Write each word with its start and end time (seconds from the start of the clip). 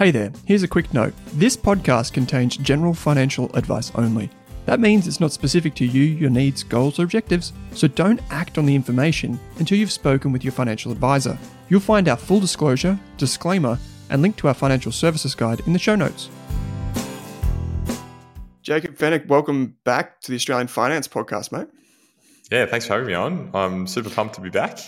Hey 0.00 0.10
there, 0.10 0.32
here's 0.46 0.62
a 0.62 0.66
quick 0.66 0.94
note. 0.94 1.12
This 1.34 1.58
podcast 1.58 2.14
contains 2.14 2.56
general 2.56 2.94
financial 2.94 3.54
advice 3.54 3.92
only. 3.96 4.30
That 4.64 4.80
means 4.80 5.06
it's 5.06 5.20
not 5.20 5.30
specific 5.30 5.74
to 5.74 5.84
you, 5.84 6.00
your 6.00 6.30
needs, 6.30 6.62
goals, 6.62 6.98
or 6.98 7.02
objectives, 7.02 7.52
so 7.74 7.86
don't 7.86 8.18
act 8.30 8.56
on 8.56 8.64
the 8.64 8.74
information 8.74 9.38
until 9.58 9.76
you've 9.76 9.92
spoken 9.92 10.32
with 10.32 10.42
your 10.42 10.54
financial 10.54 10.90
advisor. 10.90 11.36
You'll 11.68 11.80
find 11.80 12.08
our 12.08 12.16
full 12.16 12.40
disclosure, 12.40 12.98
disclaimer, 13.18 13.78
and 14.08 14.22
link 14.22 14.36
to 14.36 14.48
our 14.48 14.54
financial 14.54 14.90
services 14.90 15.34
guide 15.34 15.60
in 15.66 15.74
the 15.74 15.78
show 15.78 15.96
notes. 15.96 16.30
Jacob 18.62 18.96
Fenech, 18.96 19.26
welcome 19.26 19.76
back 19.84 20.22
to 20.22 20.30
the 20.30 20.36
Australian 20.36 20.68
Finance 20.68 21.08
Podcast, 21.08 21.52
mate. 21.52 21.68
Yeah, 22.50 22.64
thanks 22.64 22.86
for 22.86 22.94
having 22.94 23.06
me 23.06 23.12
on. 23.12 23.50
I'm 23.52 23.86
super 23.86 24.08
pumped 24.08 24.36
to 24.36 24.40
be 24.40 24.48
back. 24.48 24.78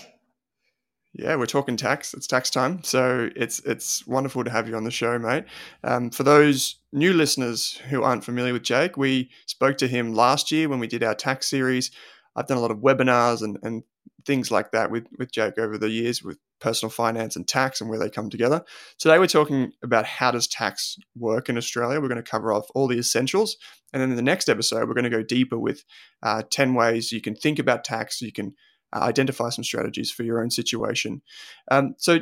Yeah, 1.14 1.36
we're 1.36 1.46
talking 1.46 1.76
tax. 1.76 2.14
It's 2.14 2.26
tax 2.26 2.48
time, 2.48 2.82
so 2.82 3.28
it's 3.36 3.58
it's 3.60 4.06
wonderful 4.06 4.44
to 4.44 4.50
have 4.50 4.66
you 4.66 4.76
on 4.76 4.84
the 4.84 4.90
show, 4.90 5.18
mate. 5.18 5.44
Um, 5.84 6.10
for 6.10 6.22
those 6.22 6.76
new 6.90 7.12
listeners 7.12 7.78
who 7.90 8.02
aren't 8.02 8.24
familiar 8.24 8.54
with 8.54 8.62
Jake, 8.62 8.96
we 8.96 9.30
spoke 9.46 9.76
to 9.78 9.88
him 9.88 10.14
last 10.14 10.50
year 10.50 10.70
when 10.70 10.78
we 10.78 10.86
did 10.86 11.02
our 11.02 11.14
tax 11.14 11.50
series. 11.50 11.90
I've 12.34 12.46
done 12.46 12.56
a 12.56 12.62
lot 12.62 12.70
of 12.70 12.78
webinars 12.78 13.42
and, 13.42 13.58
and 13.62 13.82
things 14.24 14.50
like 14.50 14.72
that 14.72 14.90
with 14.90 15.06
with 15.18 15.30
Jake 15.32 15.58
over 15.58 15.76
the 15.76 15.90
years 15.90 16.22
with 16.22 16.38
personal 16.60 16.88
finance 16.88 17.36
and 17.36 17.46
tax 17.46 17.82
and 17.82 17.90
where 17.90 17.98
they 17.98 18.08
come 18.08 18.30
together. 18.30 18.64
Today 18.98 19.18
we're 19.18 19.26
talking 19.26 19.72
about 19.84 20.06
how 20.06 20.30
does 20.30 20.46
tax 20.46 20.96
work 21.14 21.50
in 21.50 21.58
Australia. 21.58 22.00
We're 22.00 22.08
going 22.08 22.22
to 22.22 22.30
cover 22.30 22.54
off 22.54 22.68
all 22.74 22.88
the 22.88 22.98
essentials, 22.98 23.58
and 23.92 24.00
then 24.00 24.08
in 24.08 24.16
the 24.16 24.22
next 24.22 24.48
episode 24.48 24.88
we're 24.88 24.94
going 24.94 25.04
to 25.04 25.10
go 25.10 25.22
deeper 25.22 25.58
with 25.58 25.84
uh, 26.22 26.42
ten 26.48 26.72
ways 26.72 27.12
you 27.12 27.20
can 27.20 27.34
think 27.34 27.58
about 27.58 27.84
tax. 27.84 28.22
You 28.22 28.32
can 28.32 28.54
identify 28.94 29.48
some 29.50 29.64
strategies 29.64 30.10
for 30.10 30.22
your 30.22 30.42
own 30.42 30.50
situation. 30.50 31.22
Um, 31.70 31.94
so, 31.98 32.20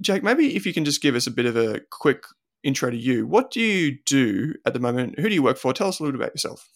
Jake, 0.00 0.22
maybe 0.22 0.56
if 0.56 0.66
you 0.66 0.72
can 0.72 0.84
just 0.84 1.02
give 1.02 1.14
us 1.14 1.26
a 1.26 1.30
bit 1.30 1.46
of 1.46 1.56
a 1.56 1.80
quick 1.90 2.24
intro 2.62 2.90
to 2.90 2.96
you. 2.96 3.26
What 3.26 3.50
do 3.50 3.60
you 3.60 3.98
do 4.04 4.54
at 4.66 4.74
the 4.74 4.80
moment? 4.80 5.18
Who 5.18 5.28
do 5.28 5.34
you 5.34 5.42
work 5.42 5.56
for? 5.56 5.72
Tell 5.72 5.88
us 5.88 6.00
a 6.00 6.02
little 6.02 6.18
bit 6.18 6.24
about 6.24 6.34
yourself. 6.34 6.68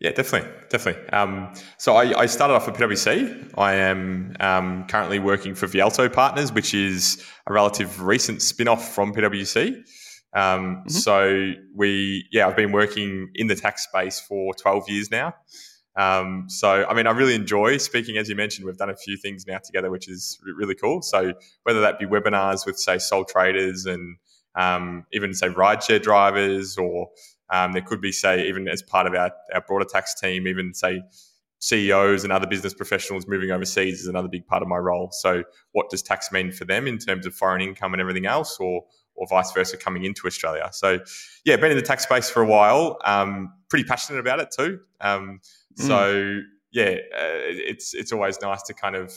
Yeah, 0.00 0.12
definitely, 0.12 0.50
definitely. 0.68 1.08
Um, 1.10 1.52
so 1.78 1.96
I, 1.96 2.20
I, 2.20 2.26
started 2.26 2.54
off 2.54 2.68
at 2.68 2.74
PwC. 2.74 3.52
I 3.56 3.74
am 3.74 4.36
um, 4.40 4.86
currently 4.86 5.18
working 5.18 5.54
for 5.54 5.66
Vialto 5.66 6.12
Partners, 6.12 6.52
which 6.52 6.74
is 6.74 7.24
a 7.46 7.52
relative 7.52 8.02
recent 8.02 8.42
spin-off 8.42 8.94
from 8.94 9.14
PwC. 9.14 9.76
Um, 10.34 10.76
mm-hmm. 10.76 10.88
So 10.88 11.52
we, 11.74 12.26
yeah, 12.32 12.48
I've 12.48 12.56
been 12.56 12.72
working 12.72 13.30
in 13.34 13.46
the 13.46 13.54
tax 13.54 13.84
space 13.84 14.20
for 14.20 14.52
12 14.54 14.88
years 14.88 15.10
now. 15.10 15.34
Um, 15.96 16.46
so, 16.48 16.86
I 16.88 16.94
mean, 16.94 17.06
I 17.06 17.12
really 17.12 17.34
enjoy 17.34 17.76
speaking. 17.78 18.16
As 18.16 18.28
you 18.28 18.34
mentioned, 18.34 18.66
we've 18.66 18.76
done 18.76 18.90
a 18.90 18.96
few 18.96 19.16
things 19.16 19.46
now 19.46 19.58
together, 19.58 19.90
which 19.90 20.08
is 20.08 20.40
really 20.42 20.74
cool. 20.74 21.02
So, 21.02 21.34
whether 21.62 21.80
that 21.80 21.98
be 21.98 22.06
webinars 22.06 22.66
with, 22.66 22.78
say, 22.78 22.98
sole 22.98 23.24
traders 23.24 23.86
and 23.86 24.16
um, 24.56 25.06
even, 25.12 25.34
say, 25.34 25.48
rideshare 25.48 26.02
drivers, 26.02 26.76
or 26.76 27.08
um, 27.50 27.72
there 27.72 27.82
could 27.82 28.00
be, 28.00 28.12
say, 28.12 28.48
even 28.48 28.68
as 28.68 28.82
part 28.82 29.06
of 29.06 29.14
our, 29.14 29.30
our 29.54 29.60
broader 29.60 29.84
tax 29.84 30.18
team, 30.20 30.48
even, 30.48 30.74
say, 30.74 31.02
CEOs 31.64 32.24
and 32.24 32.32
other 32.32 32.46
business 32.46 32.74
professionals 32.74 33.26
moving 33.26 33.50
overseas 33.50 34.00
is 34.00 34.06
another 34.06 34.28
big 34.28 34.46
part 34.46 34.62
of 34.62 34.68
my 34.68 34.76
role. 34.76 35.08
So, 35.12 35.44
what 35.72 35.88
does 35.88 36.02
tax 36.02 36.30
mean 36.30 36.52
for 36.52 36.66
them 36.66 36.86
in 36.86 36.98
terms 36.98 37.24
of 37.24 37.34
foreign 37.34 37.62
income 37.62 37.94
and 37.94 38.00
everything 38.02 38.26
else, 38.26 38.58
or 38.60 38.84
or 39.16 39.26
vice 39.28 39.52
versa 39.52 39.78
coming 39.78 40.04
into 40.04 40.26
Australia? 40.26 40.68
So, 40.72 40.98
yeah, 41.44 41.56
been 41.56 41.70
in 41.70 41.78
the 41.78 41.82
tax 41.82 42.02
space 42.02 42.28
for 42.28 42.42
a 42.42 42.46
while. 42.46 42.98
Um, 43.04 43.54
pretty 43.70 43.84
passionate 43.84 44.18
about 44.18 44.40
it 44.40 44.48
too. 44.54 44.80
Um, 45.00 45.40
Mm. 45.78 45.86
So 45.86 46.40
yeah, 46.72 46.96
uh, 47.14 47.40
it's 47.46 47.94
it's 47.94 48.12
always 48.12 48.40
nice 48.42 48.62
to 48.64 48.74
kind 48.74 48.96
of 48.96 49.12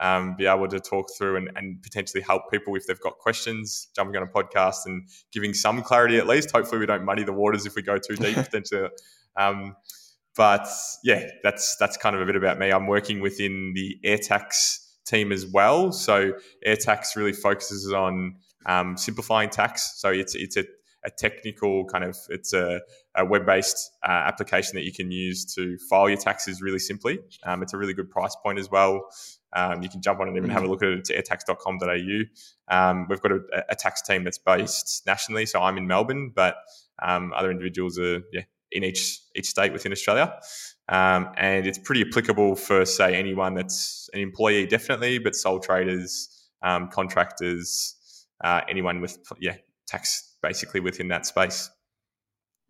um, 0.00 0.36
be 0.36 0.46
able 0.46 0.68
to 0.68 0.78
talk 0.78 1.08
through 1.16 1.36
and, 1.36 1.50
and, 1.56 1.82
potentially 1.82 2.22
help 2.22 2.42
people 2.52 2.76
if 2.76 2.86
they've 2.86 3.00
got 3.00 3.18
questions, 3.18 3.88
jumping 3.96 4.16
on 4.16 4.22
a 4.22 4.26
podcast 4.26 4.86
and 4.86 5.08
giving 5.32 5.52
some 5.52 5.82
clarity 5.82 6.18
at 6.18 6.26
least. 6.28 6.52
Hopefully, 6.52 6.78
we 6.78 6.86
don't 6.86 7.04
muddy 7.04 7.24
the 7.24 7.32
waters 7.32 7.66
if 7.66 7.74
we 7.74 7.82
go 7.82 7.98
too 7.98 8.14
deep 8.14 8.36
potentially. 8.36 8.88
Um, 9.36 9.74
but 10.36 10.68
yeah, 11.02 11.26
that's 11.42 11.76
that's 11.80 11.96
kind 11.96 12.14
of 12.14 12.22
a 12.22 12.26
bit 12.26 12.36
about 12.36 12.58
me. 12.58 12.70
I'm 12.70 12.86
working 12.86 13.20
within 13.20 13.72
the 13.74 13.96
AirTax 14.04 14.78
team 15.04 15.32
as 15.32 15.46
well. 15.46 15.90
So 15.90 16.32
AirTax 16.66 17.16
really 17.16 17.32
focuses 17.32 17.92
on 17.92 18.36
um, 18.66 18.96
simplifying 18.96 19.50
tax. 19.50 19.94
So 20.00 20.10
it's 20.10 20.34
it's 20.36 20.56
a 20.56 20.64
a 21.04 21.10
technical 21.10 21.84
kind 21.84 22.04
of 22.04 22.16
it's 22.28 22.52
a, 22.52 22.80
a 23.16 23.24
web-based 23.24 23.90
uh, 24.06 24.10
application 24.10 24.74
that 24.74 24.84
you 24.84 24.92
can 24.92 25.10
use 25.10 25.44
to 25.54 25.78
file 25.88 26.08
your 26.08 26.18
taxes 26.18 26.60
really 26.60 26.78
simply. 26.78 27.18
Um, 27.44 27.62
it's 27.62 27.72
a 27.72 27.78
really 27.78 27.94
good 27.94 28.10
price 28.10 28.36
point 28.42 28.58
as 28.58 28.70
well. 28.70 29.08
Um, 29.54 29.82
you 29.82 29.88
can 29.88 30.02
jump 30.02 30.20
on 30.20 30.26
it 30.26 30.30
and 30.30 30.36
even 30.36 30.50
have 30.50 30.62
a 30.62 30.66
look 30.66 30.82
at 30.82 30.88
it 30.88 31.10
at 31.10 31.24
airtax.com.au. 31.24 32.76
Um, 32.76 33.06
we've 33.08 33.20
got 33.20 33.32
a, 33.32 33.40
a, 33.70 33.74
tax 33.74 34.02
team 34.02 34.24
that's 34.24 34.36
based 34.36 35.04
nationally, 35.06 35.46
so 35.46 35.62
I'm 35.62 35.78
in 35.78 35.86
Melbourne, 35.86 36.32
but 36.34 36.56
um, 37.02 37.32
other 37.34 37.50
individuals 37.50 37.98
are 37.98 38.22
yeah, 38.32 38.42
in 38.72 38.84
each 38.84 39.20
each 39.34 39.46
state 39.46 39.72
within 39.72 39.92
Australia. 39.92 40.38
Um, 40.88 41.30
and 41.36 41.66
it's 41.66 41.78
pretty 41.78 42.02
applicable 42.02 42.56
for 42.56 42.84
say 42.84 43.14
anyone 43.14 43.54
that's 43.54 44.10
an 44.12 44.20
employee, 44.20 44.66
definitely, 44.66 45.18
but 45.18 45.34
sole 45.34 45.60
traders, 45.60 46.28
um, 46.62 46.88
contractors, 46.88 47.94
uh, 48.42 48.62
anyone 48.68 49.00
with 49.00 49.18
yeah 49.40 49.56
tax 49.86 50.27
basically 50.42 50.80
within 50.80 51.08
that 51.08 51.26
space. 51.26 51.70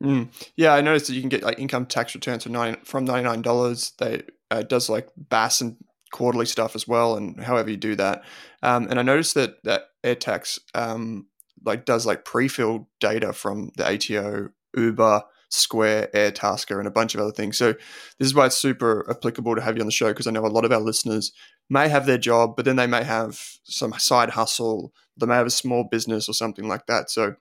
Mm. 0.03 0.29
Yeah, 0.57 0.75
I 0.75 0.81
noticed 0.81 1.09
that 1.09 1.15
you 1.15 1.21
can 1.21 1.29
get 1.29 1.43
like 1.43 1.59
income 1.59 1.87
tax 1.87 2.15
returns 2.15 2.45
from 2.45 2.53
nine 2.53 2.77
from 2.85 3.05
ninety 3.05 3.29
nine 3.29 3.43
dollars. 3.43 3.93
They 3.99 4.23
uh, 4.51 4.63
does 4.63 4.89
like 4.89 5.09
BAS 5.17 5.61
and 5.61 5.77
quarterly 6.13 6.47
stuff 6.47 6.77
as 6.77 6.87
well, 6.87 7.17
and 7.17 7.43
however 7.43 7.71
you 7.71 7.77
do 7.77 7.97
that. 7.97 8.23
Um, 8.63 8.87
and 8.89 8.99
I 8.99 9.03
noticed 9.03 9.35
that 9.35 9.63
that 9.65 9.87
AirTax 10.05 10.61
um, 10.75 11.27
like 11.65 11.85
does 11.85 12.07
like 12.07 12.25
pre-filled 12.25 12.87
data 13.01 13.33
from 13.33 13.73
the 13.77 13.93
ATO, 13.93 14.51
Uber, 14.77 15.23
Square, 15.51 16.11
Airtasker, 16.15 16.79
and 16.79 16.87
a 16.87 16.93
bunch 16.93 17.15
of 17.15 17.21
other 17.21 17.33
things. 17.33 17.57
So 17.57 17.73
this 18.19 18.27
is 18.27 18.35
why 18.35 18.47
it's 18.47 18.57
super 18.57 19.09
applicable 19.11 19.57
to 19.57 19.63
have 19.63 19.77
you 19.77 19.81
on 19.81 19.87
the 19.87 19.93
show 19.93 20.09
because 20.09 20.27
I 20.27 20.31
know 20.31 20.45
a 20.45 20.49
lot 20.49 20.65
of 20.65 20.73
our 20.73 20.81
listeners 20.81 21.33
may 21.69 21.89
have 21.89 22.07
their 22.07 22.19
job, 22.19 22.55
but 22.55 22.65
then 22.65 22.77
they 22.77 22.87
may 22.87 23.03
have 23.03 23.41
some 23.65 23.93
side 23.95 24.31
hustle, 24.31 24.93
they 25.17 25.27
may 25.27 25.35
have 25.35 25.47
a 25.47 25.51
small 25.51 25.85
business 25.91 26.29
or 26.29 26.33
something 26.33 26.69
like 26.69 26.87
that. 26.87 27.11
So 27.11 27.35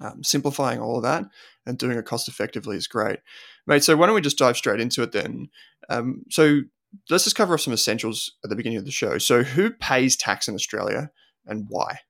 um, 0.00 0.22
simplifying 0.24 0.80
all 0.80 0.96
of 0.96 1.02
that 1.02 1.24
and 1.66 1.78
doing 1.78 1.98
it 1.98 2.04
cost 2.04 2.28
effectively 2.28 2.76
is 2.76 2.86
great, 2.86 3.20
mate. 3.66 3.84
So 3.84 3.96
why 3.96 4.06
don't 4.06 4.14
we 4.14 4.20
just 4.20 4.38
dive 4.38 4.56
straight 4.56 4.80
into 4.80 5.02
it 5.02 5.12
then? 5.12 5.48
Um, 5.88 6.22
so 6.30 6.62
let's 7.08 7.24
just 7.24 7.36
cover 7.36 7.54
off 7.54 7.60
some 7.60 7.72
essentials 7.72 8.32
at 8.44 8.50
the 8.50 8.56
beginning 8.56 8.78
of 8.78 8.84
the 8.84 8.90
show. 8.90 9.18
So 9.18 9.42
who 9.42 9.70
pays 9.70 10.16
tax 10.16 10.48
in 10.48 10.54
Australia 10.54 11.10
and 11.46 11.66
why? 11.68 12.00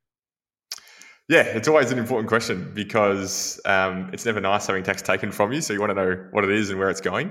Yeah, 1.28 1.42
it's 1.42 1.68
always 1.68 1.92
an 1.92 1.98
important 1.98 2.28
question 2.28 2.72
because 2.74 3.60
um, 3.64 4.10
it's 4.12 4.26
never 4.26 4.40
nice 4.40 4.66
having 4.66 4.82
tax 4.82 5.00
taken 5.00 5.30
from 5.30 5.52
you. 5.52 5.60
So 5.60 5.72
you 5.72 5.78
want 5.78 5.90
to 5.90 5.94
know 5.94 6.26
what 6.32 6.42
it 6.42 6.50
is 6.50 6.70
and 6.70 6.78
where 6.78 6.90
it's 6.90 7.00
going. 7.00 7.28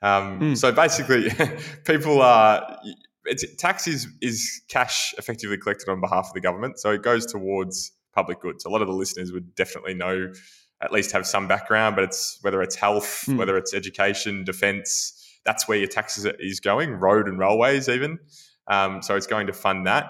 Um, 0.00 0.40
mm. 0.40 0.56
So 0.56 0.72
basically, 0.72 1.30
people 1.84 2.22
are. 2.22 2.78
It's, 3.26 3.44
tax 3.56 3.86
is, 3.86 4.06
is 4.22 4.62
cash 4.68 5.14
effectively 5.18 5.58
collected 5.58 5.90
on 5.90 6.00
behalf 6.00 6.28
of 6.28 6.32
the 6.32 6.40
government. 6.40 6.78
So 6.78 6.90
it 6.90 7.02
goes 7.02 7.26
towards 7.26 7.92
public 8.14 8.40
goods. 8.40 8.64
A 8.64 8.68
lot 8.68 8.82
of 8.82 8.88
the 8.88 8.94
listeners 8.94 9.32
would 9.32 9.54
definitely 9.54 9.94
know, 9.94 10.32
at 10.80 10.92
least 10.92 11.12
have 11.12 11.26
some 11.26 11.48
background, 11.48 11.96
but 11.96 12.04
it's 12.04 12.38
whether 12.42 12.62
it's 12.62 12.76
health, 12.76 13.24
mm. 13.26 13.36
whether 13.36 13.56
it's 13.56 13.74
education, 13.74 14.44
defense, 14.44 15.20
that's 15.44 15.68
where 15.68 15.78
your 15.78 15.88
taxes 15.88 16.26
is 16.38 16.60
going, 16.60 16.92
road 16.92 17.28
and 17.28 17.38
railways 17.38 17.88
even. 17.88 18.18
Um, 18.66 19.02
so 19.02 19.14
it's 19.14 19.26
going 19.26 19.46
to 19.46 19.52
fund 19.52 19.86
that. 19.86 20.06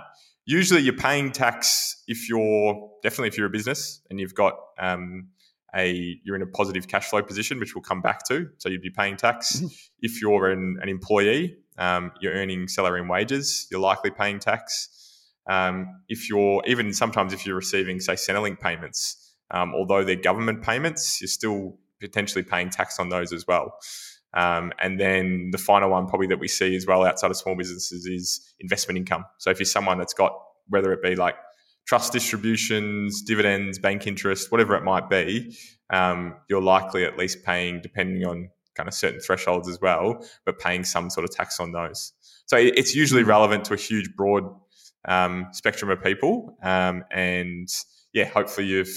Usually, 0.46 0.82
you're 0.82 0.96
paying 0.96 1.32
tax 1.32 2.02
if 2.06 2.28
you're 2.28 2.90
definitely 3.02 3.28
if 3.28 3.38
you're 3.38 3.46
a 3.46 3.50
business 3.50 4.00
and 4.10 4.20
you've 4.20 4.34
got 4.34 4.54
um, 4.78 5.28
a 5.74 6.18
you're 6.22 6.36
in 6.36 6.42
a 6.42 6.46
positive 6.46 6.86
cash 6.86 7.06
flow 7.06 7.22
position, 7.22 7.58
which 7.58 7.74
we'll 7.74 7.82
come 7.82 8.00
back 8.00 8.24
to. 8.28 8.48
So 8.58 8.68
you'd 8.68 8.82
be 8.82 8.90
paying 8.90 9.16
tax. 9.16 9.56
Mm-hmm. 9.56 9.66
If 10.00 10.20
you're 10.20 10.50
an, 10.50 10.78
an 10.82 10.88
employee, 10.88 11.56
um, 11.78 12.12
you're 12.20 12.34
earning 12.34 12.68
salary 12.68 13.00
and 13.00 13.08
wages, 13.08 13.66
you're 13.70 13.80
likely 13.80 14.10
paying 14.10 14.38
tax. 14.38 15.03
Um, 15.46 16.00
if 16.08 16.29
you're 16.29 16.62
even 16.67 16.93
sometimes 16.93 17.32
if 17.32 17.46
you're 17.46 17.56
receiving 17.56 18.00
say 18.00 18.14
Centrelink 18.14 18.61
payments, 18.61 19.35
um, 19.50 19.75
although 19.75 20.05
they're 20.05 20.17
government 20.17 20.62
payments, 20.62 21.20
you're 21.20 21.29
still 21.29 21.76
potentially 22.00 22.43
paying 22.43 22.70
tax 22.70 22.99
on 22.99 23.08
those 23.08 23.32
as 23.32 23.46
well. 23.46 23.75
Um, 24.35 24.73
and 24.81 24.99
then 24.99 25.50
the 25.52 25.58
final 25.58 25.91
one, 25.91 26.06
probably 26.06 26.26
that 26.29 26.41
we 26.41 26.49
see 26.49 26.75
as 26.75 26.87
well 26.87 27.05
outside 27.05 27.31
of 27.31 27.37
small 27.37 27.55
businesses, 27.55 28.06
is 28.06 28.55
investment 28.58 28.99
income. 28.99 29.25
So 29.38 29.50
if 29.50 29.61
you're 29.61 29.67
someone 29.67 29.99
that's 29.99 30.14
got 30.14 30.32
whether 30.69 30.93
it 30.93 31.02
be 31.02 31.14
like 31.14 31.37
trust 31.87 32.12
distributions, 32.12 33.23
dividends, 33.23 33.79
bank 33.79 34.06
interest, 34.06 34.50
whatever 34.50 34.75
it 34.75 34.82
might 34.82 35.08
be, 35.08 35.56
um, 35.90 36.35
you're 36.49 36.62
likely 36.62 37.05
at 37.05 37.19
least 37.19 37.44
paying, 37.44 37.81
depending 37.81 38.26
on 38.26 38.49
kind 38.75 38.88
of 38.88 38.94
certain 38.94 39.20
thresholds 39.20 39.69
as 39.69 39.81
well, 39.81 40.26
but 40.44 40.58
paying 40.58 40.82
some 40.82 41.11
sort 41.11 41.25
of 41.25 41.31
tax 41.31 41.61
on 41.61 41.73
those. 41.73 42.12
So 42.47 42.56
it's 42.56 42.94
usually 42.94 43.23
mm. 43.23 43.29
relevant 43.29 43.64
to 43.67 43.75
a 43.75 43.76
huge, 43.76 44.14
broad 44.17 44.44
um, 45.06 45.48
spectrum 45.52 45.90
of 45.90 46.02
people. 46.02 46.56
Um, 46.62 47.04
and 47.10 47.68
yeah, 48.12 48.24
hopefully 48.24 48.66
you've 48.66 48.94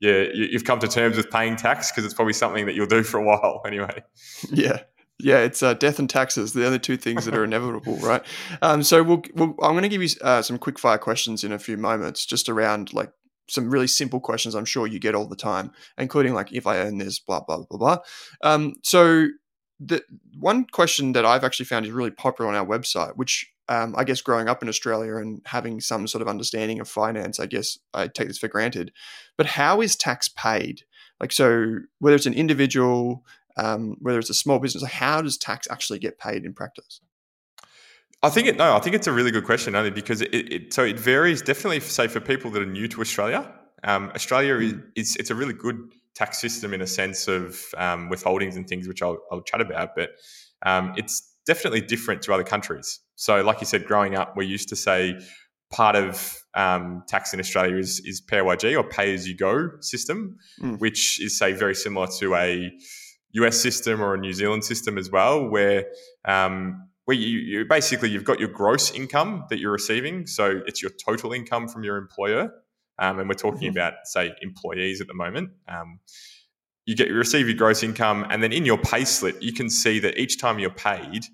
yeah, 0.00 0.26
you've 0.32 0.64
come 0.64 0.78
to 0.78 0.88
terms 0.88 1.16
with 1.16 1.30
paying 1.30 1.56
tax 1.56 1.90
because 1.90 2.04
it's 2.04 2.14
probably 2.14 2.32
something 2.32 2.66
that 2.66 2.74
you'll 2.74 2.86
do 2.86 3.02
for 3.02 3.18
a 3.18 3.24
while 3.24 3.62
anyway. 3.66 4.02
Yeah. 4.50 4.82
Yeah, 5.20 5.38
it's 5.38 5.64
uh, 5.64 5.74
death 5.74 5.98
and 5.98 6.08
taxes. 6.08 6.52
The 6.52 6.64
other 6.64 6.78
two 6.78 6.96
things 6.96 7.24
that 7.24 7.34
are 7.34 7.42
inevitable, 7.52 7.96
right? 7.96 8.22
Um, 8.62 8.84
so 8.84 9.02
we'll, 9.02 9.22
we'll, 9.34 9.56
I'm 9.60 9.72
going 9.72 9.82
to 9.82 9.88
give 9.88 10.00
you 10.00 10.10
uh, 10.22 10.42
some 10.42 10.58
quick 10.58 10.78
fire 10.78 10.98
questions 10.98 11.42
in 11.42 11.50
a 11.50 11.58
few 11.58 11.76
moments, 11.76 12.24
just 12.24 12.48
around 12.48 12.94
like 12.94 13.10
some 13.48 13.68
really 13.68 13.88
simple 13.88 14.20
questions. 14.20 14.54
I'm 14.54 14.64
sure 14.64 14.86
you 14.86 15.00
get 15.00 15.16
all 15.16 15.26
the 15.26 15.34
time, 15.34 15.72
including 15.96 16.34
like 16.34 16.52
if 16.52 16.68
I 16.68 16.78
earn 16.78 16.98
this, 16.98 17.18
blah 17.18 17.40
blah 17.40 17.64
blah 17.68 17.78
blah. 17.78 17.98
Um, 18.42 18.74
so 18.84 19.26
the 19.80 20.04
one 20.38 20.66
question 20.66 21.12
that 21.14 21.24
I've 21.24 21.42
actually 21.42 21.66
found 21.66 21.84
is 21.84 21.90
really 21.90 22.12
popular 22.12 22.48
on 22.48 22.56
our 22.56 22.66
website, 22.66 23.16
which 23.16 23.50
um, 23.68 23.94
I 23.96 24.04
guess 24.04 24.20
growing 24.20 24.48
up 24.48 24.62
in 24.62 24.68
Australia 24.68 25.16
and 25.16 25.42
having 25.44 25.80
some 25.80 26.06
sort 26.06 26.22
of 26.22 26.28
understanding 26.28 26.80
of 26.80 26.88
finance, 26.88 27.38
I 27.38 27.46
guess 27.46 27.78
I 27.92 28.08
take 28.08 28.28
this 28.28 28.38
for 28.38 28.48
granted. 28.48 28.92
But 29.36 29.46
how 29.46 29.80
is 29.80 29.96
tax 29.96 30.28
paid? 30.28 30.82
Like, 31.20 31.32
so 31.32 31.78
whether 31.98 32.16
it's 32.16 32.26
an 32.26 32.34
individual, 32.34 33.24
um, 33.56 33.96
whether 34.00 34.18
it's 34.18 34.30
a 34.30 34.34
small 34.34 34.58
business, 34.58 34.84
how 34.84 35.20
does 35.22 35.36
tax 35.36 35.68
actually 35.70 35.98
get 35.98 36.18
paid 36.18 36.44
in 36.44 36.54
practice? 36.54 37.00
I 38.22 38.30
think 38.30 38.48
it 38.48 38.56
no, 38.56 38.74
I 38.74 38.80
think 38.80 38.96
it's 38.96 39.06
a 39.06 39.12
really 39.12 39.30
good 39.30 39.44
question 39.44 39.76
only 39.76 39.90
because 39.90 40.22
it, 40.22 40.32
it 40.32 40.72
so 40.72 40.82
it 40.82 40.98
varies 40.98 41.40
definitely. 41.40 41.78
Say 41.80 42.08
for 42.08 42.18
people 42.18 42.50
that 42.50 42.62
are 42.62 42.66
new 42.66 42.88
to 42.88 43.00
Australia, 43.00 43.52
um, 43.84 44.10
Australia 44.14 44.56
is, 44.56 44.72
hmm. 44.72 44.80
is, 44.96 45.16
it's 45.16 45.30
a 45.30 45.34
really 45.34 45.52
good 45.52 45.92
tax 46.14 46.40
system 46.40 46.74
in 46.74 46.80
a 46.80 46.86
sense 46.86 47.28
of 47.28 47.64
um, 47.76 48.10
withholdings 48.10 48.56
and 48.56 48.66
things, 48.66 48.88
which 48.88 49.02
I'll, 49.02 49.18
I'll 49.30 49.42
chat 49.42 49.60
about, 49.60 49.94
but 49.94 50.10
um, 50.66 50.94
it's 50.96 51.32
definitely 51.48 51.80
different 51.80 52.20
to 52.22 52.32
other 52.32 52.44
countries. 52.44 53.00
So, 53.16 53.40
like 53.40 53.60
you 53.60 53.66
said, 53.66 53.86
growing 53.86 54.14
up, 54.14 54.36
we 54.36 54.46
used 54.46 54.68
to 54.68 54.76
say 54.76 55.18
part 55.72 55.96
of 55.96 56.38
um, 56.54 57.02
tax 57.08 57.32
in 57.34 57.40
Australia 57.40 57.76
is, 57.76 58.00
is 58.04 58.20
PAYG 58.20 58.78
or 58.78 58.84
pay 58.84 59.14
as 59.14 59.26
you 59.26 59.36
go 59.36 59.70
system, 59.80 60.36
mm. 60.62 60.78
which 60.78 61.20
is, 61.20 61.38
say, 61.38 61.52
very 61.52 61.74
similar 61.74 62.06
to 62.18 62.34
a 62.34 62.70
US 63.32 63.58
system 63.60 64.00
or 64.02 64.14
a 64.14 64.18
New 64.18 64.34
Zealand 64.34 64.64
system 64.64 64.98
as 64.98 65.10
well, 65.10 65.48
where 65.48 65.86
um, 66.26 66.88
where 67.06 67.16
you, 67.16 67.38
you, 67.38 67.64
basically 67.64 68.10
you've 68.10 68.24
got 68.24 68.38
your 68.38 68.50
gross 68.50 68.90
income 68.92 69.44
that 69.48 69.58
you're 69.58 69.72
receiving, 69.72 70.26
so 70.26 70.60
it's 70.66 70.82
your 70.82 70.92
total 71.02 71.32
income 71.32 71.66
from 71.66 71.82
your 71.82 71.96
employer, 71.96 72.50
um, 72.98 73.18
and 73.18 73.28
we're 73.28 73.34
talking 73.34 73.70
mm-hmm. 73.70 73.78
about 73.78 73.94
say 74.04 74.34
employees 74.42 75.00
at 75.00 75.06
the 75.06 75.14
moment. 75.14 75.50
You 76.88 76.96
get 76.96 77.08
you 77.08 77.14
receive 77.14 77.46
your 77.46 77.56
gross 77.56 77.82
income, 77.82 78.26
and 78.30 78.42
then 78.42 78.50
in 78.50 78.64
your 78.64 78.78
pay 78.78 79.04
slip, 79.04 79.36
you 79.42 79.52
can 79.52 79.68
see 79.68 79.98
that 79.98 80.18
each 80.18 80.40
time 80.40 80.58
you're 80.58 80.70
paid, 80.70 81.26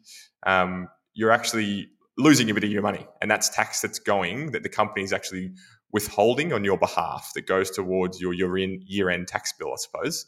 um, 0.45 0.89
you're 1.13 1.31
actually 1.31 1.91
losing 2.19 2.51
a 2.51 2.55
bit 2.55 2.65
of 2.65 2.73
your 2.73 2.83
money, 2.83 3.07
and 3.23 3.31
that's 3.31 3.49
tax 3.51 3.81
that's 3.81 4.01
going 4.01 4.51
that 4.51 4.65
the 4.65 4.69
company 4.69 5.05
is 5.05 5.13
actually 5.13 5.53
withholding 5.93 6.53
on 6.53 6.65
your 6.65 6.77
behalf 6.77 7.31
that 7.37 7.47
goes 7.47 7.71
towards 7.71 8.21
your 8.21 8.33
your 8.33 8.59
year 8.59 9.11
end 9.11 9.29
tax 9.29 9.53
bill, 9.57 9.71
I 9.73 9.77
suppose, 9.77 10.27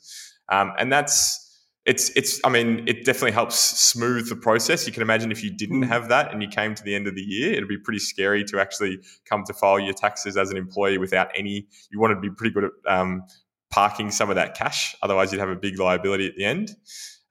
um, 0.49 0.71
and 0.79 0.93
that's 0.93 1.43
it's 1.87 2.11
it's 2.15 2.41
I 2.45 2.49
mean 2.49 2.85
it 2.87 3.05
definitely 3.05 3.33
helps 3.33 3.57
smooth 3.57 4.29
the 4.29 4.37
process. 4.37 4.87
You 4.87 4.93
can 4.93 5.03
imagine 5.03 5.33
if 5.33 5.43
you 5.43 5.51
didn't 5.51 5.83
mm. 5.83 5.89
have 5.89 6.09
that 6.09 6.33
and 6.33 6.41
you 6.41 6.49
came 6.49 6.77
to 6.77 6.85
the 6.85 6.95
end 6.95 7.09
of 7.09 7.17
the 7.17 7.23
year, 7.23 7.53
it'd 7.53 7.69
be 7.69 7.79
pretty 7.79 7.99
scary 7.99 8.45
to 8.45 8.61
actually 8.61 9.01
come 9.25 9.43
to 9.45 9.53
file 9.53 9.81
your 9.81 9.95
taxes 9.95 10.37
as 10.37 10.51
an 10.53 10.57
employee 10.57 10.99
without 10.99 11.31
any. 11.35 11.67
You 11.91 11.99
want 11.99 12.13
to 12.13 12.21
be 12.21 12.31
pretty 12.31 12.55
good 12.55 12.65
at 12.65 12.71
um, 12.87 13.25
parking 13.71 14.11
some 14.11 14.31
of 14.31 14.37
that 14.37 14.57
cash. 14.57 14.95
Otherwise, 15.03 15.33
you'd 15.33 15.41
have 15.41 15.49
a 15.49 15.57
big 15.57 15.79
liability 15.79 16.27
at 16.27 16.37
the 16.37 16.45
end. 16.45 16.77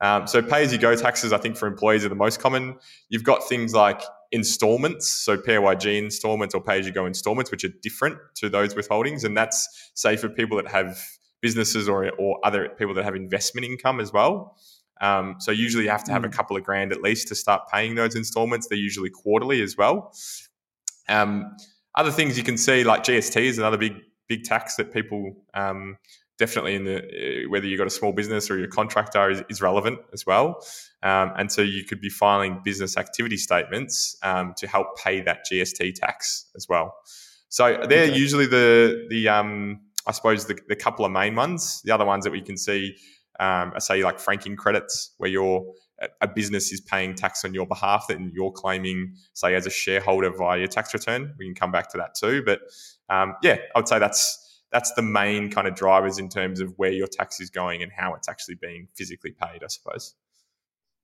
Um, 0.02 0.28
so 0.28 0.42
pay 0.42 0.64
as 0.64 0.74
you 0.74 0.78
go 0.78 0.96
taxes, 0.96 1.32
I 1.32 1.38
think 1.38 1.56
for 1.56 1.68
employees 1.68 2.06
are 2.06 2.10
the 2.10 2.16
most 2.16 2.40
common. 2.40 2.76
You've 3.10 3.24
got 3.24 3.48
things 3.48 3.74
like 3.74 4.02
installments, 4.32 5.10
so 5.10 5.38
PAYG 5.38 5.98
installments 5.98 6.54
or 6.54 6.62
pay 6.62 6.80
as 6.80 6.86
you 6.86 6.92
go 6.92 7.06
installments, 7.06 7.52
which 7.52 7.64
are 7.64 7.72
different 7.82 8.18
to 8.36 8.50
those 8.50 8.74
withholdings. 8.74 9.24
And 9.24 9.36
that's 9.38 9.92
say 9.96 10.18
for 10.18 10.30
people 10.30 10.58
that 10.58 10.68
have 10.68 11.00
businesses 11.42 11.88
or, 11.88 12.10
or 12.20 12.40
other 12.44 12.70
people 12.78 12.94
that 12.96 13.06
have 13.06 13.16
investment 13.16 13.66
income 13.66 14.00
as 14.00 14.12
well. 14.12 14.58
Um, 15.02 15.36
so 15.40 15.52
usually 15.52 15.86
you 15.86 15.90
have 15.90 16.04
to 16.06 16.12
have 16.12 16.24
a 16.24 16.30
couple 16.30 16.58
of 16.58 16.64
grand 16.64 16.92
at 16.92 17.02
least 17.02 17.28
to 17.30 17.36
start 17.36 17.68
paying 17.72 17.96
those 17.96 18.16
installments. 18.16 18.68
They're 18.68 18.78
usually 18.78 19.10
quarterly 19.10 19.62
as 19.62 19.78
well. 19.78 20.14
Um, 21.08 21.56
other 21.96 22.12
things 22.12 22.38
you 22.38 22.44
can 22.44 22.58
see 22.58 22.84
like 22.84 23.04
GST 23.04 23.42
is 23.42 23.58
another 23.58 23.78
big 23.78 23.94
big 24.28 24.44
tax 24.44 24.76
that 24.76 24.92
people 24.92 25.36
um, 25.54 25.98
definitely 26.38 26.76
in 26.76 26.84
the 26.84 26.98
uh, 26.98 27.50
whether 27.50 27.66
you've 27.66 27.78
got 27.78 27.88
a 27.88 27.92
small 27.92 28.12
business 28.12 28.50
or 28.50 28.58
you're 28.58 28.68
contractor 28.68 29.30
is, 29.30 29.44
is 29.50 29.62
relevant 29.62 30.00
as 30.14 30.26
well. 30.26 30.66
Um, 31.04 31.32
and 31.38 31.52
so 31.52 31.62
you 31.62 31.84
could 31.84 32.02
be 32.02 32.10
filing 32.10 32.62
business 32.64 32.98
activity 32.98 33.38
statements 33.38 34.18
um, 34.24 34.54
to 34.58 34.68
help 34.68 34.98
pay 34.98 35.22
that 35.22 35.46
GST 35.50 35.96
tax 35.96 36.48
as 36.56 36.68
well. 36.68 36.96
So 37.50 37.86
they're 37.88 38.06
okay. 38.06 38.18
usually 38.18 38.48
the 38.48 39.08
the 39.10 39.30
um, 39.30 39.82
I 40.08 40.12
suppose 40.12 40.46
the, 40.46 40.58
the 40.68 40.76
couple 40.76 41.06
of 41.06 41.12
main 41.12 41.36
ones. 41.36 41.82
The 41.84 41.92
other 41.92 42.06
ones 42.06 42.26
that 42.26 42.32
we 42.32 42.42
can 42.42 42.58
see 42.58 42.96
um, 43.40 43.72
are 43.74 43.80
say 43.80 44.04
like 44.04 44.20
franking 44.20 44.56
credits, 44.56 45.12
where 45.18 45.30
you're 45.30 45.66
a 46.22 46.28
business 46.28 46.72
is 46.74 46.82
paying 46.82 47.16
tax 47.16 47.46
on 47.46 47.54
your 47.54 47.66
behalf 47.66 48.08
that 48.10 48.20
you're 48.34 48.52
claiming, 48.52 49.16
say, 49.34 49.56
as 49.56 49.66
a 49.66 49.70
shareholder 49.70 50.30
via 50.30 50.60
your 50.60 50.68
tax 50.68 50.94
return. 50.94 51.34
We 51.38 51.46
can 51.46 51.56
come 51.56 51.72
back 51.72 51.90
to 51.92 51.98
that 51.98 52.16
too. 52.16 52.44
But 52.46 52.62
um, 53.10 53.36
yeah, 53.42 53.58
I 53.74 53.80
would 53.80 53.88
say 53.88 54.00
that's 54.00 54.45
that's 54.72 54.94
the 54.94 55.02
main 55.02 55.50
kind 55.50 55.68
of 55.68 55.76
drivers 55.76 56.18
in 56.18 56.30
terms 56.30 56.60
of 56.60 56.74
where 56.78 56.92
your 56.92 57.08
tax 57.08 57.40
is 57.40 57.50
going 57.50 57.82
and 57.82 57.92
how 57.92 58.14
it's 58.14 58.28
actually 58.28 58.56
being 58.56 58.88
physically 58.96 59.32
paid, 59.32 59.64
I 59.64 59.68
suppose. 59.68 60.16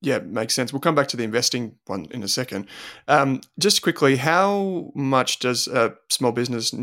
Yeah, 0.02 0.18
makes 0.18 0.54
sense. 0.54 0.72
We'll 0.72 0.80
come 0.80 0.96
back 0.96 1.06
to 1.08 1.16
the 1.16 1.22
investing 1.22 1.76
one 1.86 2.06
in 2.10 2.24
a 2.24 2.28
second. 2.28 2.66
Um, 3.06 3.40
just 3.58 3.82
quickly, 3.82 4.16
how 4.16 4.90
much 4.96 5.38
does 5.38 5.68
a 5.68 5.94
small 6.10 6.32
business 6.32 6.74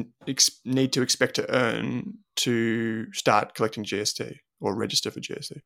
need 0.64 0.94
to 0.94 1.02
expect 1.02 1.36
to 1.36 1.54
earn 1.54 2.14
to 2.38 3.12
start 3.12 3.56
collecting 3.56 3.84
GST 3.84 4.38
or 4.62 4.74
register 4.74 5.12
for 5.12 5.20
GST? 5.20 5.60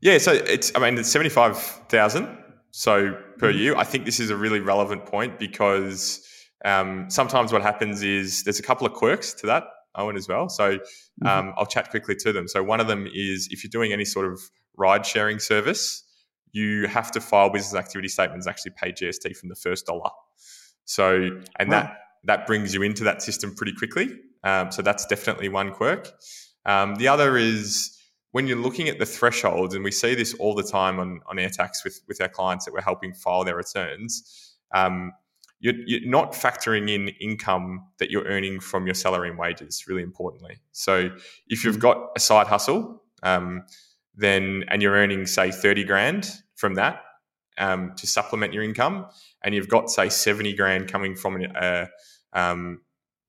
Yeah, 0.00 0.18
so 0.18 0.32
it's 0.32 0.70
I 0.76 0.78
mean 0.78 0.96
it's 0.98 1.10
seventy 1.10 1.30
five 1.30 1.58
thousand 1.88 2.28
so 2.70 3.16
per 3.38 3.50
mm-hmm. 3.50 3.58
year. 3.58 3.76
I 3.76 3.84
think 3.84 4.04
this 4.04 4.20
is 4.20 4.30
a 4.30 4.36
really 4.36 4.60
relevant 4.60 5.06
point 5.06 5.38
because 5.38 6.22
um, 6.64 7.06
sometimes 7.08 7.52
what 7.52 7.62
happens 7.62 8.02
is 8.02 8.44
there's 8.44 8.60
a 8.60 8.62
couple 8.62 8.86
of 8.86 8.92
quirks 8.92 9.32
to 9.34 9.46
that. 9.46 9.64
Owen 9.96 10.16
as 10.16 10.28
well. 10.28 10.48
So 10.48 10.78
mm-hmm. 10.78 11.26
um, 11.26 11.54
I'll 11.56 11.66
chat 11.66 11.90
quickly 11.90 12.14
to 12.16 12.32
them. 12.32 12.48
So 12.48 12.62
one 12.62 12.80
of 12.80 12.86
them 12.86 13.06
is 13.12 13.48
if 13.50 13.64
you're 13.64 13.70
doing 13.70 13.92
any 13.92 14.04
sort 14.04 14.30
of 14.30 14.40
ride 14.76 15.04
sharing 15.06 15.38
service, 15.38 16.04
you 16.52 16.86
have 16.86 17.10
to 17.12 17.20
file 17.20 17.50
business 17.50 17.74
activity 17.74 18.08
statements 18.08 18.46
actually 18.46 18.72
pay 18.80 18.92
GST 18.92 19.36
from 19.36 19.48
the 19.48 19.56
first 19.56 19.86
dollar. 19.86 20.10
So 20.84 21.40
and 21.58 21.70
wow. 21.70 21.82
that 21.82 21.98
that 22.24 22.46
brings 22.46 22.74
you 22.74 22.82
into 22.82 23.04
that 23.04 23.22
system 23.22 23.54
pretty 23.54 23.72
quickly. 23.72 24.10
Um, 24.44 24.70
so 24.70 24.82
that's 24.82 25.06
definitely 25.06 25.48
one 25.48 25.72
quirk. 25.72 26.10
Um, 26.64 26.96
the 26.96 27.08
other 27.08 27.36
is 27.36 27.96
when 28.32 28.46
you're 28.46 28.58
looking 28.58 28.88
at 28.88 28.98
the 28.98 29.06
thresholds, 29.06 29.74
and 29.74 29.82
we 29.82 29.90
see 29.90 30.14
this 30.14 30.34
all 30.34 30.54
the 30.54 30.62
time 30.62 30.98
on, 30.98 31.20
on 31.26 31.36
AirTax 31.36 31.84
with, 31.84 32.00
with 32.06 32.20
our 32.20 32.28
clients 32.28 32.64
that 32.64 32.74
we're 32.74 32.82
helping 32.82 33.14
file 33.14 33.44
their 33.44 33.56
returns. 33.56 34.54
Um, 34.74 35.12
you're, 35.58 35.74
you're 35.86 36.08
not 36.08 36.32
factoring 36.32 36.90
in 36.90 37.08
income 37.20 37.86
that 37.98 38.10
you're 38.10 38.24
earning 38.24 38.60
from 38.60 38.86
your 38.86 38.94
salary 38.94 39.30
and 39.30 39.38
wages, 39.38 39.84
really 39.88 40.02
importantly. 40.02 40.58
So 40.72 41.10
if 41.48 41.64
you've 41.64 41.78
got 41.78 42.10
a 42.16 42.20
side 42.20 42.46
hustle, 42.46 43.02
um, 43.22 43.62
then 44.14 44.64
and 44.68 44.82
you're 44.82 44.94
earning 44.94 45.26
say 45.26 45.50
30 45.50 45.84
grand 45.84 46.30
from 46.54 46.74
that 46.74 47.02
um, 47.58 47.92
to 47.96 48.06
supplement 48.06 48.52
your 48.52 48.62
income, 48.62 49.06
and 49.42 49.54
you've 49.54 49.68
got 49.68 49.90
say 49.90 50.08
70 50.08 50.54
grand 50.54 50.88
coming 50.88 51.14
from 51.14 51.36
an 51.36 51.56
uh, 51.56 51.86
um, 52.32 52.80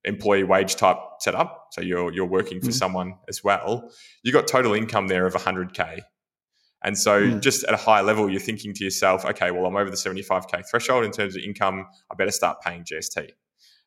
employee 0.03 0.43
wage 0.43 0.75
type 0.75 0.97
setup, 1.19 1.67
so 1.71 1.81
you're 1.81 2.11
you're 2.13 2.25
working 2.25 2.59
for 2.61 2.69
mm. 2.69 2.73
someone 2.73 3.15
as 3.27 3.43
well, 3.43 3.89
you 4.23 4.31
got 4.31 4.47
total 4.47 4.73
income 4.73 5.07
there 5.07 5.25
of 5.25 5.33
100k. 5.33 6.01
And 6.83 6.97
so, 6.97 7.21
mm. 7.21 7.41
just 7.41 7.63
at 7.63 7.73
a 7.73 7.77
high 7.77 8.01
level, 8.01 8.29
you're 8.29 8.39
thinking 8.39 8.73
to 8.73 8.83
yourself, 8.83 9.25
okay, 9.25 9.51
well, 9.51 9.65
I'm 9.65 9.75
over 9.75 9.89
the 9.89 9.95
75k 9.95 10.69
threshold 10.69 11.05
in 11.05 11.11
terms 11.11 11.35
of 11.35 11.41
income. 11.41 11.87
I 12.11 12.15
better 12.15 12.31
start 12.31 12.61
paying 12.61 12.83
GST. 12.83 13.29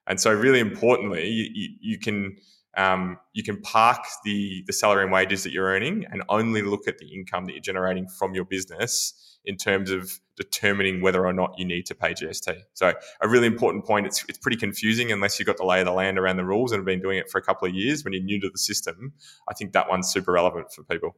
And 0.07 0.21
so, 0.21 0.33
really 0.33 0.61
importantly, 0.61 1.29
you, 1.29 1.49
you, 1.53 1.69
you 1.81 1.99
can 1.99 2.37
um, 2.77 3.19
you 3.33 3.43
can 3.43 3.61
park 3.63 4.05
the 4.25 4.65
the 4.67 4.73
salary 4.73 5.05
and 5.05 5.13
wages 5.13 5.43
that 5.45 5.53
you're 5.53 5.67
earning, 5.67 6.05
and 6.11 6.23
only 6.29 6.63
look 6.63 6.89
at 6.89 6.99
the 6.99 7.07
income 7.07 7.47
that 7.47 7.53
you're 7.53 7.63
generating 7.63 8.09
from 8.09 8.35
your 8.35 8.45
business 8.45 9.39
in 9.45 9.57
terms 9.57 9.91
of 9.91 10.21
determining 10.37 11.01
whether 11.01 11.25
or 11.25 11.33
not 11.33 11.55
you 11.57 11.65
need 11.65 11.87
to 11.87 11.95
pay 11.95 12.13
GST. 12.13 12.55
So 12.75 12.93
a 13.21 13.29
really 13.29 13.47
important 13.47 13.85
point. 13.85 14.07
It's 14.07 14.25
it's 14.29 14.39
pretty 14.39 14.57
confusing 14.57 15.13
unless 15.13 15.39
you've 15.39 15.47
got 15.47 15.57
the 15.57 15.65
lay 15.65 15.81
of 15.81 15.87
the 15.87 15.93
land 15.93 16.19
around 16.19 16.37
the 16.37 16.45
rules 16.45 16.73
and 16.73 16.81
have 16.81 16.87
been 16.87 17.01
doing 17.01 17.19
it 17.19 17.31
for 17.31 17.39
a 17.39 17.43
couple 17.43 17.69
of 17.69 17.75
years. 17.75 18.05
When 18.05 18.13
you're 18.13 18.23
new 18.23 18.41
to 18.41 18.51
the 18.51 18.59
system, 18.59 19.13
I 19.49 19.55
think 19.55 19.73
that 19.73 19.89
one's 19.89 20.09
super 20.09 20.33
relevant 20.33 20.73
for 20.73 20.83
people. 20.85 21.17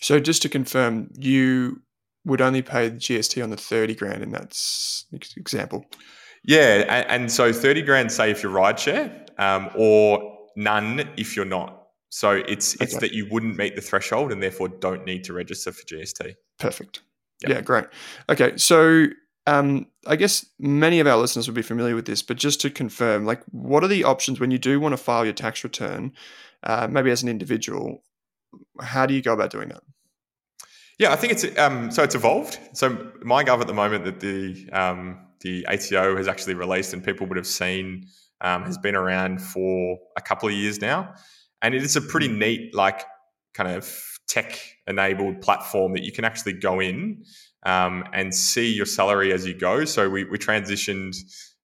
So 0.00 0.20
just 0.20 0.42
to 0.42 0.48
confirm, 0.48 1.10
you 1.14 1.82
would 2.24 2.40
only 2.40 2.62
pay 2.62 2.88
the 2.88 2.96
GST 2.96 3.42
on 3.42 3.50
the 3.50 3.56
thirty 3.56 3.94
grand 3.94 4.22
in 4.22 4.30
that 4.30 4.56
example. 5.36 5.84
Yeah, 6.44 6.84
and, 6.88 7.10
and 7.10 7.32
so 7.32 7.52
thirty 7.52 7.82
grand, 7.82 8.12
say 8.12 8.30
if 8.30 8.42
you're 8.42 8.52
rideshare, 8.52 9.26
um, 9.38 9.70
or 9.74 10.38
none 10.56 11.08
if 11.16 11.36
you're 11.36 11.44
not. 11.44 11.86
So 12.10 12.32
it's 12.32 12.74
it's 12.80 12.94
okay. 12.94 13.06
that 13.06 13.12
you 13.12 13.28
wouldn't 13.30 13.56
meet 13.56 13.76
the 13.76 13.82
threshold 13.82 14.32
and 14.32 14.42
therefore 14.42 14.68
don't 14.68 15.04
need 15.04 15.24
to 15.24 15.32
register 15.32 15.72
for 15.72 15.82
GST. 15.82 16.34
Perfect. 16.58 17.02
Yep. 17.42 17.50
Yeah, 17.50 17.60
great. 17.60 17.84
Okay, 18.28 18.56
so 18.56 19.06
um, 19.48 19.86
I 20.06 20.16
guess 20.16 20.44
many 20.58 21.00
of 21.00 21.06
our 21.06 21.16
listeners 21.16 21.48
would 21.48 21.54
be 21.54 21.62
familiar 21.62 21.94
with 21.94 22.06
this, 22.06 22.22
but 22.22 22.36
just 22.36 22.60
to 22.62 22.70
confirm, 22.70 23.24
like, 23.24 23.42
what 23.50 23.84
are 23.84 23.88
the 23.88 24.04
options 24.04 24.40
when 24.40 24.50
you 24.50 24.58
do 24.58 24.80
want 24.80 24.92
to 24.92 24.96
file 24.96 25.24
your 25.24 25.32
tax 25.32 25.64
return, 25.64 26.12
uh, 26.64 26.88
maybe 26.90 27.10
as 27.10 27.22
an 27.22 27.28
individual? 27.28 28.02
How 28.80 29.06
do 29.06 29.14
you 29.14 29.22
go 29.22 29.32
about 29.32 29.50
doing 29.50 29.68
that? 29.68 29.82
Yeah, 30.98 31.12
I 31.12 31.16
think 31.16 31.32
it's 31.32 31.58
um, 31.58 31.90
so 31.90 32.02
it's 32.02 32.14
evolved. 32.14 32.58
So 32.72 32.90
MyGov 33.24 33.60
at 33.60 33.66
the 33.66 33.74
moment 33.74 34.04
that 34.04 34.20
the 34.20 34.68
um, 34.72 35.18
the 35.40 35.66
ATO 35.66 36.16
has 36.16 36.26
actually 36.26 36.54
released 36.54 36.92
and 36.92 37.04
people 37.04 37.26
would 37.28 37.36
have 37.36 37.46
seen 37.46 38.06
um, 38.40 38.64
has 38.64 38.78
been 38.78 38.96
around 38.96 39.40
for 39.40 39.98
a 40.16 40.20
couple 40.20 40.48
of 40.48 40.54
years 40.54 40.80
now, 40.80 41.14
and 41.62 41.74
it 41.74 41.82
is 41.82 41.94
a 41.96 42.00
pretty 42.00 42.28
neat 42.28 42.74
like 42.74 43.04
kind 43.54 43.70
of 43.70 44.18
tech 44.28 44.60
enabled 44.86 45.40
platform 45.40 45.92
that 45.92 46.02
you 46.02 46.12
can 46.12 46.24
actually 46.24 46.52
go 46.52 46.80
in 46.80 47.24
um, 47.64 48.04
and 48.12 48.34
see 48.34 48.72
your 48.72 48.86
salary 48.86 49.32
as 49.32 49.46
you 49.46 49.54
go. 49.54 49.84
So 49.84 50.08
we, 50.08 50.24
we 50.24 50.38
transitioned 50.38 51.16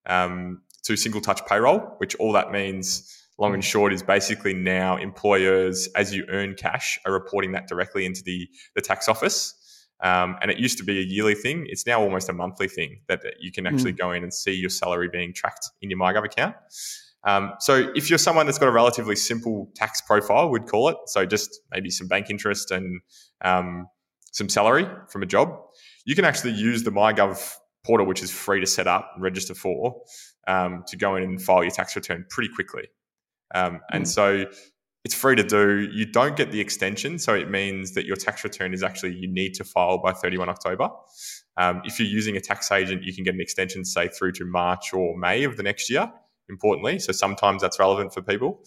um, 0.07 0.63
to 0.85 0.97
single 0.97 1.21
touch 1.21 1.45
payroll, 1.47 1.79
which 1.99 2.15
all 2.17 2.33
that 2.33 2.51
means, 2.51 3.24
long 3.39 3.55
and 3.55 3.65
short, 3.65 3.93
is 3.93 4.03
basically 4.03 4.55
now 4.55 4.97
employers, 4.97 5.89
as 5.97 6.15
you 6.15 6.25
earn 6.29 6.55
cash, 6.55 6.99
are 7.05 7.13
reporting 7.13 7.53
that 7.53 7.67
directly 7.67 8.05
into 8.07 8.23
the, 8.23 8.49
the 8.75 8.81
tax 8.81 9.09
office. 9.09 9.55
Um, 10.03 10.37
and 10.43 10.51
it 10.51 10.59
used 10.59 10.77
to 10.79 10.85
be 10.85 10.99
a 10.99 11.03
yearly 11.03 11.35
thing. 11.35 11.67
It's 11.69 11.87
now 11.87 12.01
almost 12.01 12.29
a 12.29 12.33
monthly 12.33 12.69
thing 12.69 13.01
that, 13.09 13.23
that 13.23 13.35
you 13.41 13.51
can 13.51 13.67
actually 13.67 13.93
mm. 13.93 13.99
go 13.99 14.13
in 14.13 14.23
and 14.23 14.35
see 14.35 14.53
your 14.53 14.71
salary 14.71 15.09
being 15.09 15.33
tracked 15.33 15.71
in 15.81 15.89
your 15.91 15.99
MyGov 15.99 16.25
account. 16.25 16.57
Um, 17.27 17.53
so 17.59 17.91
if 17.95 18.11
you're 18.11 18.19
someone 18.19 18.45
that's 18.47 18.59
got 18.59 18.69
a 18.69 18.73
relatively 18.73 19.17
simple 19.17 19.71
tax 19.75 20.03
profile, 20.03 20.51
we'd 20.51 20.67
call 20.67 20.91
it, 20.91 20.97
so 21.07 21.25
just 21.25 21.61
maybe 21.71 21.91
some 21.91 22.07
bank 22.07 22.29
interest 22.29 22.71
and 22.71 23.01
um, 23.43 23.87
some 24.33 24.49
salary 24.49 24.87
from 25.09 25.23
a 25.23 25.27
job, 25.27 25.49
you 26.05 26.15
can 26.15 26.25
actually 26.25 26.53
use 26.53 26.83
the 26.83 26.91
MyGov 26.91 27.55
portal, 27.85 28.07
which 28.07 28.23
is 28.23 28.31
free 28.31 28.61
to 28.61 28.67
set 28.67 28.87
up 28.87 29.11
and 29.15 29.23
register 29.23 29.55
for, 29.55 30.03
um, 30.47 30.85
to 30.89 30.97
go 30.97 31.17
in 31.17 31.23
and 31.23 31.41
file 31.41 31.63
your 31.63 31.71
tax 31.71 31.97
return 31.97 32.27
pretty 32.29 32.53
quickly. 32.55 32.89
Um, 33.55 33.81
and 33.93 34.05
mm. 34.05 34.09
so 34.09 34.47
it's 35.05 35.15
free 35.15 35.37
to 35.37 35.43
do. 35.43 35.89
You 35.93 36.07
don't 36.07 36.37
get 36.37 36.51
the 36.51 36.61
extension, 36.61 37.19
so 37.19 37.35
it 37.35 37.51
means 37.51 37.93
that 37.95 38.07
your 38.07 38.17
tax 38.17 38.45
return 38.45 38.73
is 38.73 38.83
actually 38.83 39.15
you 39.15 39.29
need 39.29 39.55
to 39.55 39.65
file 39.65 39.99
by 39.99 40.13
31 40.13 40.49
October. 40.49 40.91
Um, 41.57 41.83
if 41.85 42.01
you're 42.01 42.09
using 42.09 42.37
a 42.37 42.41
tax 42.41 42.73
agent, 42.73 43.03
you 43.03 43.15
can 43.15 43.25
get 43.25 43.35
an 43.35 43.41
extension, 43.41 43.85
say 43.85 44.09
through 44.09 44.33
to 44.33 44.45
March 44.45 44.93
or 44.93 45.17
May 45.17 45.45
of 45.45 45.57
the 45.57 45.63
next 45.63 45.91
year 45.91 46.11
importantly. 46.49 46.99
So 46.99 47.13
sometimes 47.13 47.63
that's 47.63 47.79
relevant 47.79 48.13
for 48.13 48.23
people. 48.23 48.63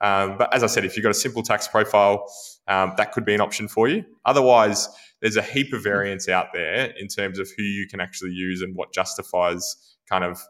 Um, 0.00 0.36
but 0.38 0.52
as 0.54 0.62
I 0.62 0.66
said, 0.66 0.84
if 0.84 0.96
you've 0.96 1.04
got 1.04 1.10
a 1.10 1.14
simple 1.14 1.42
tax 1.42 1.68
profile, 1.68 2.26
um, 2.66 2.94
that 2.96 3.12
could 3.12 3.24
be 3.24 3.34
an 3.34 3.40
option 3.40 3.68
for 3.68 3.88
you. 3.88 4.04
Otherwise, 4.24 4.88
there's 5.20 5.36
a 5.36 5.42
heap 5.42 5.72
of 5.72 5.82
variance 5.82 6.28
out 6.28 6.46
there 6.52 6.92
in 6.98 7.08
terms 7.08 7.38
of 7.38 7.48
who 7.56 7.62
you 7.62 7.86
can 7.86 8.00
actually 8.00 8.32
use 8.32 8.62
and 8.62 8.74
what 8.74 8.92
justifies 8.92 9.96
kind 10.08 10.24
of, 10.24 10.40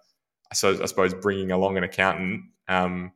so 0.52 0.80
I 0.82 0.86
suppose, 0.86 1.14
bringing 1.14 1.50
along 1.50 1.76
an 1.76 1.84
accountant 1.84 2.42
um, 2.68 3.12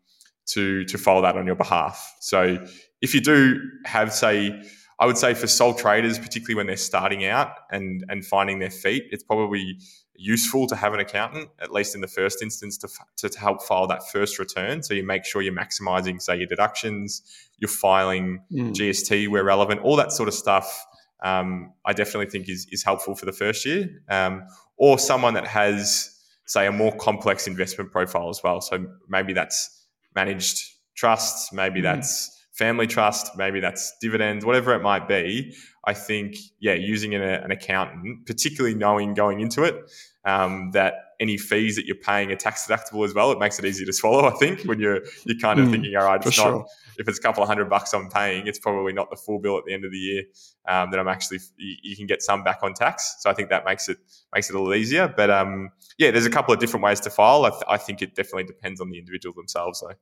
to 0.46 0.84
to 0.84 0.98
file 0.98 1.22
that 1.22 1.36
on 1.36 1.46
your 1.46 1.56
behalf. 1.56 2.14
So 2.20 2.64
if 3.00 3.14
you 3.14 3.20
do 3.20 3.60
have, 3.84 4.12
say, 4.12 4.62
I 4.98 5.06
would 5.06 5.18
say 5.18 5.34
for 5.34 5.46
sole 5.46 5.74
traders, 5.74 6.18
particularly 6.18 6.54
when 6.54 6.66
they're 6.66 6.76
starting 6.76 7.24
out 7.24 7.52
and 7.70 8.04
and 8.08 8.24
finding 8.24 8.58
their 8.58 8.70
feet, 8.70 9.04
it's 9.10 9.22
probably 9.22 9.78
useful 10.16 10.66
to 10.68 10.76
have 10.76 10.94
an 10.94 11.00
accountant, 11.00 11.48
at 11.60 11.72
least 11.72 11.94
in 11.94 12.00
the 12.00 12.06
first 12.06 12.42
instance, 12.42 12.78
to, 12.78 12.88
to, 13.16 13.28
to, 13.28 13.38
help 13.38 13.62
file 13.62 13.86
that 13.86 14.08
first 14.10 14.38
return. 14.38 14.82
So 14.82 14.94
you 14.94 15.04
make 15.04 15.24
sure 15.24 15.42
you're 15.42 15.54
maximizing, 15.54 16.22
say, 16.22 16.36
your 16.36 16.46
deductions, 16.46 17.22
you're 17.58 17.68
filing 17.68 18.40
mm. 18.52 18.72
GST 18.72 19.28
where 19.28 19.44
relevant, 19.44 19.80
all 19.80 19.96
that 19.96 20.12
sort 20.12 20.28
of 20.28 20.34
stuff. 20.34 20.86
Um, 21.22 21.72
I 21.84 21.92
definitely 21.94 22.30
think 22.30 22.48
is, 22.48 22.66
is 22.70 22.84
helpful 22.84 23.14
for 23.14 23.26
the 23.26 23.32
first 23.32 23.64
year. 23.64 23.88
Um, 24.08 24.44
or 24.76 24.98
someone 24.98 25.34
that 25.34 25.46
has, 25.46 26.16
say, 26.46 26.66
a 26.66 26.72
more 26.72 26.94
complex 26.96 27.46
investment 27.46 27.90
profile 27.90 28.28
as 28.28 28.40
well. 28.42 28.60
So 28.60 28.86
maybe 29.08 29.32
that's 29.32 29.83
managed 30.14 30.62
trust, 30.96 31.52
maybe 31.52 31.80
mm. 31.80 31.84
that's 31.84 32.30
family 32.52 32.86
trust, 32.86 33.36
maybe 33.36 33.60
that's 33.60 33.94
dividends, 34.00 34.44
whatever 34.44 34.74
it 34.74 34.82
might 34.82 35.08
be. 35.08 35.54
I 35.86 35.92
think, 35.92 36.36
yeah, 36.60 36.74
using 36.74 37.14
an, 37.14 37.22
an 37.22 37.50
accountant, 37.50 38.26
particularly 38.26 38.74
knowing 38.74 39.14
going 39.14 39.40
into 39.40 39.64
it 39.64 39.90
um, 40.24 40.70
that 40.72 40.94
any 41.20 41.36
fees 41.36 41.76
that 41.76 41.86
you're 41.86 41.96
paying 41.96 42.30
are 42.30 42.36
tax 42.36 42.66
deductible 42.66 43.04
as 43.04 43.14
well, 43.14 43.30
it 43.32 43.38
makes 43.38 43.58
it 43.58 43.64
easy 43.64 43.84
to 43.84 43.92
swallow. 43.92 44.26
I 44.26 44.32
think 44.32 44.62
when 44.62 44.80
you're 44.80 45.00
you're 45.24 45.38
kind 45.38 45.60
of 45.60 45.66
mm, 45.66 45.72
thinking, 45.72 45.96
all 45.96 46.04
right, 46.04 46.24
it's 46.24 46.38
not 46.38 46.44
sure. 46.44 46.66
if 46.98 47.08
it's 47.08 47.18
a 47.18 47.22
couple 47.22 47.42
of 47.42 47.48
hundred 47.48 47.68
bucks 47.70 47.92
I'm 47.92 48.08
paying, 48.08 48.46
it's 48.46 48.58
probably 48.58 48.92
not 48.92 49.10
the 49.10 49.16
full 49.16 49.38
bill 49.38 49.58
at 49.58 49.64
the 49.64 49.74
end 49.74 49.84
of 49.84 49.90
the 49.90 49.98
year 49.98 50.22
um, 50.68 50.90
that 50.90 51.00
I'm 51.00 51.08
actually 51.08 51.38
you, 51.56 51.76
you, 51.82 51.96
can 51.96 52.06
get 52.06 52.22
some 52.22 52.42
back 52.42 52.60
on 52.62 52.74
tax. 52.74 53.16
So 53.20 53.30
I 53.30 53.34
think 53.34 53.50
that 53.50 53.64
makes 53.64 53.88
it 53.88 53.98
makes 54.34 54.50
it 54.50 54.56
a 54.56 54.58
little 54.58 54.74
easier. 54.74 55.12
But 55.14 55.30
um, 55.30 55.70
yeah, 55.98 56.10
there's 56.10 56.26
a 56.26 56.30
couple 56.30 56.54
of 56.54 56.60
different 56.60 56.84
ways 56.84 57.00
to 57.00 57.10
file. 57.10 57.44
I, 57.44 57.50
th- 57.50 57.62
I 57.68 57.76
think 57.76 58.02
it 58.02 58.14
definitely 58.14 58.44
depends 58.44 58.80
on 58.80 58.90
the 58.90 58.98
individual 58.98 59.34
themselves, 59.34 59.80
though. 59.80 59.94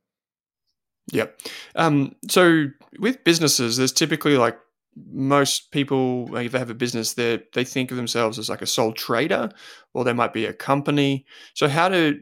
Yep. 1.11 1.41
Um, 1.75 2.15
so 2.29 2.67
with 2.99 3.25
businesses, 3.25 3.77
there's 3.77 3.93
typically 3.93 4.37
like 4.37 4.59
most 4.97 5.71
people, 5.71 6.27
like 6.27 6.47
if 6.47 6.53
they 6.53 6.59
have 6.59 6.71
a 6.71 6.75
business, 6.75 7.15
they 7.15 7.43
they 7.55 7.65
think 7.65 7.91
of 7.91 7.97
themselves 7.97 8.39
as 8.39 8.49
like 8.49 8.63
a 8.63 8.67
sole 8.67 8.93
trader, 8.93 9.51
or 9.95 10.05
they 10.05 10.13
might 10.13 10.33
be 10.33 10.45
a 10.45 10.53
company. 10.53 11.25
So 11.55 11.69
how 11.69 11.89
do 11.89 12.21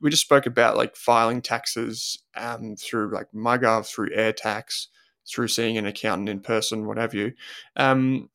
we 0.00 0.10
just 0.10 0.24
spoke 0.24 0.46
about 0.46 0.76
like 0.76 0.96
filing 0.96 1.42
taxes 1.42 2.22
um, 2.36 2.76
through 2.76 3.12
like 3.12 3.28
MyGov, 3.34 3.86
through 3.86 4.10
AirTax, 4.10 4.86
through 5.28 5.48
seeing 5.48 5.78
an 5.78 5.86
accountant 5.86 6.28
in 6.28 6.40
person, 6.40 6.86
what 6.86 6.98
have 6.98 7.14
you. 7.14 7.32
Um, 7.76 8.28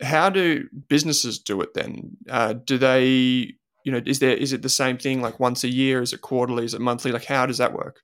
how 0.00 0.30
do 0.30 0.68
businesses 0.88 1.38
do 1.38 1.60
it 1.60 1.74
then? 1.74 2.16
Uh, 2.28 2.54
do 2.54 2.78
they, 2.78 3.54
you 3.84 3.92
know, 3.92 4.00
is 4.04 4.18
there 4.18 4.36
is 4.36 4.52
it 4.52 4.62
the 4.62 4.68
same 4.68 4.98
thing 4.98 5.20
like 5.20 5.38
once 5.38 5.64
a 5.64 5.68
year? 5.68 6.02
Is 6.02 6.12
it 6.12 6.20
quarterly? 6.20 6.64
Is 6.64 6.74
it 6.74 6.80
monthly? 6.80 7.12
Like 7.12 7.24
how 7.24 7.46
does 7.46 7.58
that 7.58 7.72
work? 7.72 8.02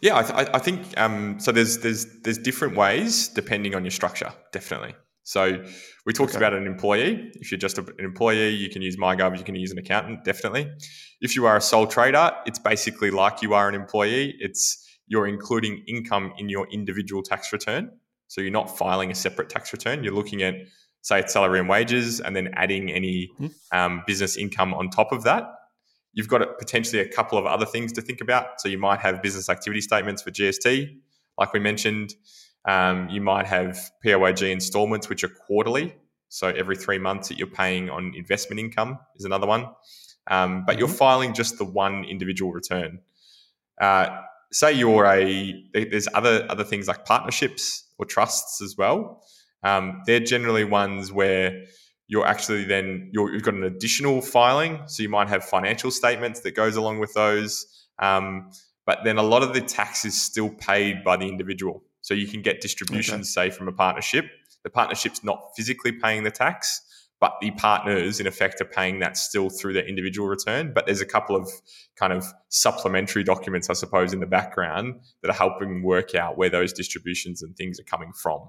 Yeah, 0.00 0.18
I, 0.18 0.22
th- 0.22 0.48
I 0.54 0.58
think 0.58 0.98
um, 0.98 1.38
so. 1.40 1.52
There's 1.52 1.78
there's 1.78 2.06
there's 2.22 2.38
different 2.38 2.76
ways 2.76 3.28
depending 3.28 3.74
on 3.74 3.84
your 3.84 3.90
structure, 3.90 4.32
definitely. 4.52 4.94
So 5.22 5.64
we 6.04 6.12
talked 6.12 6.30
okay. 6.30 6.38
about 6.38 6.54
an 6.54 6.66
employee. 6.66 7.32
If 7.34 7.50
you're 7.50 7.58
just 7.58 7.78
an 7.78 7.88
employee, 7.98 8.50
you 8.50 8.70
can 8.70 8.80
use 8.80 8.96
MyGov. 8.96 9.36
You 9.36 9.44
can 9.44 9.56
use 9.56 9.72
an 9.72 9.78
accountant, 9.78 10.22
definitely. 10.24 10.70
If 11.20 11.34
you 11.34 11.46
are 11.46 11.56
a 11.56 11.60
sole 11.60 11.86
trader, 11.86 12.30
it's 12.46 12.60
basically 12.60 13.10
like 13.10 13.42
you 13.42 13.54
are 13.54 13.68
an 13.68 13.74
employee. 13.74 14.36
It's 14.38 14.86
you're 15.08 15.26
including 15.26 15.82
income 15.88 16.32
in 16.38 16.48
your 16.48 16.68
individual 16.70 17.22
tax 17.22 17.52
return. 17.52 17.90
So 18.28 18.40
you're 18.40 18.52
not 18.52 18.76
filing 18.76 19.10
a 19.10 19.14
separate 19.14 19.48
tax 19.48 19.72
return. 19.72 20.04
You're 20.04 20.14
looking 20.14 20.42
at 20.42 20.54
say 21.02 21.20
it's 21.20 21.32
salary 21.32 21.60
and 21.60 21.68
wages, 21.68 22.20
and 22.20 22.34
then 22.34 22.50
adding 22.54 22.90
any 22.90 23.30
mm-hmm. 23.40 23.78
um, 23.78 24.02
business 24.06 24.36
income 24.36 24.74
on 24.74 24.90
top 24.90 25.12
of 25.12 25.22
that. 25.22 25.44
You've 26.16 26.26
got 26.28 26.58
potentially 26.58 27.00
a 27.00 27.08
couple 27.08 27.38
of 27.38 27.46
other 27.46 27.66
things 27.66 27.92
to 27.92 28.02
think 28.02 28.20
about. 28.20 28.60
So 28.60 28.68
you 28.68 28.78
might 28.78 28.98
have 29.00 29.22
business 29.22 29.48
activity 29.48 29.80
statements 29.82 30.22
for 30.22 30.32
GST, 30.32 30.98
like 31.38 31.52
we 31.52 31.60
mentioned. 31.60 32.14
Um, 32.64 33.08
you 33.08 33.20
might 33.20 33.46
have 33.46 33.78
PAYG 34.04 34.50
installments, 34.50 35.08
which 35.08 35.22
are 35.22 35.28
quarterly. 35.28 35.94
So 36.28 36.48
every 36.48 36.74
three 36.76 36.98
months 36.98 37.28
that 37.28 37.38
you're 37.38 37.46
paying 37.46 37.88
on 37.90 38.12
investment 38.16 38.58
income 38.58 38.98
is 39.14 39.24
another 39.24 39.46
one. 39.46 39.68
um, 40.28 40.64
but 40.66 40.76
you're 40.76 40.88
Mhm. 40.88 40.98
filing 40.98 41.34
just 41.34 41.56
the 41.56 41.64
one 41.64 42.04
individual 42.04 42.50
return. 42.52 42.98
Uh, 43.80 44.08
say 44.50 44.72
you're 44.72 45.04
a 45.06 45.54
there's 45.72 46.08
other 46.14 46.44
other 46.50 46.64
things 46.64 46.88
like 46.88 47.04
partnerships 47.04 47.84
or 47.98 48.06
trusts 48.06 48.60
as 48.60 48.76
well. 48.76 49.22
Um, 49.62 50.02
they're 50.06 50.18
generally 50.34 50.64
ones 50.64 51.12
where 51.12 51.64
you're 52.08 52.26
actually 52.26 52.64
then 52.64 53.10
you're, 53.12 53.32
you've 53.32 53.42
got 53.42 53.54
an 53.54 53.64
additional 53.64 54.20
filing, 54.20 54.80
so 54.86 55.02
you 55.02 55.08
might 55.08 55.28
have 55.28 55.44
financial 55.44 55.90
statements 55.90 56.40
that 56.40 56.54
goes 56.54 56.76
along 56.76 56.98
with 57.00 57.12
those. 57.14 57.66
Um, 57.98 58.50
but 58.84 59.00
then 59.04 59.18
a 59.18 59.22
lot 59.22 59.42
of 59.42 59.52
the 59.52 59.60
tax 59.60 60.04
is 60.04 60.20
still 60.20 60.50
paid 60.50 61.02
by 61.02 61.16
the 61.16 61.26
individual. 61.26 61.82
So 62.02 62.14
you 62.14 62.28
can 62.28 62.40
get 62.40 62.60
distributions, 62.60 63.34
say, 63.34 63.50
from 63.50 63.66
a 63.66 63.72
partnership. 63.72 64.26
The 64.62 64.70
partnership's 64.70 65.24
not 65.24 65.50
physically 65.56 65.90
paying 65.90 66.22
the 66.22 66.30
tax, 66.30 66.82
but 67.18 67.34
the 67.40 67.50
partners, 67.52 68.20
in 68.20 68.28
effect, 68.28 68.60
are 68.60 68.66
paying 68.66 69.00
that 69.00 69.16
still 69.16 69.50
through 69.50 69.72
their 69.72 69.86
individual 69.86 70.28
return. 70.28 70.72
But 70.72 70.86
there's 70.86 71.00
a 71.00 71.06
couple 71.06 71.34
of 71.34 71.50
kind 71.96 72.12
of 72.12 72.24
supplementary 72.48 73.24
documents, 73.24 73.70
I 73.70 73.72
suppose, 73.72 74.12
in 74.12 74.20
the 74.20 74.26
background 74.26 75.00
that 75.22 75.30
are 75.30 75.34
helping 75.34 75.82
work 75.82 76.14
out 76.14 76.38
where 76.38 76.50
those 76.50 76.72
distributions 76.72 77.42
and 77.42 77.56
things 77.56 77.80
are 77.80 77.84
coming 77.84 78.12
from. 78.12 78.48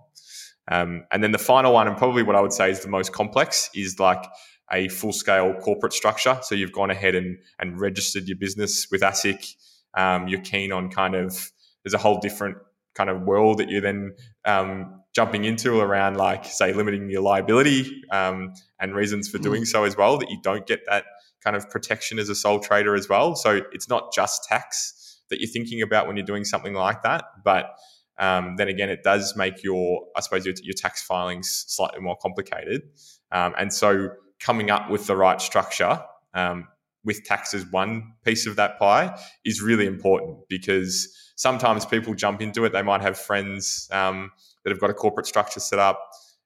Um, 0.70 1.06
and 1.12 1.24
then 1.24 1.32
the 1.32 1.38
final 1.38 1.74
one, 1.74 1.88
and 1.88 1.98
probably 1.98 2.24
what 2.24 2.36
I 2.36 2.42
would 2.42 2.54
say 2.54 2.70
is 2.70 2.82
the 2.82 2.90
most 2.90 3.14
complex, 3.14 3.70
is 3.74 4.00
like 4.00 4.24
a 4.72 4.90
full 4.90 5.14
scale 5.14 5.54
corporate 5.54 5.94
structure. 5.94 6.38
So 6.42 6.56
you've 6.56 6.74
gone 6.74 6.92
ahead 6.92 7.16
and, 7.16 7.38
and 7.60 7.80
registered 7.80 8.28
your 8.28 8.38
business 8.38 8.88
with 8.92 9.02
ASIC. 9.02 9.56
Um, 9.94 10.28
you're 10.28 10.42
keen 10.42 10.72
on 10.72 10.90
kind 10.90 11.16
of, 11.16 11.52
there's 11.84 11.94
a 11.94 11.98
whole 11.98 12.20
different 12.20 12.58
kind 12.96 13.10
of 13.10 13.22
world 13.22 13.60
that 13.60 13.70
you're 13.70 13.82
then 13.82 14.14
um, 14.44 15.02
jumping 15.16 15.46
into 15.46 15.80
around, 15.80 16.18
like, 16.18 16.46
say, 16.46 16.74
limiting 16.74 17.10
your 17.10 17.22
liability 17.22 18.02
um, 18.12 18.54
and 18.80 18.94
reasons 18.94 19.30
for 19.30 19.38
doing 19.38 19.66
so 19.66 19.86
as 19.86 19.96
well, 19.96 20.18
that 20.18 20.30
you 20.30 20.38
don't 20.44 20.68
get 20.68 20.82
that 20.90 21.06
kind 21.44 21.56
of 21.56 21.70
protection 21.70 22.20
as 22.20 22.28
a 22.28 22.36
sole 22.36 22.60
trader 22.60 22.94
as 22.94 23.08
well. 23.08 23.36
So 23.36 23.62
it's 23.72 23.88
not 23.88 24.12
just 24.14 24.44
tax 24.44 25.22
that 25.30 25.40
you're 25.40 25.50
thinking 25.50 25.82
about 25.82 26.08
when 26.08 26.18
you're 26.18 26.26
doing 26.26 26.44
something 26.44 26.74
like 26.74 27.04
that, 27.04 27.24
but 27.44 27.78
um, 28.20 28.56
then 28.58 28.68
again, 28.68 28.90
it 28.90 29.04
does 29.04 29.36
make 29.36 29.64
your, 29.64 30.06
I 30.16 30.22
suppose, 30.22 30.46
your, 30.46 30.56
your 30.64 30.74
tax 30.74 31.04
filings 31.04 31.66
slightly 31.68 32.00
more 32.00 32.18
complicated. 32.18 32.84
Um, 33.32 33.54
and 33.58 33.72
so 33.72 34.10
coming 34.40 34.70
up 34.72 34.90
with 34.90 35.08
the 35.08 35.16
right 35.16 35.42
structure 35.42 36.02
um, 36.34 36.68
with 37.04 37.24
tax 37.24 37.54
as 37.54 37.66
one 37.72 38.14
piece 38.24 38.46
of 38.48 38.56
that 38.56 38.78
pie 38.80 39.18
is 39.46 39.62
really 39.62 39.86
important 39.86 40.40
because 40.50 41.16
sometimes 41.36 41.86
people 41.86 42.14
jump 42.14 42.42
into 42.42 42.66
it. 42.66 42.74
They 42.74 42.82
might 42.82 43.02
have 43.02 43.18
friends 43.18 43.88
um, 43.92 44.32
that 44.64 44.72
have 44.72 44.80
got 44.80 44.90
a 44.90 44.94
corporate 44.94 45.26
structure 45.26 45.60
set 45.60 45.80
up. 45.80 46.00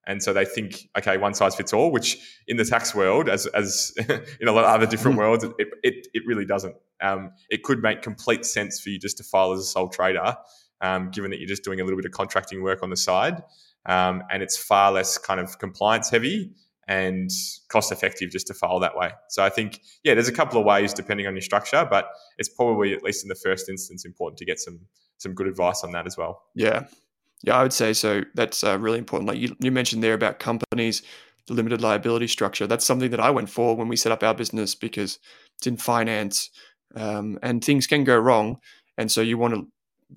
And 0.07 0.21
so 0.21 0.33
they 0.33 0.45
think, 0.45 0.89
okay, 0.97 1.17
one 1.17 1.33
size 1.33 1.55
fits 1.55 1.73
all, 1.73 1.91
which 1.91 2.17
in 2.47 2.57
the 2.57 2.65
tax 2.65 2.93
world, 2.95 3.29
as, 3.29 3.45
as 3.47 3.93
in 4.39 4.47
a 4.47 4.51
lot 4.51 4.65
of 4.65 4.71
other 4.71 4.87
different 4.87 5.17
worlds, 5.17 5.43
it, 5.43 5.53
it, 5.83 6.07
it 6.13 6.23
really 6.25 6.45
doesn't. 6.45 6.75
Um, 7.01 7.31
it 7.49 7.63
could 7.63 7.81
make 7.81 8.01
complete 8.01 8.45
sense 8.45 8.79
for 8.79 8.89
you 8.89 8.99
just 8.99 9.17
to 9.17 9.23
file 9.23 9.51
as 9.51 9.59
a 9.59 9.63
sole 9.63 9.89
trader, 9.89 10.35
um, 10.81 11.09
given 11.11 11.31
that 11.31 11.39
you're 11.39 11.47
just 11.47 11.63
doing 11.63 11.79
a 11.79 11.83
little 11.83 11.97
bit 11.97 12.05
of 12.05 12.11
contracting 12.11 12.61
work 12.61 12.83
on 12.83 12.89
the 12.89 12.97
side. 12.97 13.43
Um, 13.85 14.23
and 14.29 14.43
it's 14.43 14.57
far 14.57 14.91
less 14.91 15.17
kind 15.17 15.39
of 15.39 15.57
compliance 15.57 16.09
heavy 16.09 16.51
and 16.87 17.29
cost 17.69 17.91
effective 17.91 18.29
just 18.29 18.47
to 18.47 18.53
file 18.53 18.79
that 18.79 18.95
way. 18.95 19.11
So 19.29 19.43
I 19.43 19.49
think, 19.49 19.81
yeah, 20.03 20.13
there's 20.13 20.27
a 20.27 20.33
couple 20.33 20.59
of 20.59 20.65
ways 20.65 20.93
depending 20.93 21.25
on 21.25 21.33
your 21.33 21.41
structure, 21.41 21.87
but 21.89 22.09
it's 22.37 22.49
probably 22.49 22.93
at 22.93 23.03
least 23.03 23.23
in 23.23 23.29
the 23.29 23.35
first 23.35 23.69
instance 23.69 24.05
important 24.05 24.37
to 24.39 24.45
get 24.45 24.59
some 24.59 24.79
some 25.17 25.35
good 25.35 25.47
advice 25.47 25.83
on 25.83 25.91
that 25.91 26.07
as 26.07 26.17
well. 26.17 26.41
Yeah, 26.55 26.85
yeah, 27.43 27.57
I 27.57 27.63
would 27.63 27.73
say 27.73 27.93
so. 27.93 28.23
That's 28.33 28.63
uh, 28.63 28.77
really 28.79 28.97
important. 28.97 29.27
Like 29.27 29.37
you, 29.37 29.55
you 29.59 29.71
mentioned 29.71 30.03
there 30.03 30.15
about 30.15 30.39
companies, 30.39 31.03
the 31.47 31.53
limited 31.53 31.81
liability 31.81 32.27
structure. 32.27 32.67
That's 32.67 32.85
something 32.85 33.11
that 33.11 33.19
I 33.19 33.29
went 33.29 33.49
for 33.49 33.75
when 33.75 33.87
we 33.87 33.95
set 33.95 34.11
up 34.11 34.23
our 34.23 34.33
business 34.33 34.75
because 34.75 35.19
it's 35.57 35.67
in 35.67 35.77
finance, 35.77 36.49
um, 36.95 37.39
and 37.41 37.63
things 37.63 37.87
can 37.87 38.03
go 38.03 38.17
wrong. 38.17 38.57
And 38.97 39.11
so 39.11 39.21
you 39.21 39.37
want 39.37 39.53
to, 39.53 39.67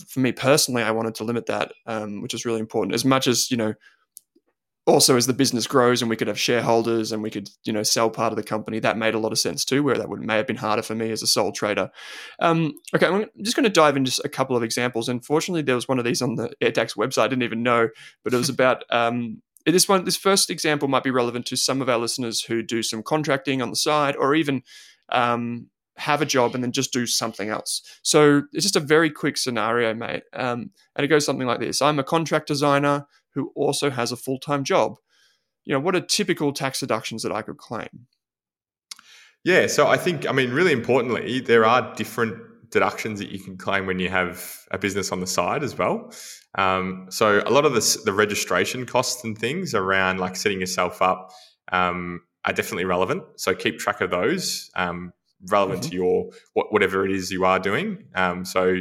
for 0.09 0.21
me 0.21 0.33
personally, 0.33 0.83
I 0.83 0.91
wanted 0.91 1.15
to 1.17 1.25
limit 1.25 1.47
that, 1.47 1.73
um, 1.87 2.21
which 2.21 2.35
is 2.35 2.45
really 2.45 2.61
important. 2.61 2.95
As 2.95 3.05
much 3.05 3.27
as 3.27 3.51
you 3.51 3.57
know, 3.57 3.75
also 4.87 5.17
as 5.17 5.27
the 5.27 5.33
business 5.33 5.67
grows 5.67 6.03
and 6.03 6.11
we 6.11 6.17
could 6.17 6.29
have 6.29 6.39
shareholders 6.39 7.11
and 7.11 7.23
we 7.23 7.31
could 7.31 7.49
you 7.65 7.73
know 7.73 7.83
sell 7.83 8.11
part 8.11 8.33
of 8.33 8.37
the 8.37 8.43
company 8.43 8.79
that 8.79 8.99
made 8.99 9.15
a 9.15 9.19
lot 9.19 9.33
of 9.33 9.39
sense 9.39 9.65
too 9.65 9.83
where 9.83 9.97
that 9.97 10.09
would 10.09 10.21
may 10.21 10.37
have 10.37 10.47
been 10.47 10.57
harder 10.57 10.83
for 10.83 10.95
me 10.95 11.11
as 11.11 11.23
a 11.23 11.27
sole 11.27 11.53
trader 11.53 11.91
um, 12.41 12.73
okay 12.95 13.07
i'm 13.07 13.25
just 13.43 13.57
going 13.57 13.65
to 13.65 13.71
dive 13.71 13.97
into 13.97 14.11
just 14.11 14.25
a 14.25 14.29
couple 14.29 14.57
of 14.57 14.63
examples 14.63 15.09
unfortunately 15.09 15.63
there 15.63 15.75
was 15.75 15.89
one 15.89 15.99
of 15.99 16.05
these 16.05 16.21
on 16.21 16.35
the 16.35 16.51
airtax 16.63 16.97
website 16.97 17.23
i 17.23 17.29
didn't 17.29 17.43
even 17.43 17.63
know 17.63 17.89
but 18.23 18.35
it 18.35 18.37
was 18.37 18.51
about 18.51 18.85
um, 18.91 19.41
this 19.65 19.89
one 19.89 20.05
this 20.05 20.17
first 20.17 20.51
example 20.51 20.87
might 20.87 21.05
be 21.05 21.11
relevant 21.11 21.47
to 21.47 21.57
some 21.57 21.81
of 21.81 21.89
our 21.89 21.99
listeners 21.99 22.43
who 22.43 22.63
do 22.63 22.83
some 22.83 23.03
contracting 23.03 23.63
on 23.63 23.71
the 23.71 23.77
side 23.77 24.17
or 24.17 24.35
even 24.35 24.63
um, 25.11 25.69
have 25.97 26.21
a 26.21 26.27
job 26.27 26.55
and 26.55 26.65
then 26.65 26.73
just 26.73 26.93
do 26.93 27.07
something 27.07 27.49
else 27.49 27.83
so 28.03 28.43
it's 28.53 28.65
just 28.65 28.77
a 28.77 28.81
very 28.81 29.11
quick 29.11 29.37
scenario 29.37 29.95
mate 29.95 30.25
um, 30.33 30.71
and 30.97 31.05
it 31.05 31.09
goes 31.09 31.25
something 31.25 31.47
like 31.47 31.61
this 31.61 31.81
i'm 31.81 31.99
a 31.99 32.05
contract 32.05 32.49
designer 32.49 33.07
who 33.35 33.53
also 33.55 33.91
has 33.91 34.13
a 34.13 34.17
full 34.17 34.39
time 34.39 34.65
job. 34.65 34.97
You 35.65 35.75
know, 35.75 35.81
what 35.81 35.95
are 35.95 36.01
typical 36.01 36.53
tax 36.53 36.81
deductions 36.81 37.23
that 37.23 37.33
I 37.33 37.43
could 37.43 37.59
claim? 37.59 38.07
Yeah, 39.45 39.67
so 39.67 39.87
I 39.87 39.99
think, 39.99 40.27
I 40.27 40.33
mean, 40.33 40.53
really 40.53 40.73
importantly, 40.73 41.41
there 41.41 41.67
are 41.67 41.95
different 41.95 42.37
deductions 42.71 43.19
that 43.19 43.31
you 43.31 43.39
can 43.39 43.57
claim 43.57 43.87
when 43.87 43.99
you 43.99 44.09
have 44.09 44.59
a 44.71 44.79
business 44.79 45.13
on 45.13 45.21
the 45.21 45.27
side 45.27 45.63
as 45.63 45.77
well. 45.77 46.13
Um, 46.57 47.07
so 47.11 47.43
a 47.45 47.51
lot 47.51 47.67
of 47.67 47.75
the, 47.75 48.03
the 48.05 48.13
registration 48.13 48.87
costs 48.87 49.23
and 49.23 49.37
things 49.37 49.75
around 49.75 50.19
like 50.19 50.37
setting 50.37 50.61
yourself 50.61 51.03
up 51.03 51.31
um, 51.73 52.23
are 52.45 52.53
definitely 52.53 52.85
relevant. 52.85 53.23
So 53.37 53.55
keep 53.55 53.79
track 53.79 54.01
of 54.01 54.11
those 54.11 54.71
um, 54.77 55.13
relevant 55.49 55.83
mm-hmm. 55.83 55.91
to 55.91 55.97
your 55.97 56.31
whatever 56.55 57.05
it 57.05 57.13
is 57.13 57.31
you 57.31 57.45
are 57.45 57.59
doing. 57.59 58.05
Um, 58.15 58.45
so 58.45 58.79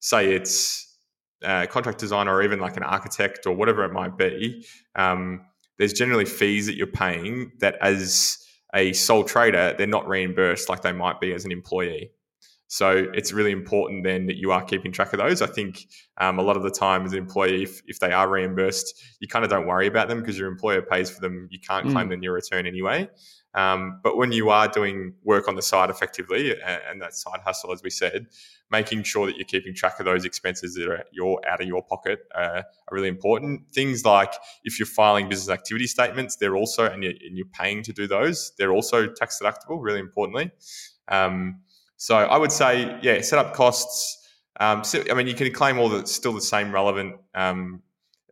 say 0.00 0.34
it's 0.34 0.98
uh, 1.44 1.66
contract 1.66 1.98
designer 1.98 2.34
or 2.34 2.42
even 2.42 2.58
like 2.60 2.76
an 2.76 2.82
architect 2.82 3.46
or 3.46 3.54
whatever 3.54 3.84
it 3.84 3.92
might 3.92 4.16
be, 4.16 4.66
um, 4.96 5.42
there's 5.78 5.92
generally 5.92 6.24
fees 6.24 6.66
that 6.66 6.76
you're 6.76 6.86
paying 6.86 7.52
that 7.60 7.76
as 7.80 8.38
a 8.74 8.92
sole 8.92 9.24
trader, 9.24 9.74
they're 9.76 9.86
not 9.86 10.08
reimbursed 10.08 10.68
like 10.68 10.82
they 10.82 10.92
might 10.92 11.20
be 11.20 11.32
as 11.32 11.44
an 11.44 11.52
employee. 11.52 12.10
So 12.74 13.06
it's 13.14 13.32
really 13.32 13.52
important 13.52 14.02
then 14.02 14.26
that 14.26 14.34
you 14.34 14.50
are 14.50 14.60
keeping 14.60 14.90
track 14.90 15.12
of 15.12 15.20
those. 15.20 15.40
I 15.42 15.46
think 15.46 15.86
um, 16.18 16.40
a 16.40 16.42
lot 16.42 16.56
of 16.56 16.64
the 16.64 16.72
time 16.72 17.04
as 17.04 17.12
an 17.12 17.18
employee, 17.18 17.62
if, 17.62 17.80
if 17.86 18.00
they 18.00 18.10
are 18.10 18.28
reimbursed, 18.28 19.00
you 19.20 19.28
kind 19.28 19.44
of 19.44 19.50
don't 19.52 19.68
worry 19.68 19.86
about 19.86 20.08
them 20.08 20.18
because 20.18 20.36
your 20.36 20.48
employer 20.48 20.82
pays 20.82 21.08
for 21.08 21.20
them. 21.20 21.46
You 21.52 21.60
can't 21.60 21.84
claim 21.84 22.06
mm. 22.06 22.10
them 22.10 22.12
in 22.14 22.22
your 22.24 22.32
return 22.32 22.66
anyway. 22.66 23.08
Um, 23.54 24.00
but 24.02 24.16
when 24.16 24.32
you 24.32 24.50
are 24.50 24.66
doing 24.66 25.14
work 25.22 25.46
on 25.46 25.54
the 25.54 25.62
side 25.62 25.88
effectively, 25.88 26.50
and, 26.50 26.80
and, 26.90 27.00
that 27.00 27.14
side 27.14 27.38
hustle, 27.44 27.70
as 27.70 27.80
we 27.84 27.90
said, 27.90 28.26
making 28.72 29.04
sure 29.04 29.26
that 29.26 29.36
you're 29.36 29.44
keeping 29.44 29.72
track 29.72 30.00
of 30.00 30.06
those 30.06 30.24
expenses 30.24 30.74
that 30.74 30.88
are 30.88 31.04
your 31.12 31.40
out 31.48 31.60
of 31.60 31.68
your 31.68 31.84
pocket 31.84 32.18
uh, 32.34 32.62
are 32.62 32.90
really 32.90 33.06
important. 33.06 33.72
Things 33.72 34.04
like 34.04 34.34
if 34.64 34.80
you're 34.80 34.86
filing 34.86 35.28
business 35.28 35.48
activity 35.48 35.86
statements, 35.86 36.34
they're 36.34 36.56
also 36.56 36.86
and 36.86 37.04
you're, 37.04 37.12
and 37.12 37.36
you're 37.36 37.46
paying 37.52 37.84
to 37.84 37.92
do 37.92 38.08
those, 38.08 38.50
they're 38.58 38.72
also 38.72 39.06
tax 39.06 39.38
deductible. 39.40 39.78
Really 39.80 40.00
importantly, 40.00 40.50
um, 41.06 41.60
so 41.96 42.16
I 42.16 42.36
would 42.36 42.52
say, 42.52 42.98
yeah, 43.02 43.20
set 43.20 43.38
up 43.38 43.54
costs. 43.54 44.20
Um, 44.60 44.84
so, 44.84 45.02
I 45.10 45.14
mean, 45.14 45.26
you 45.26 45.34
can 45.34 45.52
claim 45.52 45.78
all 45.78 45.88
the 45.88 46.06
still 46.06 46.32
the 46.32 46.40
same 46.40 46.72
relevant 46.72 47.16
um, 47.34 47.82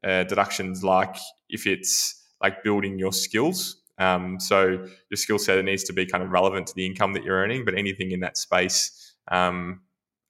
uh, 0.05 0.25
deductions, 0.25 0.83
like 0.85 1.16
if 1.48 1.66
it's 1.66 2.22
like 2.42 2.62
building 2.62 2.98
your 2.98 3.12
skills. 3.12 3.83
Um, 3.98 4.40
so 4.40 4.87
your 5.11 5.16
skill 5.16 5.38
set 5.38 5.64
needs 5.64 5.85
to 5.85 5.92
be 5.92 6.07
kind 6.07 6.25
of 6.25 6.31
relevant 6.31 6.66
to 6.68 6.75
the 6.75 6.87
income 6.87 7.12
that 7.12 7.25
you're 7.25 7.37
earning, 7.37 7.64
but 7.64 7.75
anything 7.75 8.11
in 8.11 8.20
that 8.20 8.37
space 8.37 9.14
um, 9.31 9.81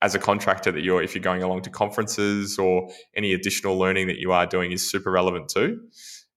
as 0.03 0.15
a 0.15 0.19
contractor 0.19 0.73
that 0.73 0.83
you're, 0.83 1.03
if 1.03 1.15
you're 1.15 1.23
going 1.23 1.43
along 1.43 1.63
to 1.63 1.71
conferences 1.71 2.59
or 2.59 2.91
any 3.17 3.33
additional 3.33 3.79
learning 3.79 4.09
that 4.09 4.19
you 4.19 4.33
are 4.33 4.47
doing 4.47 4.73
is 4.73 4.91
super 4.91 5.11
relevant 5.11 5.49
too. 5.49 5.81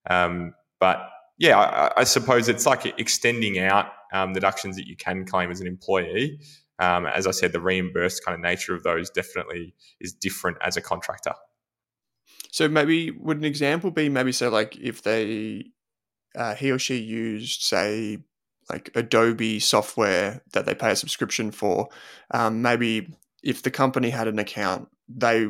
Um, 0.10 0.54
but 0.80 1.10
yeah, 1.38 1.60
I, 1.60 2.02
I, 2.02 2.04
suppose 2.04 2.48
it's 2.48 2.66
like 2.66 2.86
extending 3.00 3.60
out 3.60 3.88
um, 4.14 4.34
deductions 4.34 4.78
that 4.78 4.88
you 4.88 4.96
can 4.96 5.26
claim 5.26 5.52
as 5.52 5.60
an 5.60 5.68
employee. 5.68 6.40
Um, 6.80 7.06
as 7.06 7.26
I 7.26 7.32
said, 7.32 7.54
the 7.54 7.62
reimbursed 7.62 8.24
kind 8.26 8.36
of 8.36 8.42
nature 8.42 8.76
of 8.76 8.84
those 8.84 9.10
definitely 9.10 9.74
is 10.00 10.14
different 10.14 10.58
as 10.62 10.76
a 10.78 10.82
contractor. 10.82 11.34
So 12.52 12.68
maybe 12.68 13.12
would 13.12 13.38
an 13.38 13.46
example 13.46 13.92
be 13.92 14.10
maybe 14.10 14.32
say 14.32 14.48
like 14.48 14.78
if 14.78 15.04
they 15.04 15.72
uh, 16.36 16.56
he 16.56 16.72
or 16.72 16.80
she 16.80 16.98
used, 16.98 17.62
say, 17.62 18.20
like 18.70 18.90
Adobe 18.96 19.60
software 19.60 20.42
that 20.54 20.66
they 20.66 20.76
pay 20.76 20.92
a 20.92 20.96
subscription 20.96 21.52
for. 21.52 21.90
Um, 22.32 22.62
maybe 22.62 23.16
if 23.44 23.62
the 23.62 23.72
company 23.72 24.10
had 24.10 24.28
an 24.28 24.40
account, 24.40 24.90
they 25.08 25.48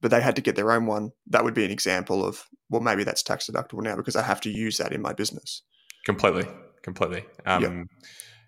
but 0.00 0.10
they 0.10 0.20
had 0.20 0.34
to 0.36 0.42
get 0.42 0.56
their 0.56 0.72
own 0.72 0.86
one. 0.86 1.12
That 1.28 1.44
would 1.44 1.54
be 1.54 1.64
an 1.64 1.70
example 1.70 2.24
of 2.24 2.44
well, 2.70 2.80
maybe 2.80 3.04
that's 3.04 3.22
tax 3.22 3.48
deductible 3.48 3.82
now 3.82 3.96
because 3.96 4.16
I 4.16 4.22
have 4.22 4.40
to 4.42 4.50
use 4.50 4.78
that 4.78 4.92
in 4.92 5.02
my 5.02 5.12
business. 5.12 5.62
Completely, 6.04 6.46
completely. 6.82 7.24
Um, 7.46 7.62
yep. 7.62 7.72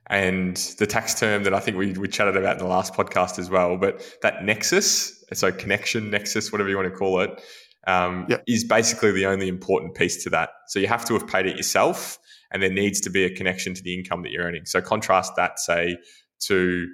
And 0.09 0.57
the 0.79 0.87
tax 0.87 1.19
term 1.19 1.45
that 1.45 1.55
I 1.55 1.61
think 1.61 1.77
we, 1.77 1.93
we 1.93 2.09
chatted 2.09 2.37
about 2.37 2.53
in 2.53 2.59
the 2.59 2.67
last 2.67 2.93
podcast 2.93 3.39
as 3.39 3.49
well, 3.49 3.79
but 3.79 4.19
that 4.23 4.45
nexus, 4.45 5.25
so 5.33 5.51
connection, 5.51 6.11
nexus, 6.11 6.53
whatever 6.53 6.69
you 6.69 6.77
want 6.77 6.91
to 6.91 6.95
call 6.95 7.21
it, 7.21 7.43
um, 7.87 8.27
yep. 8.29 8.45
is 8.47 8.65
basically 8.65 9.13
the 9.13 9.27
only 9.27 9.49
important 9.49 9.95
piece 9.95 10.23
to 10.25 10.31
that. 10.31 10.51
So 10.69 10.79
you 10.79 10.89
have 10.89 11.05
to 11.07 11.15
have 11.15 11.27
paid 11.27 11.47
it 11.47 11.57
yourself, 11.57 12.19
and 12.51 12.63
there 12.63 12.73
needs 12.73 13.01
to 13.03 13.11
be 13.11 13.25
a 13.25 13.35
connection 13.35 13.75
to 13.75 13.83
the 13.83 13.95
income 13.95 14.23
that 14.23 14.31
you're 14.31 14.45
earning. 14.45 14.67
So 14.67 14.81
contrast 14.81 15.33
that, 15.37 15.59
say, 15.59 15.97
to 16.41 16.87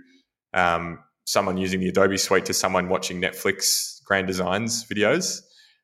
um, 0.55 0.99
someone 1.25 1.57
using 1.57 1.81
the 1.81 1.89
Adobe 1.89 2.17
Suite 2.17 2.45
to 2.47 2.55
someone 2.55 2.89
watching 2.89 3.21
Netflix 3.21 4.03
Grand 4.05 4.27
Designs 4.27 4.85
videos. 4.85 5.41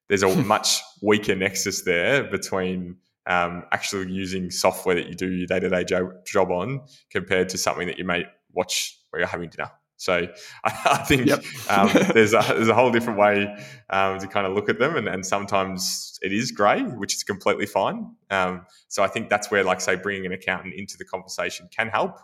There's 0.09 0.23
a 0.23 0.35
much 0.45 0.81
weaker 1.03 1.35
nexus 1.35 1.83
there 1.83 2.25
between 2.25 2.97
um, 3.27 3.65
actually 3.73 4.11
using 4.13 4.51
software 4.51 4.95
that 4.95 5.09
you 5.09 5.15
do 5.15 5.31
your 5.31 5.47
day 5.47 5.61
to 5.61 5.69
day 5.69 5.85
job 5.85 6.51
on 6.51 6.83
compared 7.11 7.49
to 7.51 7.59
something 7.59 7.87
that 7.87 7.99
you 7.99 8.05
may 8.05 8.25
watch 8.53 8.99
where 9.11 9.21
you're 9.21 9.29
having 9.29 9.51
dinner. 9.51 9.71
So 9.97 10.29
I, 10.65 10.81
I 10.93 10.99
think 10.99 11.27
yep. 11.27 11.43
um, 11.69 11.91
there's 12.15 12.35
a 12.35 12.45
there's 12.49 12.69
a 12.69 12.75
whole 12.75 12.91
different 12.91 13.19
way 13.19 13.55
um, 13.91 14.19
to 14.19 14.27
kind 14.27 14.47
of 14.47 14.53
look 14.53 14.69
at 14.69 14.79
them, 14.79 14.97
and, 14.97 15.09
and 15.09 15.25
sometimes 15.25 16.19
it 16.23 16.33
is 16.33 16.51
grey, 16.53 16.83
which 16.83 17.15
is 17.15 17.23
completely 17.23 17.67
fine. 17.67 18.15
Um, 18.31 18.67
so 18.89 19.03
I 19.03 19.09
think 19.09 19.29
that's 19.29 19.51
where, 19.51 19.65
like, 19.65 19.81
say, 19.81 19.97
bringing 19.97 20.27
an 20.27 20.33
accountant 20.33 20.75
into 20.75 20.97
the 20.97 21.05
conversation 21.05 21.69
can 21.75 21.89
help. 21.89 22.19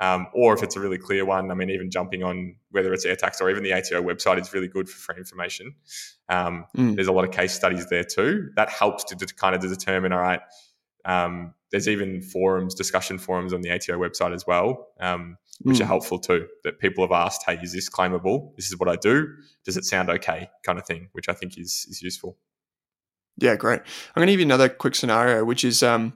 Um, 0.00 0.28
or 0.32 0.54
if 0.54 0.62
it's 0.62 0.76
a 0.76 0.80
really 0.80 0.98
clear 0.98 1.24
one, 1.24 1.50
I 1.50 1.54
mean, 1.54 1.70
even 1.70 1.90
jumping 1.90 2.22
on 2.22 2.54
whether 2.70 2.92
it's 2.92 3.04
AirTax 3.04 3.40
or 3.40 3.50
even 3.50 3.64
the 3.64 3.72
ATO 3.72 4.02
website 4.02 4.40
is 4.40 4.52
really 4.52 4.68
good 4.68 4.88
for 4.88 4.96
free 4.96 5.16
information. 5.18 5.74
Um, 6.28 6.66
mm. 6.76 6.94
There's 6.94 7.08
a 7.08 7.12
lot 7.12 7.24
of 7.24 7.32
case 7.32 7.52
studies 7.52 7.88
there 7.88 8.04
too. 8.04 8.50
That 8.54 8.68
helps 8.68 9.04
to, 9.04 9.16
to 9.16 9.34
kind 9.34 9.56
of 9.56 9.60
determine, 9.60 10.12
all 10.12 10.20
right, 10.20 10.40
um, 11.04 11.54
there's 11.70 11.88
even 11.88 12.22
forums, 12.22 12.74
discussion 12.74 13.18
forums 13.18 13.52
on 13.52 13.60
the 13.60 13.70
ATO 13.70 13.98
website 13.98 14.34
as 14.34 14.46
well, 14.46 14.88
um, 15.00 15.36
which 15.62 15.78
mm. 15.78 15.82
are 15.82 15.86
helpful 15.86 16.18
too. 16.18 16.46
That 16.64 16.78
people 16.78 17.04
have 17.04 17.12
asked, 17.12 17.42
"Hey, 17.44 17.58
is 17.62 17.72
this 17.72 17.90
claimable? 17.90 18.54
This 18.56 18.68
is 18.68 18.78
what 18.78 18.88
I 18.88 18.96
do. 18.96 19.26
Does 19.64 19.76
it 19.76 19.84
sound 19.84 20.08
okay?" 20.10 20.48
Kind 20.62 20.78
of 20.78 20.86
thing, 20.86 21.08
which 21.12 21.28
I 21.28 21.34
think 21.34 21.58
is 21.58 21.86
is 21.90 22.00
useful. 22.02 22.36
Yeah, 23.40 23.56
great. 23.56 23.80
I'm 23.80 24.20
going 24.20 24.26
to 24.26 24.32
give 24.32 24.40
you 24.40 24.46
another 24.46 24.68
quick 24.68 24.94
scenario, 24.94 25.44
which 25.44 25.64
is 25.64 25.82
um, 25.82 26.14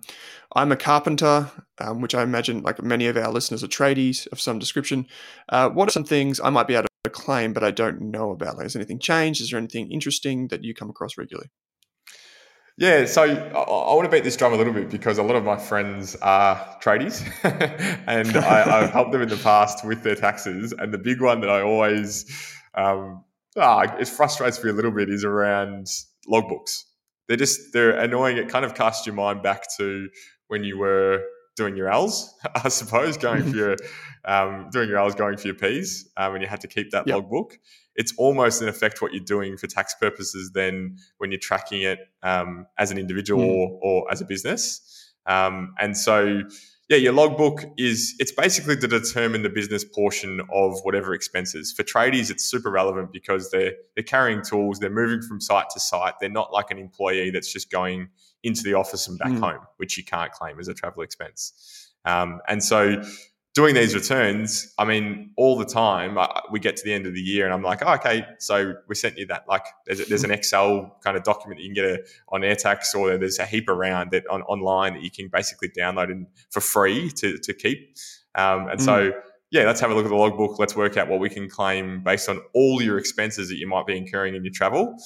I'm 0.55 0.73
a 0.73 0.77
carpenter, 0.77 1.51
um, 1.79 2.01
which 2.01 2.15
I 2.15 2.23
imagine 2.23 2.63
like 2.63 2.83
many 2.83 3.07
of 3.07 3.17
our 3.17 3.31
listeners 3.31 3.63
are 3.63 3.69
tradies 3.69 4.27
of 4.33 4.41
some 4.41 4.59
description. 4.59 5.07
Uh, 5.49 5.71
what 5.71 5.89
are 5.89 5.93
some 5.93 6.05
things 6.05 6.41
I 6.41 6.51
might 6.51 6.67
be 6.67 6.75
able 6.75 6.89
to 7.05 7.11
claim, 7.11 7.53
but 7.53 7.63
I 7.63 7.71
don't 7.71 8.01
know 8.01 8.31
about? 8.31 8.57
Like, 8.57 8.65
has 8.65 8.77
anything 8.77 8.99
changed? 8.99 9.41
Is 9.41 9.51
there 9.51 9.59
anything 9.59 9.91
interesting 9.93 10.49
that 10.49 10.65
you 10.65 10.75
come 10.75 10.91
across 10.91 11.17
regularly? 11.17 11.51
Yeah, 12.79 13.05
so 13.05 13.23
I, 13.23 13.95
want 13.95 14.05
to 14.05 14.11
beat 14.11 14.25
this 14.25 14.37
drum 14.37 14.55
a 14.55 14.57
little 14.57 14.73
bit 14.73 14.91
because 14.91 15.19
a 15.19 15.23
lot 15.23 15.37
of 15.37 15.45
my 15.45 15.59
friends 15.59 16.17
are 16.17 16.57
tradies, 16.83 17.23
and 18.07 18.37
I, 18.37 18.81
have 18.81 18.91
helped 18.91 19.13
them 19.13 19.21
in 19.21 19.29
the 19.29 19.37
past 19.37 19.85
with 19.85 20.03
their 20.03 20.17
taxes. 20.17 20.73
And 20.77 20.93
the 20.93 20.99
big 20.99 21.21
one 21.21 21.41
that 21.43 21.51
I 21.51 21.61
always 21.61 22.25
um, 22.75 23.25
ah, 23.57 23.83
it 23.99 24.09
frustrates 24.09 24.63
me 24.65 24.71
a 24.71 24.73
little 24.73 24.91
bit 24.91 25.11
is 25.11 25.25
around 25.25 25.87
logbooks. 26.29 26.85
They're 27.33 27.39
just 27.39 27.73
they're 27.73 27.93
annoying. 27.93 28.37
It 28.37 28.51
kind 28.51 28.63
of 28.63 28.75
casts 28.75 29.07
your 29.07 29.15
mind 29.15 29.43
back 29.43 29.65
to 29.79 30.11
when 30.49 30.65
you 30.65 30.77
were 30.77 31.25
doing 31.57 31.77
your 31.79 31.89
L's, 31.89 32.35
I 32.55 32.69
suppose, 32.69 33.17
going 33.17 33.43
for 33.45 33.49
mm-hmm. 33.49 33.59
your 33.59 33.77
um, 34.27 34.69
doing 34.71 34.91
your 34.91 34.99
L's, 34.99 35.15
going 35.15 35.39
for 35.39 35.47
your 35.47 35.57
P's, 35.57 36.11
um, 36.19 36.35
and 36.35 36.43
you 36.43 36.49
had 36.49 36.61
to 36.61 36.69
keep 36.69 36.91
that 36.91 37.07
yep. 37.07 37.17
logbook. 37.17 37.59
It's 37.97 38.13
almost 38.19 38.61
in 38.61 38.69
effect 38.69 39.01
what 39.01 39.15
you're 39.15 39.25
doing 39.25 39.57
for 39.57 39.67
tax 39.67 39.95
purposes 39.99 40.51
then 40.53 40.99
when 41.17 41.31
you're 41.31 41.41
tracking 41.41 41.81
it 41.81 42.01
um, 42.23 42.67
as 42.77 42.91
an 42.91 42.99
individual 42.99 43.43
mm. 43.43 43.49
or, 43.49 43.81
or, 43.83 44.13
as 44.13 44.21
a 44.21 44.27
business. 44.27 45.11
Um, 45.25 45.73
and 45.79 45.97
so, 45.97 46.43
yeah, 46.89 46.97
your 46.97 47.13
logbook 47.13 47.65
is 47.77 48.15
it's 48.19 48.33
basically 48.33 48.77
to 48.77 48.89
determine 48.89 49.43
the 49.43 49.49
business 49.49 49.85
portion 49.85 50.41
of 50.53 50.79
whatever 50.83 51.15
expenses. 51.15 51.73
For 51.73 51.83
tradies, 51.83 52.31
it's 52.31 52.45
super 52.45 52.71
relevant 52.71 53.13
because 53.13 53.51
they're 53.51 53.73
they're 53.95 54.05
carrying 54.05 54.43
tools, 54.43 54.79
they're 54.79 54.91
moving 54.91 55.23
from 55.23 55.41
site 55.41 55.71
to 55.71 55.81
site. 55.81 56.15
They're 56.21 56.29
not 56.29 56.53
like 56.53 56.71
an 56.71 56.79
employee 56.79 57.31
that's 57.31 57.53
just 57.53 57.71
going 57.71 58.09
into 58.43 58.63
the 58.63 58.75
office 58.75 59.07
and 59.07 59.19
back 59.19 59.31
mm. 59.31 59.41
home, 59.41 59.61
which 59.77 59.97
you 59.97 60.05
can't 60.05 60.33
claim 60.33 60.59
as 60.59 60.69
a 60.69 60.75
travel 60.75 61.03
expense. 61.03 61.93
Um, 62.05 62.41
and 62.49 62.63
so 62.63 63.03
doing 63.55 63.75
these 63.75 63.95
returns, 63.95 64.73
I 64.79 64.85
mean, 64.85 65.31
all 65.37 65.59
the 65.59 65.67
time 65.67 66.17
I, 66.17 66.41
we 66.51 66.59
get 66.59 66.77
to 66.77 66.85
the 66.85 66.93
end 66.93 67.07
of 67.07 67.15
the 67.15 67.21
year 67.21 67.45
and 67.45 67.53
I'm 67.53 67.63
like, 67.63 67.83
oh, 67.85 67.95
okay, 67.95 68.25
so 68.39 68.75
we 68.89 68.95
sent 68.95 69.19
you 69.19 69.27
that. 69.27 69.45
Like, 69.47 69.65
there's, 69.87 70.09
there's 70.09 70.25
an 70.25 70.31
Excel 70.31 70.99
kind 71.05 71.17
of 71.17 71.23
document 71.23 71.59
that 71.59 71.63
you 71.63 71.75
can 71.75 71.75
get 71.75 71.85
a, 71.85 72.05
on 72.31 72.41
AirTax, 72.41 72.95
or 72.95 73.19
there's 73.19 73.39
a 73.39 73.45
heap 73.45 73.69
around 73.69 74.11
that 74.13 74.27
on, 74.29 74.43
online 74.43 74.95
that 74.95 75.03
you 75.03 75.11
can 75.11 75.29
basically 75.29 75.69
download 75.69 76.11
and 76.11 76.27
for 76.51 76.61
free 76.61 77.11
to, 77.11 77.37
to 77.39 77.53
keep. 77.53 77.97
Um, 78.35 78.69
and 78.69 78.81
mm. 78.81 78.85
so, 78.85 79.13
yeah, 79.51 79.65
let's 79.65 79.81
have 79.81 79.91
a 79.91 79.95
look 79.95 80.07
at 80.07 80.09
the 80.09 80.17
logbook. 80.17 80.59
Let's 80.59 80.75
work 80.75 80.97
out 80.97 81.09
what 81.09 81.21
we 81.21 81.29
can 81.29 81.47
claim 81.47 82.03
based 82.03 82.31
on 82.31 82.41
all 82.55 82.81
your 82.81 82.97
expenses 82.97 83.51
that 83.51 83.57
you 83.57 83.67
might 83.67 83.87
be 83.87 83.97
incurring 83.97 84.35
in 84.35 84.45
your 84.45 84.53
travel. 84.53 84.97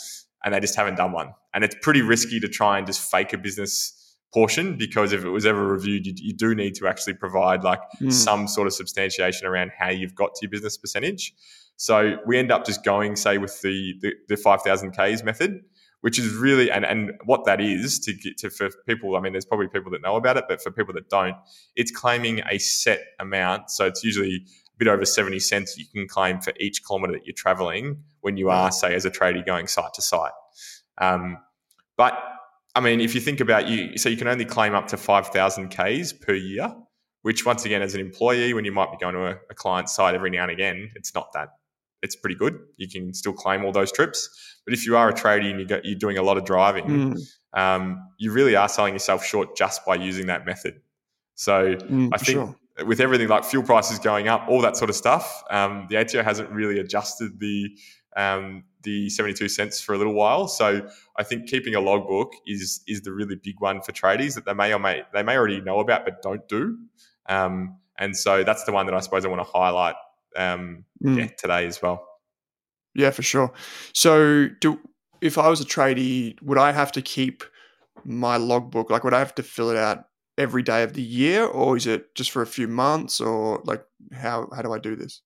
And 0.44 0.54
they 0.54 0.60
just 0.60 0.76
haven't 0.76 0.94
done 0.94 1.10
one. 1.10 1.34
And 1.52 1.64
it's 1.64 1.74
pretty 1.82 2.02
risky 2.02 2.38
to 2.38 2.46
try 2.46 2.78
and 2.78 2.86
just 2.86 3.10
fake 3.10 3.32
a 3.32 3.38
business 3.38 4.05
portion 4.32 4.76
because 4.76 5.12
if 5.12 5.24
it 5.24 5.30
was 5.30 5.46
ever 5.46 5.66
reviewed, 5.66 6.06
you, 6.06 6.14
you 6.16 6.32
do 6.32 6.54
need 6.54 6.74
to 6.74 6.86
actually 6.86 7.14
provide 7.14 7.64
like 7.64 7.80
mm. 8.00 8.12
some 8.12 8.46
sort 8.46 8.66
of 8.66 8.74
substantiation 8.74 9.46
around 9.46 9.70
how 9.78 9.88
you've 9.88 10.14
got 10.14 10.34
to 10.34 10.40
your 10.42 10.50
business 10.50 10.76
percentage. 10.76 11.32
So 11.76 12.16
we 12.26 12.38
end 12.38 12.50
up 12.50 12.64
just 12.64 12.84
going, 12.84 13.16
say, 13.16 13.38
with 13.38 13.60
the 13.62 13.94
the, 14.00 14.12
the 14.28 14.36
five 14.36 14.62
thousand 14.62 14.92
Ks 14.92 15.22
method, 15.22 15.60
which 16.00 16.18
is 16.18 16.34
really 16.34 16.70
and 16.70 16.84
and 16.84 17.12
what 17.24 17.44
that 17.44 17.60
is 17.60 17.98
to 18.00 18.14
get 18.14 18.38
to 18.38 18.50
for 18.50 18.70
people. 18.86 19.16
I 19.16 19.20
mean, 19.20 19.32
there's 19.32 19.44
probably 19.44 19.68
people 19.68 19.90
that 19.92 20.02
know 20.02 20.16
about 20.16 20.36
it, 20.36 20.44
but 20.48 20.62
for 20.62 20.70
people 20.70 20.94
that 20.94 21.08
don't, 21.08 21.36
it's 21.74 21.90
claiming 21.90 22.40
a 22.50 22.58
set 22.58 23.00
amount. 23.20 23.70
So 23.70 23.86
it's 23.86 24.02
usually 24.02 24.44
a 24.76 24.78
bit 24.78 24.88
over 24.88 25.04
70 25.04 25.38
cents 25.38 25.76
you 25.78 25.86
can 25.86 26.06
claim 26.06 26.40
for 26.40 26.52
each 26.60 26.84
kilometer 26.84 27.14
that 27.14 27.26
you're 27.26 27.34
traveling 27.34 28.02
when 28.20 28.36
you 28.36 28.50
are, 28.50 28.70
say, 28.70 28.94
as 28.94 29.04
a 29.04 29.10
trader 29.10 29.42
going 29.44 29.66
site 29.66 29.94
to 29.94 30.02
site. 30.02 30.32
Um, 30.98 31.38
but 31.96 32.14
I 32.76 32.80
mean, 32.80 33.00
if 33.00 33.14
you 33.14 33.22
think 33.22 33.40
about 33.40 33.68
you, 33.68 33.96
so 33.96 34.10
you 34.10 34.18
can 34.18 34.28
only 34.28 34.44
claim 34.44 34.74
up 34.74 34.86
to 34.88 34.98
5,000 34.98 35.70
Ks 35.70 36.12
per 36.12 36.34
year, 36.34 36.74
which 37.22 37.46
once 37.46 37.64
again, 37.64 37.80
as 37.80 37.94
an 37.94 38.02
employee, 38.02 38.52
when 38.52 38.66
you 38.66 38.70
might 38.70 38.90
be 38.90 38.98
going 38.98 39.14
to 39.14 39.28
a, 39.28 39.30
a 39.50 39.54
client 39.54 39.88
site 39.88 40.14
every 40.14 40.28
now 40.28 40.42
and 40.42 40.50
again, 40.50 40.90
it's 40.94 41.14
not 41.14 41.32
that, 41.32 41.48
it's 42.02 42.14
pretty 42.14 42.36
good. 42.36 42.58
You 42.76 42.86
can 42.86 43.14
still 43.14 43.32
claim 43.32 43.64
all 43.64 43.72
those 43.72 43.90
trips. 43.90 44.28
But 44.66 44.74
if 44.74 44.84
you 44.84 44.94
are 44.94 45.08
a 45.08 45.14
tradie 45.14 45.50
and 45.50 45.58
you 45.58 45.66
got, 45.66 45.86
you're 45.86 45.98
doing 45.98 46.18
a 46.18 46.22
lot 46.22 46.36
of 46.36 46.44
driving, 46.44 46.84
mm. 46.84 47.18
um, 47.54 48.06
you 48.18 48.30
really 48.30 48.56
are 48.56 48.68
selling 48.68 48.92
yourself 48.92 49.24
short 49.24 49.56
just 49.56 49.86
by 49.86 49.94
using 49.94 50.26
that 50.26 50.44
method. 50.44 50.82
So 51.34 51.76
mm, 51.76 52.10
I 52.12 52.18
think 52.18 52.36
sure. 52.36 52.86
with 52.86 53.00
everything 53.00 53.28
like 53.28 53.44
fuel 53.44 53.62
prices 53.62 53.98
going 53.98 54.28
up, 54.28 54.48
all 54.48 54.60
that 54.60 54.76
sort 54.76 54.90
of 54.90 54.96
stuff, 54.96 55.42
um, 55.50 55.86
the 55.88 55.96
ATO 55.96 56.22
hasn't 56.22 56.50
really 56.50 56.78
adjusted 56.78 57.40
the 57.40 57.70
um, 58.18 58.64
the 58.86 59.10
72 59.10 59.48
cents 59.48 59.80
for 59.80 59.94
a 59.94 59.98
little 59.98 60.14
while. 60.14 60.48
So 60.48 60.88
I 61.18 61.24
think 61.24 61.48
keeping 61.48 61.74
a 61.74 61.80
logbook 61.80 62.32
is 62.46 62.80
is 62.86 63.02
the 63.02 63.12
really 63.12 63.36
big 63.36 63.56
one 63.58 63.82
for 63.82 63.92
tradies 63.92 64.34
that 64.36 64.46
they 64.46 64.54
may 64.54 64.72
or 64.72 64.78
may 64.78 65.02
they 65.12 65.22
may 65.22 65.36
already 65.36 65.60
know 65.60 65.80
about 65.80 66.04
but 66.06 66.22
don't 66.22 66.48
do. 66.48 66.78
Um, 67.28 67.76
and 67.98 68.16
so 68.16 68.44
that's 68.44 68.64
the 68.64 68.72
one 68.72 68.86
that 68.86 68.94
I 68.94 69.00
suppose 69.00 69.24
I 69.24 69.28
want 69.28 69.40
to 69.40 69.50
highlight 69.50 69.96
um, 70.36 70.84
mm. 71.04 71.18
yeah, 71.18 71.26
today 71.36 71.66
as 71.66 71.82
well. 71.82 72.06
Yeah, 72.94 73.10
for 73.10 73.22
sure. 73.22 73.52
So 73.92 74.48
do 74.60 74.80
if 75.20 75.36
I 75.36 75.48
was 75.48 75.60
a 75.60 75.64
tradie, 75.64 76.40
would 76.42 76.58
I 76.58 76.72
have 76.72 76.92
to 76.92 77.02
keep 77.02 77.42
my 78.04 78.36
logbook? 78.36 78.90
Like, 78.90 79.02
would 79.02 79.14
I 79.14 79.18
have 79.18 79.34
to 79.36 79.42
fill 79.42 79.70
it 79.70 79.76
out 79.76 80.04
every 80.38 80.62
day 80.62 80.82
of 80.82 80.92
the 80.92 81.02
year, 81.02 81.44
or 81.44 81.76
is 81.76 81.86
it 81.86 82.14
just 82.14 82.30
for 82.30 82.42
a 82.42 82.46
few 82.46 82.68
months, 82.68 83.20
or 83.20 83.60
like 83.64 83.84
how 84.12 84.48
how 84.54 84.62
do 84.62 84.72
I 84.72 84.78
do 84.78 84.94
this? 84.94 85.22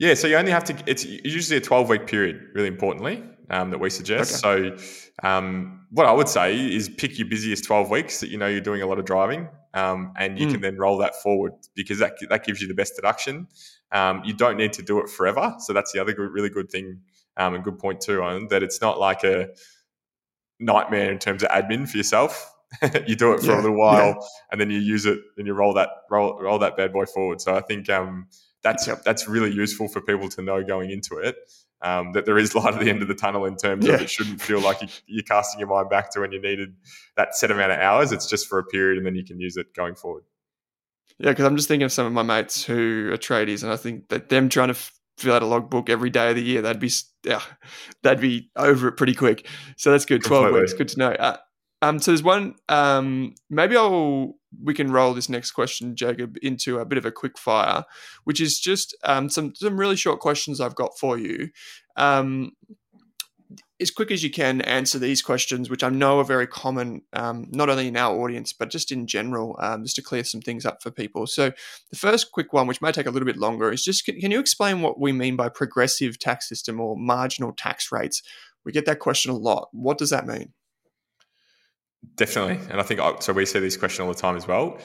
Yeah, 0.00 0.14
so 0.14 0.26
you 0.26 0.36
only 0.36 0.50
have 0.50 0.64
to. 0.64 0.76
It's 0.86 1.04
usually 1.04 1.58
a 1.58 1.60
twelve 1.60 1.90
week 1.90 2.06
period. 2.06 2.48
Really 2.54 2.68
importantly, 2.68 3.22
um, 3.50 3.70
that 3.70 3.78
we 3.78 3.90
suggest. 3.90 4.42
Okay. 4.44 4.76
So, 4.78 5.28
um, 5.28 5.86
what 5.90 6.06
I 6.06 6.12
would 6.12 6.28
say 6.28 6.56
is 6.56 6.88
pick 6.88 7.18
your 7.18 7.28
busiest 7.28 7.64
twelve 7.64 7.90
weeks 7.90 8.18
that 8.20 8.30
you 8.30 8.38
know 8.38 8.46
you're 8.46 8.62
doing 8.62 8.80
a 8.80 8.86
lot 8.86 8.98
of 8.98 9.04
driving, 9.04 9.46
um, 9.74 10.14
and 10.16 10.38
you 10.38 10.46
mm. 10.46 10.52
can 10.52 10.62
then 10.62 10.78
roll 10.78 10.96
that 10.98 11.16
forward 11.16 11.52
because 11.74 11.98
that 11.98 12.14
that 12.30 12.44
gives 12.46 12.62
you 12.62 12.66
the 12.66 12.74
best 12.74 12.96
deduction. 12.96 13.46
Um, 13.92 14.22
you 14.24 14.32
don't 14.32 14.56
need 14.56 14.72
to 14.74 14.82
do 14.82 15.00
it 15.00 15.10
forever, 15.10 15.54
so 15.58 15.74
that's 15.74 15.92
the 15.92 16.00
other 16.00 16.14
good, 16.14 16.30
really 16.32 16.48
good 16.48 16.70
thing 16.70 17.02
um, 17.36 17.54
and 17.54 17.62
good 17.62 17.78
point 17.78 18.00
too 18.00 18.22
on 18.22 18.48
that. 18.48 18.62
It's 18.62 18.80
not 18.80 18.98
like 18.98 19.22
a 19.22 19.48
nightmare 20.58 21.12
in 21.12 21.18
terms 21.18 21.42
of 21.42 21.50
admin 21.50 21.86
for 21.86 21.98
yourself. 21.98 22.54
you 23.06 23.16
do 23.16 23.32
it 23.32 23.40
for 23.40 23.48
yeah, 23.48 23.56
a 23.56 23.60
little 23.60 23.76
while, 23.76 24.06
yeah. 24.18 24.26
and 24.50 24.58
then 24.58 24.70
you 24.70 24.78
use 24.78 25.04
it, 25.04 25.18
and 25.36 25.46
you 25.46 25.52
roll 25.52 25.74
that 25.74 25.90
roll 26.10 26.40
roll 26.40 26.58
that 26.60 26.78
bad 26.78 26.90
boy 26.90 27.04
forward. 27.04 27.42
So 27.42 27.54
I 27.54 27.60
think 27.60 27.90
um, 27.90 28.28
that's 28.62 28.86
that's 29.04 29.28
really 29.28 29.52
useful 29.52 29.88
for 29.88 30.00
people 30.00 30.28
to 30.30 30.42
know 30.42 30.62
going 30.62 30.90
into 30.90 31.16
it. 31.16 31.36
Um, 31.82 32.12
that 32.12 32.26
there 32.26 32.36
is 32.38 32.54
light 32.54 32.74
at 32.74 32.80
the 32.80 32.90
end 32.90 33.00
of 33.02 33.08
the 33.08 33.14
tunnel 33.14 33.46
in 33.46 33.56
terms 33.56 33.86
yeah. 33.86 33.94
of 33.94 34.02
it 34.02 34.10
shouldn't 34.10 34.42
feel 34.42 34.60
like 34.60 34.82
you, 35.06 35.20
are 35.20 35.22
casting 35.22 35.60
your 35.60 35.68
mind 35.68 35.88
back 35.88 36.10
to 36.12 36.20
when 36.20 36.30
you 36.30 36.40
needed 36.40 36.74
that 37.16 37.34
set 37.34 37.50
amount 37.50 37.72
of 37.72 37.78
hours. 37.78 38.12
It's 38.12 38.26
just 38.26 38.48
for 38.48 38.58
a 38.58 38.64
period, 38.64 38.98
and 38.98 39.06
then 39.06 39.14
you 39.14 39.24
can 39.24 39.40
use 39.40 39.56
it 39.56 39.74
going 39.74 39.94
forward. 39.94 40.24
Yeah, 41.18 41.30
because 41.30 41.44
I'm 41.44 41.56
just 41.56 41.68
thinking 41.68 41.84
of 41.84 41.92
some 41.92 42.06
of 42.06 42.12
my 42.12 42.22
mates 42.22 42.64
who 42.64 43.10
are 43.12 43.16
tradies, 43.16 43.62
and 43.62 43.72
I 43.72 43.76
think 43.76 44.08
that 44.08 44.28
them 44.28 44.48
trying 44.48 44.68
to 44.68 44.76
fill 45.16 45.34
out 45.34 45.42
a 45.42 45.46
logbook 45.46 45.90
every 45.90 46.10
day 46.10 46.30
of 46.30 46.36
the 46.36 46.42
year, 46.42 46.62
that'd 46.62 46.80
be 46.80 46.90
yeah, 47.24 47.42
that'd 48.02 48.20
be 48.20 48.50
over 48.56 48.88
it 48.88 48.92
pretty 48.92 49.14
quick. 49.14 49.46
So 49.76 49.90
that's 49.90 50.04
good. 50.04 50.22
Twelve 50.22 50.44
Completely. 50.44 50.60
weeks, 50.62 50.74
good 50.74 50.88
to 50.88 50.98
know. 50.98 51.12
Uh, 51.12 51.36
um, 51.82 51.98
so 51.98 52.10
there's 52.10 52.22
one. 52.22 52.56
Um, 52.68 53.34
maybe 53.48 53.76
I'll 53.76 54.34
we 54.62 54.74
can 54.74 54.92
roll 54.92 55.14
this 55.14 55.28
next 55.28 55.52
question, 55.52 55.94
Jacob, 55.96 56.36
into 56.42 56.78
a 56.78 56.84
bit 56.84 56.98
of 56.98 57.04
a 57.04 57.12
quick 57.12 57.38
fire, 57.38 57.84
which 58.24 58.40
is 58.40 58.58
just 58.58 58.96
um, 59.04 59.28
some 59.28 59.54
some 59.54 59.78
really 59.78 59.96
short 59.96 60.20
questions 60.20 60.60
I've 60.60 60.74
got 60.74 60.98
for 60.98 61.18
you. 61.18 61.50
Um, 61.96 62.52
as 63.80 63.90
quick 63.90 64.10
as 64.10 64.22
you 64.22 64.30
can, 64.30 64.60
answer 64.60 64.98
these 64.98 65.22
questions, 65.22 65.70
which 65.70 65.82
I 65.82 65.88
know 65.88 66.18
are 66.18 66.24
very 66.24 66.46
common, 66.46 67.02
um, 67.14 67.46
not 67.50 67.70
only 67.70 67.88
in 67.88 67.96
our 67.96 68.14
audience, 68.14 68.52
but 68.52 68.68
just 68.68 68.92
in 68.92 69.06
general, 69.06 69.56
um, 69.58 69.84
just 69.84 69.96
to 69.96 70.02
clear 70.02 70.22
some 70.22 70.42
things 70.42 70.66
up 70.66 70.82
for 70.82 70.90
people. 70.90 71.26
So, 71.26 71.50
the 71.90 71.96
first 71.96 72.30
quick 72.30 72.52
one, 72.52 72.66
which 72.66 72.82
may 72.82 72.92
take 72.92 73.06
a 73.06 73.10
little 73.10 73.26
bit 73.26 73.38
longer, 73.38 73.72
is 73.72 73.82
just 73.82 74.04
can, 74.04 74.20
can 74.20 74.30
you 74.30 74.38
explain 74.38 74.82
what 74.82 75.00
we 75.00 75.12
mean 75.12 75.36
by 75.36 75.48
progressive 75.48 76.18
tax 76.18 76.48
system 76.48 76.80
or 76.80 76.96
marginal 76.96 77.52
tax 77.52 77.90
rates? 77.90 78.22
We 78.64 78.72
get 78.72 78.84
that 78.84 78.98
question 78.98 79.32
a 79.32 79.36
lot. 79.36 79.68
What 79.72 79.96
does 79.96 80.10
that 80.10 80.26
mean? 80.26 80.52
Definitely. 82.16 82.60
And 82.70 82.80
I 82.80 82.82
think 82.82 83.00
so. 83.22 83.32
We 83.32 83.46
see 83.46 83.58
this 83.58 83.76
question 83.76 84.04
all 84.04 84.12
the 84.12 84.18
time 84.18 84.36
as 84.36 84.46
well. 84.46 84.78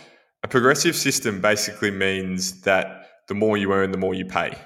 A 0.44 0.48
progressive 0.48 0.96
system 0.96 1.42
basically 1.42 1.92
means 1.92 2.62
that 2.62 3.08
the 3.28 3.34
more 3.34 3.58
you 3.58 3.74
earn, 3.74 3.92
the 3.92 3.98
more 3.98 4.14
you 4.14 4.26
pay. 4.26 4.58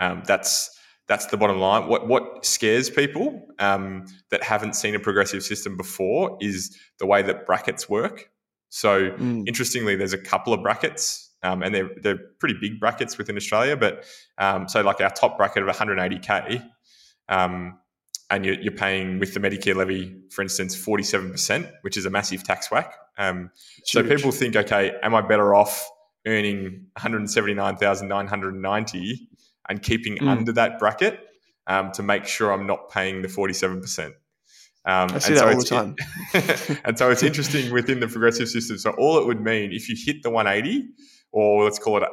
Um, 0.00 0.22
that's 0.26 0.70
that's 1.08 1.26
the 1.26 1.36
bottom 1.36 1.58
line. 1.58 1.88
What 1.88 2.06
what 2.08 2.44
scares 2.44 2.88
people 2.88 3.46
um, 3.58 4.06
that 4.30 4.42
haven't 4.42 4.74
seen 4.74 4.94
a 4.94 4.98
progressive 4.98 5.42
system 5.42 5.76
before 5.76 6.38
is 6.40 6.76
the 6.98 7.06
way 7.06 7.22
that 7.22 7.46
brackets 7.46 7.88
work. 7.88 8.30
So 8.68 9.10
mm. 9.10 9.46
interestingly, 9.46 9.96
there's 9.96 10.14
a 10.14 10.18
couple 10.18 10.54
of 10.54 10.62
brackets, 10.62 11.30
um, 11.42 11.62
and 11.62 11.74
they're 11.74 11.90
they're 12.00 12.18
pretty 12.38 12.56
big 12.60 12.80
brackets 12.80 13.18
within 13.18 13.36
Australia. 13.36 13.76
But 13.76 14.04
um, 14.38 14.68
so 14.68 14.80
like 14.82 15.00
our 15.00 15.10
top 15.10 15.36
bracket 15.36 15.62
of 15.62 15.76
180k, 15.76 16.64
um, 17.28 17.78
and 18.32 18.44
you're, 18.46 18.60
you're, 18.60 18.72
paying 18.72 19.18
with 19.18 19.34
the 19.34 19.40
Medicare 19.40 19.76
levy, 19.76 20.16
for 20.30 20.40
instance, 20.40 20.74
47%, 20.74 21.70
which 21.82 21.98
is 21.98 22.06
a 22.06 22.10
massive 22.10 22.42
tax 22.42 22.70
whack. 22.70 22.94
Um, 23.18 23.50
so 23.84 24.02
people 24.02 24.32
think, 24.32 24.56
okay, 24.56 24.94
am 25.02 25.14
I 25.14 25.20
better 25.20 25.54
off 25.54 25.86
earning 26.26 26.86
179,990 26.94 29.28
and 29.68 29.82
keeping 29.82 30.16
mm. 30.16 30.28
under 30.28 30.50
that 30.52 30.78
bracket 30.78 31.20
um, 31.66 31.92
to 31.92 32.02
make 32.02 32.24
sure 32.24 32.50
I'm 32.50 32.66
not 32.66 32.88
paying 32.88 33.20
the 33.20 33.28
47%? 33.28 34.06
Um, 34.06 34.14
I 34.84 35.18
see 35.18 35.34
that 35.34 35.40
so 35.40 35.48
all 35.48 35.56
the 35.56 35.64
time. 35.64 35.94
and 36.84 36.98
so 36.98 37.10
it's 37.10 37.22
interesting 37.22 37.70
within 37.70 38.00
the 38.00 38.08
progressive 38.08 38.48
system. 38.48 38.78
So 38.78 38.92
all 38.92 39.18
it 39.18 39.26
would 39.26 39.42
mean 39.42 39.72
if 39.72 39.90
you 39.90 39.96
hit 39.96 40.22
the 40.22 40.30
180, 40.30 40.88
or 41.32 41.64
let's 41.64 41.78
call 41.78 41.98
it 41.98 42.04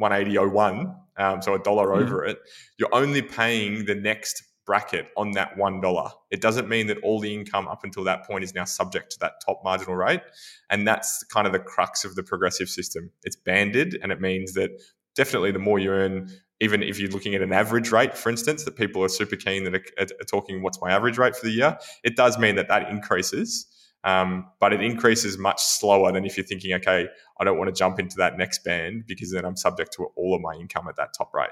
180.01, 0.00 0.92
um, 1.18 1.40
so 1.40 1.54
a 1.54 1.60
dollar 1.60 1.90
mm. 1.90 2.02
over 2.02 2.24
it, 2.24 2.40
you're 2.78 2.92
only 2.92 3.22
paying 3.22 3.84
the 3.84 3.94
next 3.94 4.42
bracket 4.66 5.06
on 5.16 5.30
that 5.32 5.56
$1. 5.56 6.10
It 6.30 6.40
doesn't 6.40 6.68
mean 6.68 6.88
that 6.88 6.98
all 7.02 7.20
the 7.20 7.32
income 7.32 7.68
up 7.68 7.84
until 7.84 8.04
that 8.04 8.26
point 8.26 8.44
is 8.44 8.54
now 8.54 8.64
subject 8.64 9.12
to 9.12 9.18
that 9.20 9.34
top 9.44 9.60
marginal 9.64 9.94
rate. 9.94 10.20
And 10.68 10.86
that's 10.86 11.24
kind 11.24 11.46
of 11.46 11.52
the 11.52 11.60
crux 11.60 12.04
of 12.04 12.16
the 12.16 12.22
progressive 12.22 12.68
system. 12.68 13.10
It's 13.22 13.36
banded, 13.36 13.98
and 14.02 14.12
it 14.12 14.20
means 14.20 14.54
that 14.54 14.70
definitely 15.14 15.52
the 15.52 15.58
more 15.58 15.78
you 15.78 15.90
earn, 15.90 16.28
even 16.60 16.82
if 16.82 16.98
you're 16.98 17.10
looking 17.10 17.34
at 17.34 17.42
an 17.42 17.52
average 17.52 17.90
rate, 17.92 18.16
for 18.16 18.28
instance, 18.28 18.64
that 18.64 18.76
people 18.76 19.02
are 19.02 19.08
super 19.08 19.36
keen 19.36 19.64
that 19.64 19.74
are, 19.74 20.02
are 20.02 20.24
talking 20.28 20.62
what's 20.62 20.80
my 20.80 20.90
average 20.90 21.18
rate 21.18 21.36
for 21.36 21.46
the 21.46 21.52
year, 21.52 21.78
it 22.04 22.16
does 22.16 22.38
mean 22.38 22.56
that 22.56 22.68
that 22.68 22.90
increases. 22.90 23.66
Um, 24.04 24.46
but 24.60 24.72
it 24.72 24.80
increases 24.82 25.36
much 25.36 25.60
slower 25.60 26.12
than 26.12 26.24
if 26.24 26.36
you're 26.36 26.46
thinking, 26.46 26.72
okay, 26.74 27.08
I 27.40 27.44
don't 27.44 27.58
want 27.58 27.68
to 27.68 27.78
jump 27.78 27.98
into 27.98 28.16
that 28.18 28.38
next 28.38 28.62
band 28.62 29.04
because 29.06 29.32
then 29.32 29.44
I'm 29.44 29.56
subject 29.56 29.92
to 29.94 30.06
all 30.16 30.34
of 30.34 30.40
my 30.40 30.54
income 30.54 30.86
at 30.88 30.96
that 30.96 31.12
top 31.16 31.34
rate. 31.34 31.50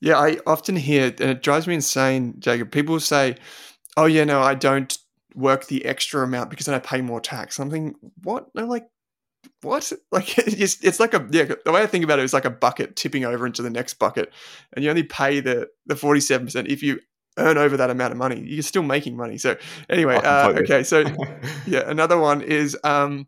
Yeah, 0.00 0.18
I 0.18 0.38
often 0.46 0.76
hear, 0.76 1.06
and 1.06 1.30
it 1.30 1.42
drives 1.42 1.66
me 1.66 1.74
insane, 1.74 2.34
Jacob. 2.38 2.70
People 2.70 3.00
say, 3.00 3.36
"Oh 3.96 4.06
yeah, 4.06 4.24
no, 4.24 4.40
I 4.40 4.54
don't 4.54 4.96
work 5.34 5.66
the 5.66 5.84
extra 5.84 6.22
amount 6.22 6.50
because 6.50 6.66
then 6.66 6.74
I 6.74 6.80
pay 6.80 7.00
more 7.00 7.20
tax." 7.20 7.58
I'm 7.58 7.70
thinking, 7.70 7.94
what? 8.22 8.48
No, 8.54 8.66
like, 8.66 8.86
what? 9.62 9.92
Like, 10.12 10.38
it's, 10.38 10.82
it's 10.82 11.00
like 11.00 11.14
a 11.14 11.26
yeah. 11.30 11.54
The 11.64 11.72
way 11.72 11.82
I 11.82 11.86
think 11.86 12.04
about 12.04 12.18
it 12.18 12.24
is 12.24 12.34
like 12.34 12.44
a 12.44 12.50
bucket 12.50 12.96
tipping 12.96 13.24
over 13.24 13.46
into 13.46 13.62
the 13.62 13.70
next 13.70 13.94
bucket, 13.94 14.32
and 14.72 14.84
you 14.84 14.90
only 14.90 15.04
pay 15.04 15.40
the 15.40 15.68
the 15.86 15.96
forty 15.96 16.20
seven 16.20 16.46
percent 16.46 16.68
if 16.68 16.82
you 16.82 17.00
earn 17.38 17.58
over 17.58 17.76
that 17.76 17.90
amount 17.90 18.12
of 18.12 18.18
money. 18.18 18.40
You're 18.40 18.62
still 18.62 18.82
making 18.82 19.16
money. 19.16 19.38
So 19.38 19.56
anyway, 19.88 20.16
uh, 20.16 20.52
okay. 20.58 20.82
So 20.82 21.04
yeah, 21.66 21.88
another 21.88 22.18
one 22.18 22.42
is 22.42 22.76
um, 22.84 23.26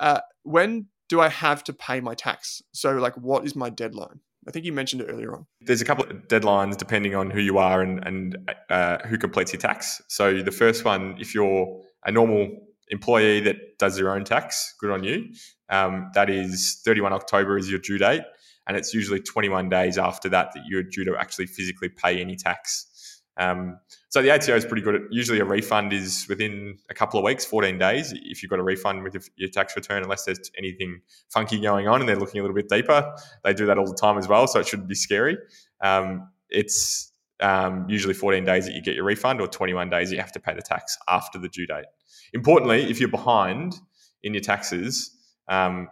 uh, 0.00 0.20
when 0.42 0.86
do 1.08 1.20
I 1.20 1.28
have 1.28 1.62
to 1.64 1.72
pay 1.72 2.00
my 2.00 2.14
tax? 2.14 2.62
So 2.72 2.92
like, 2.92 3.16
what 3.16 3.44
is 3.44 3.54
my 3.54 3.68
deadline? 3.68 4.20
I 4.46 4.50
think 4.50 4.64
you 4.64 4.72
mentioned 4.72 5.02
it 5.02 5.06
earlier 5.06 5.34
on. 5.34 5.46
There's 5.60 5.80
a 5.80 5.84
couple 5.84 6.04
of 6.04 6.28
deadlines 6.28 6.76
depending 6.76 7.14
on 7.14 7.30
who 7.30 7.40
you 7.40 7.58
are 7.58 7.80
and, 7.80 8.04
and 8.04 8.52
uh, 8.70 8.98
who 9.06 9.16
completes 9.16 9.52
your 9.52 9.60
tax. 9.60 10.02
So 10.08 10.42
the 10.42 10.50
first 10.50 10.84
one, 10.84 11.16
if 11.20 11.34
you're 11.34 11.80
a 12.04 12.10
normal 12.10 12.50
employee 12.88 13.40
that 13.40 13.78
does 13.78 13.98
your 13.98 14.14
own 14.14 14.24
tax, 14.24 14.74
good 14.80 14.90
on 14.90 15.04
you. 15.04 15.32
Um, 15.68 16.10
that 16.14 16.28
is 16.28 16.80
31 16.84 17.12
October 17.12 17.56
is 17.56 17.70
your 17.70 17.78
due 17.78 17.98
date, 17.98 18.22
and 18.66 18.76
it's 18.76 18.92
usually 18.92 19.20
21 19.20 19.68
days 19.68 19.98
after 19.98 20.28
that 20.28 20.50
that 20.54 20.64
you're 20.66 20.82
due 20.82 21.04
to 21.04 21.16
actually 21.16 21.46
physically 21.46 21.88
pay 21.88 22.20
any 22.20 22.36
tax. 22.36 23.22
Um, 23.36 23.78
so 24.12 24.20
the 24.20 24.30
ATO 24.30 24.54
is 24.54 24.66
pretty 24.66 24.82
good. 24.82 24.94
At, 24.94 25.00
usually, 25.10 25.40
a 25.40 25.44
refund 25.46 25.94
is 25.94 26.26
within 26.28 26.76
a 26.90 26.94
couple 26.94 27.18
of 27.18 27.24
weeks, 27.24 27.46
14 27.46 27.78
days, 27.78 28.12
if 28.12 28.42
you've 28.42 28.50
got 28.50 28.58
a 28.58 28.62
refund 28.62 29.02
with 29.04 29.30
your 29.36 29.48
tax 29.48 29.74
return, 29.74 30.02
unless 30.02 30.26
there's 30.26 30.50
anything 30.58 31.00
funky 31.30 31.58
going 31.58 31.88
on 31.88 32.00
and 32.00 32.06
they're 32.06 32.18
looking 32.18 32.38
a 32.38 32.42
little 32.42 32.54
bit 32.54 32.68
deeper. 32.68 33.10
They 33.42 33.54
do 33.54 33.64
that 33.64 33.78
all 33.78 33.86
the 33.86 33.94
time 33.94 34.18
as 34.18 34.28
well, 34.28 34.46
so 34.46 34.60
it 34.60 34.68
shouldn't 34.68 34.90
be 34.90 34.94
scary. 34.94 35.38
Um, 35.80 36.28
it's 36.50 37.10
um, 37.40 37.86
usually 37.88 38.12
14 38.12 38.44
days 38.44 38.66
that 38.66 38.74
you 38.74 38.82
get 38.82 38.96
your 38.96 39.04
refund, 39.04 39.40
or 39.40 39.48
21 39.48 39.88
days 39.88 40.12
you 40.12 40.18
have 40.18 40.32
to 40.32 40.40
pay 40.40 40.52
the 40.52 40.60
tax 40.60 40.98
after 41.08 41.38
the 41.38 41.48
due 41.48 41.66
date. 41.66 41.86
Importantly, 42.34 42.82
if 42.90 43.00
you're 43.00 43.08
behind 43.08 43.76
in 44.22 44.34
your 44.34 44.42
taxes, 44.42 45.16
um, 45.48 45.88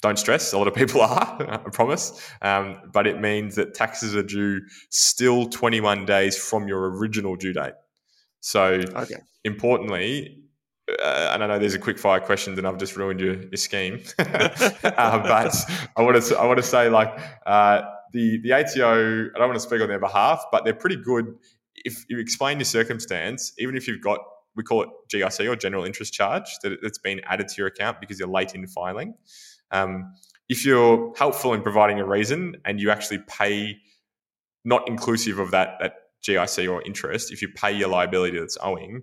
don't 0.00 0.18
stress. 0.18 0.52
A 0.52 0.58
lot 0.58 0.68
of 0.68 0.74
people 0.74 1.00
are, 1.02 1.36
I 1.48 1.56
promise. 1.70 2.20
Um, 2.42 2.80
but 2.92 3.06
it 3.06 3.20
means 3.20 3.56
that 3.56 3.74
taxes 3.74 4.14
are 4.14 4.22
due 4.22 4.60
still 4.90 5.48
21 5.48 6.06
days 6.06 6.36
from 6.36 6.68
your 6.68 6.90
original 6.90 7.36
due 7.36 7.52
date. 7.52 7.74
So, 8.40 8.82
okay. 8.94 9.16
importantly, 9.44 10.42
uh, 11.02 11.30
and 11.34 11.42
I 11.42 11.46
know 11.46 11.58
there's 11.58 11.74
a 11.74 11.78
quick 11.78 11.98
fire 11.98 12.20
question, 12.20 12.56
and 12.56 12.66
I've 12.66 12.78
just 12.78 12.96
ruined 12.96 13.20
your, 13.20 13.34
your 13.34 13.56
scheme. 13.56 14.02
uh, 14.18 14.68
but 14.82 15.54
I 15.96 16.02
want 16.02 16.22
to 16.22 16.38
I 16.38 16.46
want 16.46 16.56
to 16.56 16.62
say 16.62 16.88
like 16.88 17.18
uh, 17.46 17.82
the 18.12 18.40
the 18.42 18.52
ATO. 18.52 19.30
I 19.34 19.38
don't 19.38 19.48
want 19.48 19.54
to 19.54 19.60
speak 19.60 19.82
on 19.82 19.88
their 19.88 19.98
behalf, 19.98 20.44
but 20.50 20.64
they're 20.64 20.72
pretty 20.72 20.96
good. 20.96 21.34
If 21.84 22.04
you 22.08 22.18
explain 22.18 22.58
your 22.58 22.64
circumstance, 22.64 23.52
even 23.58 23.76
if 23.76 23.86
you've 23.86 24.00
got 24.00 24.20
we 24.58 24.64
call 24.64 24.82
it 24.82 24.88
GIC 25.08 25.48
or 25.48 25.56
general 25.56 25.84
interest 25.84 26.12
charge 26.12 26.58
that 26.62 26.72
it's 26.82 26.98
been 26.98 27.20
added 27.26 27.48
to 27.48 27.54
your 27.58 27.68
account 27.68 28.00
because 28.00 28.18
you're 28.18 28.28
late 28.28 28.54
in 28.54 28.66
filing. 28.66 29.14
Um, 29.70 30.12
if 30.48 30.64
you're 30.64 31.12
helpful 31.16 31.52
in 31.52 31.62
providing 31.62 32.00
a 32.00 32.06
reason 32.06 32.56
and 32.64 32.80
you 32.80 32.90
actually 32.90 33.18
pay, 33.28 33.76
not 34.64 34.88
inclusive 34.88 35.38
of 35.38 35.50
that 35.50 35.76
that 35.80 35.94
GIC 36.26 36.70
or 36.70 36.82
interest, 36.82 37.32
if 37.32 37.42
you 37.42 37.48
pay 37.48 37.72
your 37.72 37.88
liability 37.88 38.38
that's 38.38 38.58
owing, 38.62 39.02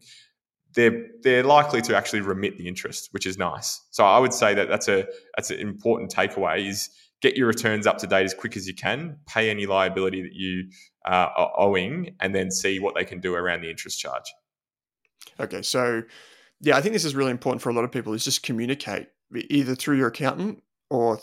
they're 0.74 1.06
they're 1.24 1.44
likely 1.44 1.82
to 1.84 1.96
actually 1.96 2.22
remit 2.22 2.58
the 2.58 2.68
interest, 2.68 3.10
which 3.12 3.26
is 3.26 3.38
nice. 3.38 3.82
So 3.92 4.04
I 4.04 4.20
would 4.20 4.34
say 4.34 4.54
that 4.54 4.68
that's 4.68 4.88
a 4.88 5.06
that's 5.36 5.52
an 5.52 5.60
important 5.60 6.12
takeaway 6.12 6.68
is 6.68 6.90
get 7.22 7.38
your 7.38 7.48
returns 7.48 7.88
up 7.88 7.98
to 8.00 8.08
date 8.08 8.26
as 8.26 8.34
quick 8.34 8.58
as 8.58 8.68
you 8.68 8.76
can, 8.76 9.18
pay 9.26 9.50
any 9.50 9.66
liability 9.66 10.22
that 10.22 10.34
you 10.34 10.70
uh, 11.06 11.30
are 11.36 11.52
owing, 11.58 12.16
and 12.20 12.36
then 12.36 12.52
see 12.52 12.80
what 12.80 12.96
they 12.96 13.06
can 13.06 13.20
do 13.20 13.34
around 13.34 13.62
the 13.62 13.70
interest 13.70 14.00
charge. 14.00 14.34
Okay, 15.40 15.62
so 15.62 16.04
yeah, 16.62 16.78
I 16.78 16.82
think 16.82 16.94
this 16.94 17.06
is 17.06 17.16
really 17.16 17.32
important 17.32 17.62
for 17.62 17.70
a 17.70 17.74
lot 17.74 17.84
of 17.84 17.92
people 17.92 18.14
is 18.14 18.24
just 18.24 18.44
communicate 18.44 19.08
either 19.34 19.76
through 19.76 19.98
your 19.98 20.08
accountant 20.08 20.64
or 20.90 21.20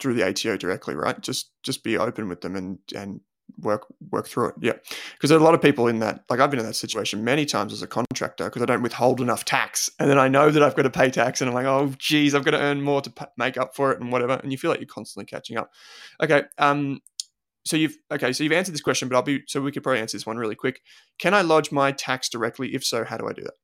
through 0.00 0.14
the 0.14 0.26
ATO 0.26 0.56
directly, 0.56 0.94
right? 0.94 1.20
Just 1.20 1.50
just 1.62 1.84
be 1.84 1.96
open 1.96 2.28
with 2.28 2.40
them 2.40 2.56
and 2.56 2.78
and 2.94 3.20
work 3.58 3.86
work 4.10 4.26
through 4.26 4.48
it. 4.48 4.54
Yeah, 4.60 4.72
because 5.12 5.30
there 5.30 5.38
are 5.38 5.40
a 5.40 5.44
lot 5.44 5.54
of 5.54 5.62
people 5.62 5.86
in 5.86 6.00
that. 6.00 6.24
Like 6.28 6.40
I've 6.40 6.50
been 6.50 6.60
in 6.60 6.66
that 6.66 6.74
situation 6.74 7.24
many 7.24 7.44
times 7.46 7.72
as 7.72 7.82
a 7.82 7.86
contractor 7.86 8.44
because 8.44 8.62
I 8.62 8.66
don't 8.66 8.82
withhold 8.82 9.20
enough 9.20 9.44
tax, 9.44 9.90
and 9.98 10.10
then 10.10 10.18
I 10.18 10.28
know 10.28 10.50
that 10.50 10.62
I've 10.62 10.74
got 10.74 10.82
to 10.82 10.90
pay 10.90 11.10
tax, 11.10 11.40
and 11.40 11.48
I'm 11.48 11.54
like, 11.54 11.66
oh, 11.66 11.92
geez, 11.98 12.34
I've 12.34 12.44
got 12.44 12.52
to 12.52 12.60
earn 12.60 12.82
more 12.82 13.00
to 13.02 13.10
p- 13.10 13.24
make 13.36 13.56
up 13.56 13.74
for 13.74 13.92
it 13.92 14.00
and 14.00 14.10
whatever. 14.10 14.34
And 14.34 14.52
you 14.52 14.58
feel 14.58 14.70
like 14.70 14.80
you're 14.80 14.86
constantly 14.86 15.26
catching 15.26 15.56
up. 15.56 15.70
Okay, 16.22 16.42
um, 16.58 17.00
so 17.64 17.76
you've 17.76 17.96
okay, 18.10 18.32
so 18.32 18.44
you've 18.44 18.52
answered 18.52 18.74
this 18.74 18.82
question, 18.82 19.08
but 19.08 19.16
I'll 19.16 19.22
be 19.22 19.42
so 19.46 19.60
we 19.60 19.72
could 19.72 19.82
probably 19.82 20.00
answer 20.00 20.16
this 20.16 20.26
one 20.26 20.36
really 20.36 20.56
quick. 20.56 20.80
Can 21.18 21.34
I 21.34 21.42
lodge 21.42 21.70
my 21.72 21.92
tax 21.92 22.28
directly? 22.28 22.74
If 22.74 22.84
so, 22.84 23.04
how 23.04 23.16
do 23.16 23.28
I 23.28 23.32
do 23.32 23.42
that? 23.42 23.54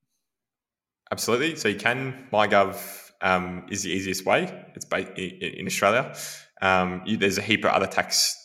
Absolutely. 1.12 1.56
So 1.56 1.68
you 1.68 1.76
can. 1.76 2.28
MyGov 2.32 3.09
um, 3.22 3.66
is 3.70 3.83
the 3.83 3.90
easiest 3.90 4.24
way. 4.24 4.64
It's 4.74 4.85
based 4.85 5.12
in 5.12 5.66
Australia. 5.66 6.14
Um, 6.62 7.02
you, 7.06 7.16
there's 7.16 7.38
a 7.38 7.42
heap 7.42 7.64
of 7.64 7.70
other 7.70 7.87
tax 7.87 8.37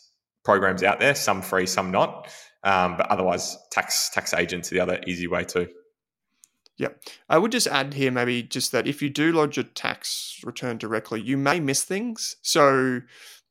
programs 0.44 0.84
out 0.84 1.00
there, 1.00 1.16
some 1.16 1.42
free, 1.42 1.66
some 1.66 1.92
not. 1.92 2.30
Um, 2.64 2.98
but 2.98 3.08
otherwise, 3.08 3.58
tax 3.72 4.10
tax 4.10 4.34
agents 4.34 4.72
are 4.72 4.76
the 4.76 4.82
other 4.82 5.00
easy 5.06 5.28
way 5.28 5.44
too. 5.44 5.68
Yeah, 6.78 6.90
I 7.30 7.38
would 7.38 7.52
just 7.52 7.68
add 7.68 7.94
here 7.94 8.12
maybe 8.12 8.44
just 8.44 8.72
that 8.74 8.88
if 8.88 9.02
you 9.02 9.10
do 9.10 9.32
lodge 9.32 9.56
your 9.56 9.64
tax 9.64 10.42
return 10.44 10.78
directly, 10.78 11.22
you 11.22 11.38
may 11.38 11.60
miss 11.60 11.84
things. 11.84 12.36
So 12.42 13.02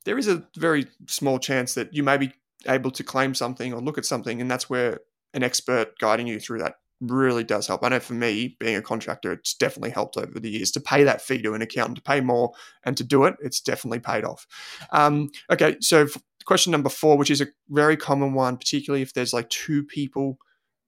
there 0.04 0.18
is 0.18 0.28
a 0.28 0.46
very 0.56 0.86
small 1.06 1.38
chance 1.38 1.74
that 1.74 1.94
you 1.94 2.02
may 2.02 2.18
be 2.18 2.32
able 2.66 2.90
to 2.90 3.02
claim 3.02 3.34
something 3.34 3.72
or 3.72 3.80
look 3.80 3.98
at 3.98 4.04
something, 4.04 4.40
and 4.40 4.50
that's 4.50 4.68
where 4.68 5.00
an 5.32 5.42
expert 5.42 5.98
guiding 5.98 6.26
you 6.26 6.38
through 6.38 6.58
that 6.58 6.76
really 7.10 7.44
does 7.44 7.66
help. 7.66 7.84
I 7.84 7.88
know 7.88 8.00
for 8.00 8.14
me, 8.14 8.56
being 8.58 8.76
a 8.76 8.82
contractor, 8.82 9.32
it's 9.32 9.54
definitely 9.54 9.90
helped 9.90 10.16
over 10.16 10.38
the 10.38 10.50
years 10.50 10.70
to 10.72 10.80
pay 10.80 11.04
that 11.04 11.22
fee 11.22 11.42
to 11.42 11.54
an 11.54 11.62
accountant 11.62 11.96
to 11.96 12.02
pay 12.02 12.20
more 12.20 12.52
and 12.84 12.96
to 12.96 13.04
do 13.04 13.24
it. 13.24 13.34
It's 13.42 13.60
definitely 13.60 14.00
paid 14.00 14.24
off. 14.24 14.46
Um, 14.90 15.30
okay, 15.50 15.76
so 15.80 16.06
question 16.44 16.70
number 16.70 16.88
four, 16.88 17.16
which 17.16 17.30
is 17.30 17.40
a 17.40 17.48
very 17.68 17.96
common 17.96 18.34
one, 18.34 18.56
particularly 18.56 19.02
if 19.02 19.12
there's 19.14 19.32
like 19.32 19.48
two 19.50 19.84
people 19.84 20.38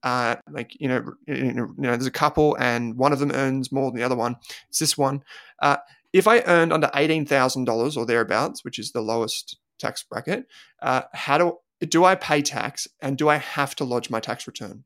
uh, 0.02 0.36
like 0.50 0.80
you 0.80 0.86
know, 0.86 1.04
you 1.26 1.52
know, 1.52 1.74
there's 1.76 2.06
a 2.06 2.12
couple, 2.12 2.56
and 2.60 2.96
one 2.96 3.12
of 3.12 3.18
them 3.18 3.32
earns 3.32 3.72
more 3.72 3.90
than 3.90 3.98
the 3.98 4.06
other 4.06 4.14
one. 4.14 4.36
It's 4.68 4.78
this 4.78 4.96
one. 4.96 5.24
Uh, 5.60 5.78
if 6.12 6.28
I 6.28 6.42
earned 6.42 6.72
under 6.72 6.90
eighteen 6.94 7.26
thousand 7.26 7.64
dollars 7.64 7.96
or 7.96 8.06
thereabouts, 8.06 8.64
which 8.64 8.78
is 8.78 8.92
the 8.92 9.00
lowest 9.00 9.58
tax 9.80 10.04
bracket, 10.04 10.46
uh, 10.80 11.02
how 11.12 11.38
do 11.38 11.58
do 11.88 12.04
I 12.04 12.14
pay 12.14 12.40
tax, 12.40 12.86
and 13.00 13.18
do 13.18 13.28
I 13.28 13.36
have 13.36 13.74
to 13.76 13.84
lodge 13.84 14.08
my 14.08 14.20
tax 14.20 14.46
return? 14.46 14.84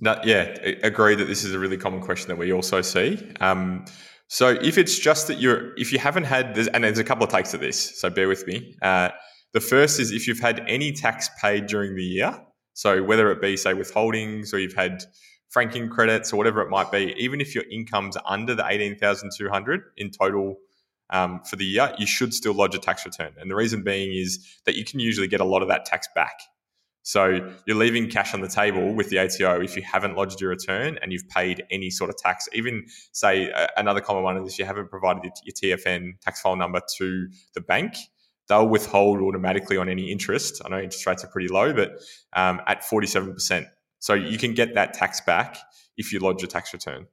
No, 0.00 0.20
yeah, 0.24 0.56
agree 0.82 1.16
that 1.16 1.24
this 1.24 1.42
is 1.42 1.54
a 1.54 1.58
really 1.58 1.76
common 1.76 2.00
question 2.00 2.28
that 2.28 2.38
we 2.38 2.52
also 2.52 2.82
see. 2.82 3.32
Um, 3.40 3.84
so 4.28 4.50
if 4.50 4.78
it's 4.78 4.98
just 4.98 5.26
that 5.26 5.40
you're, 5.40 5.74
if 5.76 5.92
you 5.92 5.98
haven't 5.98 6.24
had, 6.24 6.54
this, 6.54 6.68
and 6.68 6.84
there's 6.84 6.98
a 6.98 7.04
couple 7.04 7.24
of 7.24 7.30
takes 7.30 7.52
of 7.52 7.60
this, 7.60 8.00
so 8.00 8.08
bear 8.08 8.28
with 8.28 8.46
me. 8.46 8.76
Uh, 8.80 9.08
the 9.54 9.60
first 9.60 9.98
is 9.98 10.12
if 10.12 10.28
you've 10.28 10.38
had 10.38 10.62
any 10.68 10.92
tax 10.92 11.28
paid 11.40 11.66
during 11.66 11.96
the 11.96 12.02
year, 12.04 12.38
so 12.74 13.02
whether 13.02 13.32
it 13.32 13.40
be 13.40 13.56
say 13.56 13.72
withholdings 13.72 14.52
or 14.52 14.58
you've 14.58 14.74
had 14.74 15.02
franking 15.48 15.88
credits 15.88 16.32
or 16.32 16.36
whatever 16.36 16.60
it 16.60 16.68
might 16.68 16.92
be, 16.92 17.14
even 17.16 17.40
if 17.40 17.54
your 17.54 17.64
income's 17.70 18.16
under 18.24 18.54
the 18.54 18.64
eighteen 18.68 18.96
thousand 18.96 19.30
two 19.36 19.48
hundred 19.48 19.80
in 19.96 20.10
total 20.10 20.58
um, 21.10 21.40
for 21.42 21.56
the 21.56 21.64
year, 21.64 21.92
you 21.98 22.06
should 22.06 22.32
still 22.34 22.52
lodge 22.52 22.74
a 22.74 22.78
tax 22.78 23.04
return. 23.04 23.32
And 23.38 23.50
the 23.50 23.56
reason 23.56 23.82
being 23.82 24.12
is 24.12 24.46
that 24.66 24.76
you 24.76 24.84
can 24.84 25.00
usually 25.00 25.26
get 25.26 25.40
a 25.40 25.44
lot 25.44 25.62
of 25.62 25.68
that 25.68 25.86
tax 25.86 26.06
back. 26.14 26.38
So 27.08 27.54
you're 27.64 27.74
leaving 27.74 28.10
cash 28.10 28.34
on 28.34 28.42
the 28.42 28.48
table 28.48 28.92
with 28.92 29.08
the 29.08 29.18
ATO 29.18 29.62
if 29.62 29.76
you 29.76 29.82
haven't 29.82 30.14
lodged 30.14 30.42
your 30.42 30.50
return 30.50 30.98
and 31.00 31.10
you've 31.10 31.26
paid 31.30 31.64
any 31.70 31.88
sort 31.88 32.10
of 32.10 32.18
tax. 32.18 32.46
Even 32.52 32.84
say 33.12 33.50
uh, 33.50 33.66
another 33.78 34.02
common 34.02 34.24
one 34.24 34.36
is 34.36 34.52
if 34.52 34.58
you 34.58 34.66
haven't 34.66 34.90
provided 34.90 35.32
your 35.42 35.78
TFN 35.78 36.20
tax 36.20 36.42
file 36.42 36.54
number 36.54 36.82
to 36.98 37.26
the 37.54 37.62
bank, 37.62 37.94
they'll 38.50 38.68
withhold 38.68 39.22
automatically 39.22 39.78
on 39.78 39.88
any 39.88 40.12
interest. 40.12 40.60
I 40.62 40.68
know 40.68 40.76
interest 40.76 41.06
rates 41.06 41.24
are 41.24 41.28
pretty 41.28 41.48
low, 41.48 41.72
but 41.72 41.92
um, 42.34 42.60
at 42.66 42.82
47%. 42.82 43.64
So 44.00 44.12
you 44.12 44.36
can 44.36 44.52
get 44.52 44.74
that 44.74 44.92
tax 44.92 45.22
back 45.22 45.56
if 45.96 46.12
you 46.12 46.18
lodge 46.18 46.42
a 46.42 46.46
tax 46.46 46.74
return. 46.74 47.06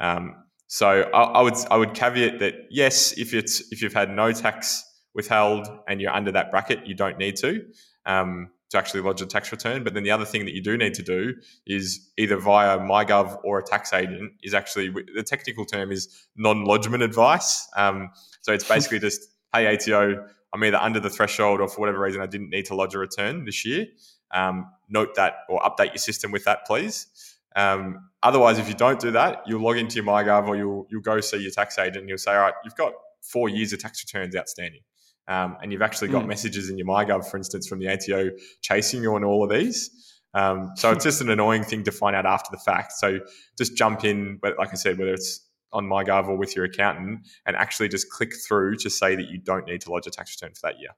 Um, 0.00 0.44
so 0.66 0.88
I, 0.88 1.22
I, 1.24 1.42
would 1.42 1.56
I 1.70 1.76
would 1.76 1.92
caveat 1.92 2.38
that 2.38 2.54
yes, 2.70 3.12
if 3.18 3.34
it's 3.34 3.70
if 3.70 3.82
you've 3.82 3.92
had 3.92 4.08
no 4.08 4.32
tax 4.32 4.82
withheld 5.14 5.68
and 5.86 6.00
you're 6.00 6.10
under 6.10 6.32
that 6.32 6.50
bracket, 6.50 6.86
you 6.86 6.94
don't 6.94 7.18
need 7.18 7.36
to. 7.36 7.66
Um, 8.06 8.48
to 8.70 8.78
actually 8.78 9.00
lodge 9.00 9.22
a 9.22 9.26
tax 9.26 9.52
return. 9.52 9.84
But 9.84 9.94
then 9.94 10.02
the 10.02 10.10
other 10.10 10.24
thing 10.24 10.44
that 10.44 10.54
you 10.54 10.62
do 10.62 10.76
need 10.76 10.94
to 10.94 11.02
do 11.02 11.34
is 11.66 12.10
either 12.18 12.36
via 12.36 12.78
MyGov 12.78 13.38
or 13.44 13.58
a 13.58 13.62
tax 13.62 13.92
agent 13.92 14.32
is 14.42 14.54
actually 14.54 14.88
the 15.14 15.22
technical 15.22 15.64
term 15.64 15.92
is 15.92 16.26
non-lodgement 16.36 17.02
advice. 17.02 17.68
Um, 17.76 18.10
so 18.40 18.52
it's 18.52 18.68
basically 18.68 18.98
just, 19.08 19.28
hey 19.54 19.72
ATO, 19.74 20.26
I'm 20.52 20.64
either 20.64 20.78
under 20.78 21.00
the 21.00 21.10
threshold 21.10 21.60
or 21.60 21.68
for 21.68 21.80
whatever 21.80 22.00
reason 22.00 22.20
I 22.20 22.26
didn't 22.26 22.50
need 22.50 22.66
to 22.66 22.74
lodge 22.74 22.94
a 22.94 22.98
return 22.98 23.44
this 23.44 23.64
year. 23.64 23.86
Um, 24.32 24.70
note 24.88 25.14
that 25.14 25.34
or 25.48 25.60
update 25.60 25.88
your 25.88 25.98
system 25.98 26.32
with 26.32 26.44
that, 26.44 26.66
please. 26.66 27.06
Um, 27.54 28.10
otherwise, 28.22 28.58
if 28.58 28.68
you 28.68 28.74
don't 28.74 29.00
do 29.00 29.12
that, 29.12 29.42
you'll 29.46 29.62
log 29.62 29.78
into 29.78 29.96
your 29.96 30.04
MyGov 30.04 30.48
or 30.48 30.56
you'll 30.56 30.86
you'll 30.90 31.00
go 31.00 31.20
see 31.20 31.38
your 31.38 31.50
tax 31.50 31.78
agent 31.78 31.98
and 31.98 32.08
you'll 32.08 32.18
say, 32.18 32.32
all 32.32 32.40
right, 32.40 32.54
you've 32.64 32.74
got 32.74 32.92
four 33.22 33.48
years 33.48 33.72
of 33.72 33.78
tax 33.78 34.04
returns 34.04 34.36
outstanding. 34.36 34.82
Um, 35.28 35.56
and 35.60 35.72
you've 35.72 35.82
actually 35.82 36.08
got 36.08 36.24
mm. 36.24 36.28
messages 36.28 36.70
in 36.70 36.78
your 36.78 36.86
MyGov, 36.86 37.28
for 37.28 37.36
instance, 37.36 37.66
from 37.66 37.80
the 37.80 37.88
ATO 37.88 38.30
chasing 38.62 39.02
you 39.02 39.14
on 39.14 39.24
all 39.24 39.42
of 39.42 39.50
these. 39.50 39.90
Um, 40.34 40.72
so 40.76 40.92
it's 40.92 41.02
just 41.02 41.20
an 41.20 41.30
annoying 41.30 41.64
thing 41.64 41.82
to 41.84 41.92
find 41.92 42.14
out 42.14 42.26
after 42.26 42.50
the 42.52 42.58
fact. 42.58 42.92
So 42.92 43.20
just 43.56 43.76
jump 43.76 44.04
in, 44.04 44.38
but 44.40 44.58
like 44.58 44.68
I 44.70 44.74
said, 44.74 44.98
whether 44.98 45.14
it's 45.14 45.40
on 45.72 45.86
MyGov 45.86 46.28
or 46.28 46.36
with 46.36 46.54
your 46.54 46.64
accountant, 46.64 47.26
and 47.44 47.56
actually 47.56 47.88
just 47.88 48.10
click 48.10 48.34
through 48.46 48.76
to 48.76 48.90
say 48.90 49.16
that 49.16 49.28
you 49.28 49.38
don't 49.38 49.66
need 49.66 49.80
to 49.82 49.90
lodge 49.90 50.06
a 50.06 50.10
tax 50.10 50.36
return 50.36 50.54
for 50.54 50.60
that 50.68 50.78
year. 50.78 50.90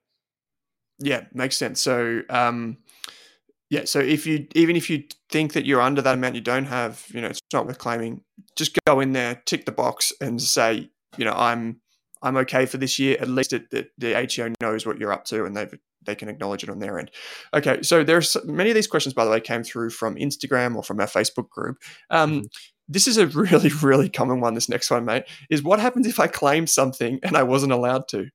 Yeah, 0.99 1.25
makes 1.33 1.57
sense. 1.57 1.81
So, 1.81 2.23
um, 2.29 2.79
yeah, 3.71 3.85
so 3.85 4.01
if 4.01 4.27
you 4.27 4.47
even 4.55 4.77
if 4.77 4.91
you 4.91 5.05
think 5.31 5.53
that 5.53 5.67
you're 5.67 5.81
under 5.81 6.03
that 6.03 6.15
amount, 6.15 6.35
you 6.35 6.41
don't 6.41 6.65
have, 6.65 7.07
you 7.11 7.21
know, 7.21 7.29
it's 7.29 7.41
not 7.53 7.67
worth 7.67 7.79
claiming. 7.79 8.23
Just 8.57 8.77
go 8.87 9.01
in 9.01 9.13
there, 9.13 9.43
tick 9.47 9.67
the 9.67 9.73
box, 9.73 10.13
and 10.21 10.41
say, 10.41 10.91
you 11.17 11.25
know, 11.25 11.35
I'm 11.35 11.81
I'm 12.23 12.37
okay 12.39 12.67
for 12.67 12.79
this 12.79 12.99
year. 12.99 13.17
At 13.21 13.29
least 13.29 13.53
it, 13.53 13.71
the, 13.71 13.89
the 13.99 14.17
ATO 14.17 14.53
knows 14.61 14.87
what 14.87 14.99
you're 14.99 15.13
up 15.13 15.25
to 15.27 15.45
and 15.45 15.57
they've 15.57 15.75
they 16.05 16.15
can 16.15 16.29
acknowledge 16.29 16.63
it 16.63 16.71
on 16.71 16.79
their 16.79 16.99
end. 16.99 17.11
Okay, 17.55 17.83
so 17.83 18.03
there's 18.03 18.37
many 18.45 18.71
of 18.71 18.75
these 18.75 18.87
questions, 18.87 19.15
by 19.15 19.25
the 19.25 19.31
way, 19.31 19.41
came 19.41 19.63
through 19.63 19.91
from 19.91 20.17
Instagram 20.17 20.77
or 20.77 20.83
from 20.83 21.01
our 21.01 21.07
Facebook 21.07 21.51
group. 21.51 21.77
Um, 22.11 22.31
mm-hmm. 22.31 22.47
This 22.89 23.07
is 23.07 23.19
a 23.19 23.27
really, 23.27 23.71
really 23.83 24.09
common 24.09 24.41
one. 24.41 24.55
This 24.55 24.69
next 24.69 24.91
one, 24.91 25.05
mate, 25.05 25.25
is 25.51 25.63
what 25.63 25.81
happens 25.81 26.07
if 26.07 26.19
I 26.19 26.27
claim 26.27 26.67
something 26.67 27.21
and 27.23 27.37
I 27.37 27.43
wasn't 27.43 27.73
allowed 27.73 28.09
to? 28.09 28.29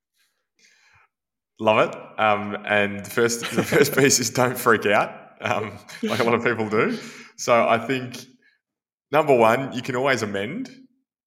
Love 1.60 1.90
it. 1.90 2.20
Um, 2.20 2.58
and 2.66 3.06
the 3.06 3.10
first, 3.10 3.42
the 3.52 3.64
first 3.64 3.96
piece 3.96 4.20
is 4.20 4.30
don't 4.30 4.58
freak 4.58 4.86
out, 4.86 5.12
um, 5.42 5.78
like 6.04 6.20
a 6.20 6.24
lot 6.24 6.34
of 6.34 6.44
people 6.44 6.70
do. 6.70 6.98
So 7.38 7.68
I 7.68 7.78
think 7.80 8.24
number 9.12 9.36
one, 9.36 9.74
you 9.74 9.82
can 9.82 9.96
always 9.96 10.22
amend 10.22 10.70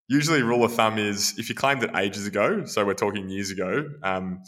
usually 0.09 0.43
rule 0.43 0.65
of 0.65 0.75
thumb 0.75 0.99
is 0.99 1.35
if 1.39 1.49
you 1.49 1.55
claimed 1.55 1.83
it 1.83 1.91
ages 1.97 2.27
ago, 2.27 2.65
so 2.65 2.85
we're 2.85 2.95
talking 2.95 3.29
years 3.29 3.51
ago, 3.51 3.89
um, 4.03 4.43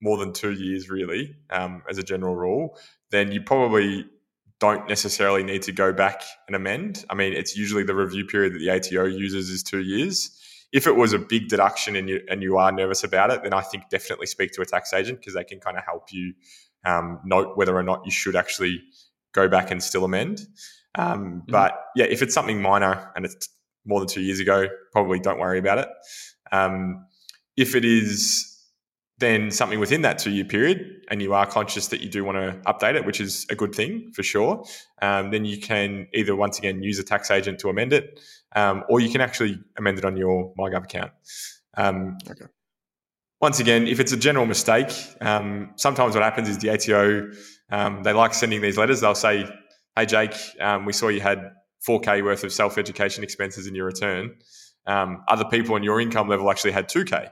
more 0.00 0.16
than 0.16 0.32
two 0.32 0.52
years 0.52 0.88
really, 0.88 1.36
um, 1.50 1.82
as 1.88 1.98
a 1.98 2.02
general 2.02 2.36
rule, 2.36 2.78
then 3.10 3.32
you 3.32 3.40
probably 3.40 4.06
don't 4.60 4.88
necessarily 4.88 5.42
need 5.42 5.62
to 5.62 5.72
go 5.72 5.92
back 5.92 6.22
and 6.46 6.56
amend. 6.56 7.04
I 7.10 7.14
mean, 7.14 7.32
it's 7.32 7.56
usually 7.56 7.84
the 7.84 7.94
review 7.94 8.24
period 8.24 8.54
that 8.54 8.58
the 8.58 8.70
ATO 8.70 9.06
uses 9.06 9.50
is 9.50 9.62
two 9.62 9.80
years. 9.80 10.34
If 10.72 10.86
it 10.86 10.96
was 10.96 11.12
a 11.12 11.18
big 11.18 11.48
deduction 11.48 11.96
and 11.96 12.08
you 12.08 12.20
and 12.28 12.42
you 12.42 12.58
are 12.58 12.70
nervous 12.70 13.02
about 13.02 13.30
it, 13.30 13.42
then 13.42 13.54
I 13.54 13.62
think 13.62 13.88
definitely 13.88 14.26
speak 14.26 14.52
to 14.52 14.62
a 14.62 14.66
tax 14.66 14.92
agent 14.92 15.20
because 15.20 15.34
they 15.34 15.44
can 15.44 15.60
kind 15.60 15.78
of 15.78 15.84
help 15.84 16.12
you 16.12 16.34
um, 16.84 17.20
note 17.24 17.56
whether 17.56 17.74
or 17.74 17.82
not 17.82 18.02
you 18.04 18.10
should 18.10 18.36
actually 18.36 18.82
go 19.32 19.48
back 19.48 19.70
and 19.70 19.82
still 19.82 20.04
amend. 20.04 20.46
Um, 20.94 21.18
mm-hmm. 21.18 21.52
But 21.52 21.80
yeah, 21.96 22.06
if 22.06 22.20
it's 22.20 22.34
something 22.34 22.60
minor 22.60 23.10
and 23.16 23.24
it's 23.24 23.48
more 23.88 23.98
than 24.00 24.08
two 24.08 24.20
years 24.20 24.38
ago, 24.38 24.68
probably 24.92 25.18
don't 25.18 25.38
worry 25.38 25.58
about 25.58 25.78
it. 25.78 25.88
Um, 26.52 27.06
if 27.56 27.74
it 27.74 27.84
is 27.84 28.54
then 29.18 29.50
something 29.50 29.80
within 29.80 30.02
that 30.02 30.18
two 30.18 30.30
year 30.30 30.44
period 30.44 30.78
and 31.10 31.20
you 31.20 31.34
are 31.34 31.44
conscious 31.44 31.88
that 31.88 32.00
you 32.00 32.08
do 32.08 32.24
want 32.24 32.36
to 32.38 32.70
update 32.70 32.94
it, 32.94 33.04
which 33.04 33.20
is 33.20 33.46
a 33.50 33.56
good 33.56 33.74
thing 33.74 34.12
for 34.14 34.22
sure, 34.22 34.64
um, 35.02 35.30
then 35.30 35.44
you 35.44 35.58
can 35.58 36.06
either 36.14 36.36
once 36.36 36.58
again 36.58 36.82
use 36.82 37.00
a 37.00 37.02
tax 37.02 37.30
agent 37.30 37.58
to 37.58 37.68
amend 37.68 37.92
it 37.92 38.20
um, 38.54 38.84
or 38.88 39.00
you 39.00 39.10
can 39.10 39.20
actually 39.20 39.58
amend 39.76 39.98
it 39.98 40.04
on 40.04 40.16
your 40.16 40.54
MyGov 40.56 40.84
account. 40.84 41.12
Um, 41.76 42.16
okay. 42.30 42.46
Once 43.40 43.60
again, 43.60 43.86
if 43.86 44.00
it's 44.00 44.12
a 44.12 44.16
general 44.16 44.46
mistake, 44.46 44.90
um, 45.20 45.70
sometimes 45.76 46.14
what 46.14 46.24
happens 46.24 46.48
is 46.48 46.58
the 46.58 46.70
ATO, 46.70 47.30
um, 47.70 48.02
they 48.02 48.12
like 48.12 48.34
sending 48.34 48.60
these 48.60 48.76
letters. 48.76 49.00
They'll 49.00 49.14
say, 49.14 49.48
Hey, 49.96 50.06
Jake, 50.06 50.34
um, 50.60 50.84
we 50.84 50.92
saw 50.92 51.08
you 51.08 51.20
had 51.20 51.52
4K 51.86 52.24
worth 52.24 52.44
of 52.44 52.52
self 52.52 52.78
education 52.78 53.22
expenses 53.22 53.66
in 53.66 53.74
your 53.74 53.86
return. 53.86 54.34
Um, 54.86 55.22
other 55.28 55.44
people 55.44 55.74
on 55.74 55.82
your 55.82 56.00
income 56.00 56.28
level 56.28 56.50
actually 56.50 56.72
had 56.72 56.88
2K. 56.88 57.30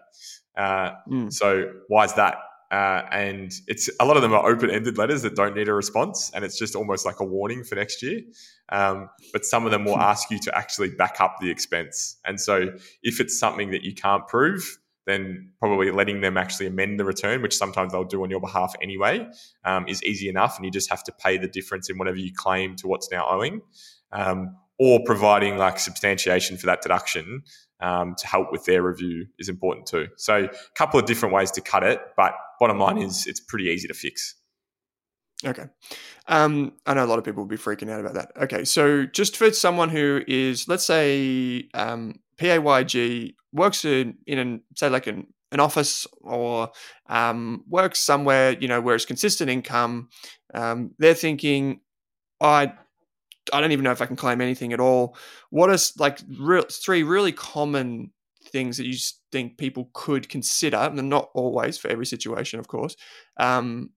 Uh, 0.56 0.90
mm. 1.08 1.32
So 1.32 1.72
why 1.88 2.04
is 2.04 2.14
that? 2.14 2.36
Uh, 2.70 3.02
and 3.12 3.52
it's 3.68 3.88
a 4.00 4.04
lot 4.04 4.16
of 4.16 4.22
them 4.22 4.32
are 4.32 4.44
open-ended 4.44 4.98
letters 4.98 5.22
that 5.22 5.36
don't 5.36 5.54
need 5.54 5.68
a 5.68 5.74
response, 5.74 6.32
and 6.34 6.44
it's 6.44 6.58
just 6.58 6.74
almost 6.74 7.06
like 7.06 7.20
a 7.20 7.24
warning 7.24 7.62
for 7.62 7.76
next 7.76 8.02
year. 8.02 8.22
Um, 8.70 9.08
but 9.32 9.44
some 9.44 9.66
of 9.66 9.70
them 9.70 9.84
will 9.84 9.98
ask 9.98 10.30
you 10.30 10.38
to 10.40 10.56
actually 10.56 10.90
back 10.90 11.20
up 11.20 11.36
the 11.40 11.48
expense, 11.48 12.16
and 12.24 12.40
so 12.40 12.72
if 13.02 13.20
it's 13.20 13.38
something 13.38 13.70
that 13.70 13.84
you 13.84 13.94
can't 13.94 14.26
prove, 14.26 14.78
then 15.06 15.52
probably 15.60 15.92
letting 15.92 16.20
them 16.20 16.36
actually 16.36 16.66
amend 16.66 16.98
the 16.98 17.04
return, 17.04 17.40
which 17.40 17.56
sometimes 17.56 17.92
they'll 17.92 18.02
do 18.02 18.24
on 18.24 18.30
your 18.30 18.40
behalf 18.40 18.74
anyway, 18.82 19.24
um, 19.64 19.86
is 19.86 20.02
easy 20.02 20.28
enough, 20.28 20.56
and 20.56 20.64
you 20.64 20.70
just 20.72 20.90
have 20.90 21.04
to 21.04 21.12
pay 21.12 21.38
the 21.38 21.46
difference 21.46 21.88
in 21.88 21.96
whatever 21.96 22.16
you 22.16 22.32
claim 22.34 22.74
to 22.74 22.88
what's 22.88 23.12
now 23.12 23.24
owing 23.30 23.60
um, 24.16 24.56
or 24.78 25.00
providing 25.04 25.56
like 25.56 25.78
substantiation 25.78 26.56
for 26.56 26.66
that 26.66 26.82
deduction 26.82 27.42
um, 27.80 28.14
to 28.18 28.26
help 28.26 28.50
with 28.50 28.64
their 28.64 28.82
review 28.82 29.26
is 29.38 29.48
important 29.48 29.86
too. 29.86 30.08
So, 30.16 30.44
a 30.44 30.50
couple 30.74 30.98
of 30.98 31.06
different 31.06 31.34
ways 31.34 31.50
to 31.52 31.60
cut 31.60 31.82
it, 31.82 32.00
but 32.16 32.32
bottom 32.58 32.78
line 32.78 32.98
is 32.98 33.26
it's 33.26 33.40
pretty 33.40 33.66
easy 33.66 33.86
to 33.88 33.94
fix. 33.94 34.34
Okay. 35.44 35.64
Um, 36.28 36.72
I 36.86 36.94
know 36.94 37.04
a 37.04 37.06
lot 37.06 37.18
of 37.18 37.24
people 37.24 37.42
will 37.42 37.48
be 37.48 37.58
freaking 37.58 37.90
out 37.90 38.00
about 38.00 38.14
that. 38.14 38.32
Okay. 38.44 38.64
So, 38.64 39.04
just 39.04 39.36
for 39.36 39.50
someone 39.52 39.90
who 39.90 40.22
is, 40.26 40.66
let's 40.66 40.86
say, 40.86 41.68
um, 41.74 42.14
PAYG 42.38 43.34
works 43.52 43.84
in, 43.84 44.16
in 44.26 44.38
an, 44.38 44.62
say, 44.74 44.88
like 44.88 45.06
an, 45.06 45.26
an 45.52 45.60
office 45.60 46.06
or 46.22 46.70
um, 47.08 47.64
works 47.68 48.00
somewhere, 48.00 48.56
you 48.58 48.68
know, 48.68 48.80
where 48.80 48.94
it's 48.94 49.04
consistent 49.04 49.50
income, 49.50 50.08
um, 50.54 50.92
they're 50.98 51.14
thinking, 51.14 51.80
I 52.40 52.72
I 53.52 53.60
don't 53.60 53.72
even 53.72 53.84
know 53.84 53.92
if 53.92 54.02
I 54.02 54.06
can 54.06 54.16
claim 54.16 54.40
anything 54.40 54.72
at 54.72 54.80
all. 54.80 55.16
What 55.50 55.70
are 55.70 55.78
like 55.98 56.20
real, 56.38 56.64
three 56.70 57.02
really 57.02 57.32
common 57.32 58.12
things 58.46 58.76
that 58.76 58.86
you 58.86 58.96
think 59.32 59.58
people 59.58 59.90
could 59.92 60.28
consider, 60.28 60.76
and 60.76 61.08
not 61.08 61.30
always 61.34 61.78
for 61.78 61.88
every 61.88 62.06
situation, 62.06 62.58
of 62.58 62.68
course, 62.68 62.96
um, 63.38 63.90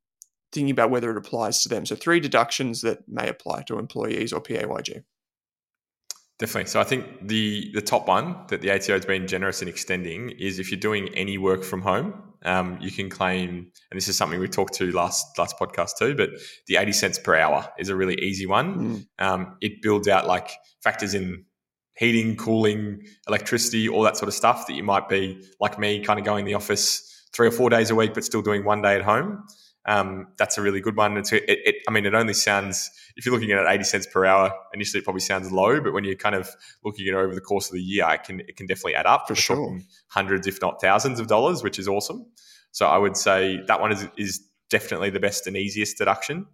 thinking 0.52 0.72
about 0.72 0.89
whether 0.89 1.12
it 1.12 1.18
applies 1.18 1.64
to 1.64 1.70
them. 1.70 1.86
So, 1.86 1.95
three 1.95 2.20
deductions 2.20 2.82
that 2.82 3.08
may 3.08 3.30
apply 3.30 3.64
to 3.64 3.80
employees 3.80 4.34
or 4.34 4.41
PAYG. 4.41 5.04
Definitely. 6.40 6.70
So 6.70 6.80
I 6.80 6.86
think 6.86 7.06
the 7.28 7.70
the 7.74 7.82
top 7.82 8.08
one 8.08 8.36
that 8.48 8.62
the 8.62 8.72
ATO 8.72 8.94
has 8.94 9.06
been 9.06 9.28
generous 9.28 9.62
in 9.62 9.68
extending 9.68 10.30
is 10.40 10.58
if 10.58 10.72
you're 10.72 10.80
doing 10.80 11.10
any 11.14 11.38
work 11.38 11.64
from 11.66 11.82
home, 11.82 12.14
um, 12.44 12.78
you 12.80 12.92
can 12.92 13.10
claim, 13.10 13.70
and 13.92 13.98
this 13.98 14.08
is 14.08 14.16
something 14.16 14.40
we 14.40 14.48
talked 14.48 14.74
to 14.76 14.90
last 14.94 15.38
last 15.38 15.60
podcast 15.60 15.98
too. 16.00 16.16
But 16.16 16.30
the 16.68 16.78
eighty 16.78 16.94
cents 16.94 17.20
per 17.20 17.36
hour 17.36 17.68
is 17.78 17.90
a 17.90 17.96
really 17.96 18.16
easy 18.16 18.46
one. 18.46 19.06
Mm. 19.20 19.26
Um, 19.26 19.58
it 19.60 19.82
builds 19.82 20.08
out 20.08 20.28
like 20.28 20.50
factors 20.82 21.14
in 21.14 21.44
heating, 21.98 22.38
cooling, 22.38 23.04
electricity, 23.28 23.90
all 23.90 24.04
that 24.04 24.16
sort 24.16 24.30
of 24.30 24.34
stuff 24.34 24.66
that 24.68 24.76
you 24.76 24.84
might 24.84 25.10
be 25.10 25.44
like 25.60 25.78
me, 25.78 26.00
kind 26.00 26.20
of 26.20 26.26
going 26.26 26.46
the 26.46 26.54
office 26.54 27.28
three 27.34 27.48
or 27.48 27.52
four 27.52 27.70
days 27.70 27.90
a 27.90 27.96
week, 27.96 28.14
but 28.14 28.24
still 28.24 28.42
doing 28.42 28.64
one 28.64 28.82
day 28.82 28.96
at 28.96 29.02
home. 29.02 29.44
Um, 29.90 30.28
that's 30.38 30.56
a 30.60 30.62
really 30.62 30.82
good 30.82 30.96
one. 30.96 31.18
It's, 31.18 31.34
it, 31.34 31.44
it, 31.48 31.76
I 31.88 31.92
mean, 31.92 32.06
it 32.06 32.14
only 32.14 32.34
sounds, 32.34 32.92
if 33.18 33.26
you're 33.26 33.34
looking 33.34 33.52
at 33.52 33.64
it 33.64 33.68
80 33.68 33.84
cents 33.86 34.06
per 34.06 34.24
hour, 34.24 34.54
initially 34.72 35.00
it 35.00 35.04
probably 35.04 35.22
sounds 35.22 35.52
low, 35.52 35.82
but 35.82 35.94
when 35.94 36.04
you're 36.04 36.14
kind 36.14 36.36
of 36.36 36.48
looking 36.84 37.08
at 37.08 37.16
it 37.16 37.18
over 37.18 37.34
the 37.34 37.42
course 37.42 37.70
of 37.70 37.74
the 37.74 37.82
year, 37.82 38.08
it 38.12 38.24
can, 38.24 38.40
it 38.42 38.56
can 38.56 38.68
definitely 38.68 38.94
add 38.94 39.08
up. 39.08 39.26
For 39.28 39.32
We're 39.32 39.38
sure. 39.38 39.80
Hundreds, 40.10 40.46
if 40.46 40.62
not 40.62 40.80
thousands 40.80 41.20
of 41.20 41.26
dollars, 41.26 41.64
which 41.64 41.80
is 41.80 41.88
awesome. 41.88 42.28
So 42.72 42.86
I 42.86 43.00
would 43.00 43.18
say 43.18 43.62
that 43.66 43.82
one 43.82 43.92
is, 43.92 44.08
is 44.16 44.44
definitely 44.70 45.10
the 45.10 45.20
best 45.20 45.48
and 45.48 45.58
easiest 45.58 45.98
deduction. 45.98 46.46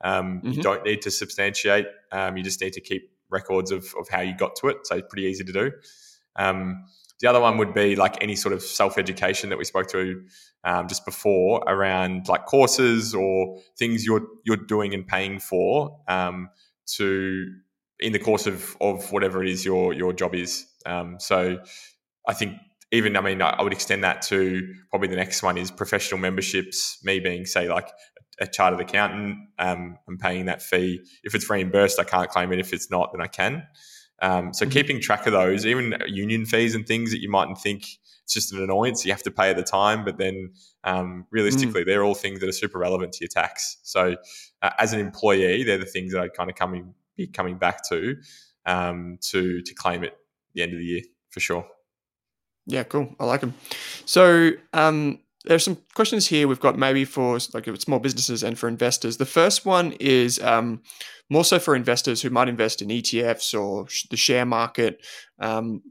Um, 0.00 0.38
mm-hmm. 0.38 0.52
You 0.52 0.62
don't 0.62 0.84
need 0.84 1.02
to 1.02 1.10
substantiate. 1.10 1.86
Um, 2.12 2.36
you 2.36 2.44
just 2.44 2.60
need 2.60 2.74
to 2.74 2.80
keep 2.80 3.10
records 3.28 3.72
of, 3.72 3.92
of 3.98 4.08
how 4.08 4.20
you 4.20 4.36
got 4.36 4.54
to 4.60 4.68
it. 4.68 4.76
So 4.84 4.98
it's 4.98 5.08
pretty 5.10 5.26
easy 5.26 5.42
to 5.42 5.52
do. 5.52 5.72
Um, 6.36 6.84
the 7.20 7.28
other 7.28 7.40
one 7.40 7.58
would 7.58 7.74
be 7.74 7.96
like 7.96 8.22
any 8.22 8.36
sort 8.36 8.52
of 8.52 8.62
self 8.62 8.98
education 8.98 9.50
that 9.50 9.58
we 9.58 9.64
spoke 9.64 9.88
to 9.88 10.22
um, 10.64 10.88
just 10.88 11.04
before 11.04 11.62
around 11.66 12.28
like 12.28 12.46
courses 12.46 13.14
or 13.14 13.60
things 13.78 14.04
you're 14.04 14.26
you're 14.44 14.56
doing 14.56 14.94
and 14.94 15.06
paying 15.06 15.38
for 15.38 15.98
um, 16.08 16.48
to 16.86 17.46
in 18.00 18.12
the 18.12 18.18
course 18.18 18.46
of 18.46 18.76
of 18.80 19.12
whatever 19.12 19.42
it 19.42 19.48
is 19.48 19.64
your 19.64 19.92
your 19.92 20.12
job 20.12 20.34
is. 20.34 20.66
Um, 20.86 21.16
so 21.18 21.58
I 22.26 22.34
think 22.34 22.54
even 22.92 23.16
I 23.16 23.20
mean 23.20 23.40
I 23.42 23.62
would 23.62 23.72
extend 23.72 24.04
that 24.04 24.22
to 24.22 24.74
probably 24.90 25.08
the 25.08 25.16
next 25.16 25.42
one 25.42 25.56
is 25.58 25.70
professional 25.70 26.20
memberships. 26.20 26.98
Me 27.04 27.20
being 27.20 27.46
say 27.46 27.68
like 27.68 27.90
a 28.40 28.46
chartered 28.46 28.80
accountant, 28.80 29.36
um, 29.58 29.96
I'm 30.08 30.18
paying 30.18 30.46
that 30.46 30.60
fee. 30.60 31.00
If 31.22 31.34
it's 31.34 31.48
reimbursed, 31.48 32.00
I 32.00 32.04
can't 32.04 32.28
claim 32.28 32.52
it. 32.52 32.58
If 32.58 32.72
it's 32.72 32.90
not, 32.90 33.12
then 33.12 33.20
I 33.20 33.28
can. 33.28 33.62
Um, 34.24 34.54
so 34.54 34.64
mm-hmm. 34.64 34.72
keeping 34.72 35.00
track 35.00 35.26
of 35.26 35.32
those, 35.32 35.66
even 35.66 35.94
union 36.06 36.46
fees 36.46 36.74
and 36.74 36.86
things 36.86 37.10
that 37.10 37.20
you 37.20 37.30
mightn't 37.30 37.58
think 37.58 37.98
it's 38.22 38.32
just 38.32 38.52
an 38.54 38.62
annoyance 38.62 39.04
you 39.04 39.12
have 39.12 39.22
to 39.22 39.30
pay 39.30 39.50
at 39.50 39.56
the 39.56 39.62
time, 39.62 40.02
but 40.02 40.16
then 40.16 40.54
um, 40.82 41.26
realistically, 41.30 41.82
mm. 41.82 41.86
they're 41.86 42.02
all 42.02 42.14
things 42.14 42.40
that 42.40 42.48
are 42.48 42.52
super 42.52 42.78
relevant 42.78 43.12
to 43.12 43.18
your 43.20 43.28
tax. 43.28 43.76
So 43.82 44.16
uh, 44.62 44.70
as 44.78 44.94
an 44.94 45.00
employee, 45.00 45.62
they're 45.62 45.76
the 45.76 45.84
things 45.84 46.12
that 46.12 46.22
I'd 46.22 46.32
kind 46.32 46.48
of 46.48 46.56
coming 46.56 46.94
be 47.16 47.26
coming 47.26 47.58
back 47.58 47.86
to 47.90 48.16
um, 48.64 49.18
to 49.30 49.60
to 49.60 49.74
claim 49.74 50.04
it 50.04 50.12
at 50.12 50.18
the 50.54 50.62
end 50.62 50.72
of 50.72 50.78
the 50.78 50.86
year 50.86 51.02
for 51.28 51.40
sure. 51.40 51.66
Yeah, 52.66 52.84
cool. 52.84 53.14
I 53.20 53.26
like 53.26 53.42
them. 53.42 53.52
So 54.06 54.52
um, 54.72 55.20
there's 55.44 55.64
some 55.64 55.78
questions 55.94 56.26
here 56.26 56.48
we've 56.48 56.60
got 56.60 56.78
maybe 56.78 57.04
for 57.04 57.38
like 57.52 57.68
small 57.80 57.98
businesses 57.98 58.42
and 58.42 58.58
for 58.58 58.68
investors. 58.68 59.18
The 59.18 59.26
first 59.26 59.66
one 59.66 59.92
is 60.00 60.40
um, 60.40 60.82
more 61.28 61.44
so 61.44 61.58
for 61.58 61.76
investors 61.76 62.22
who 62.22 62.30
might 62.30 62.48
invest 62.48 62.80
in 62.80 62.88
ETFs 62.88 63.58
or 63.58 63.88
sh- 63.88 64.06
the 64.10 64.16
share 64.16 64.46
market. 64.46 65.04
Um, 65.38 65.82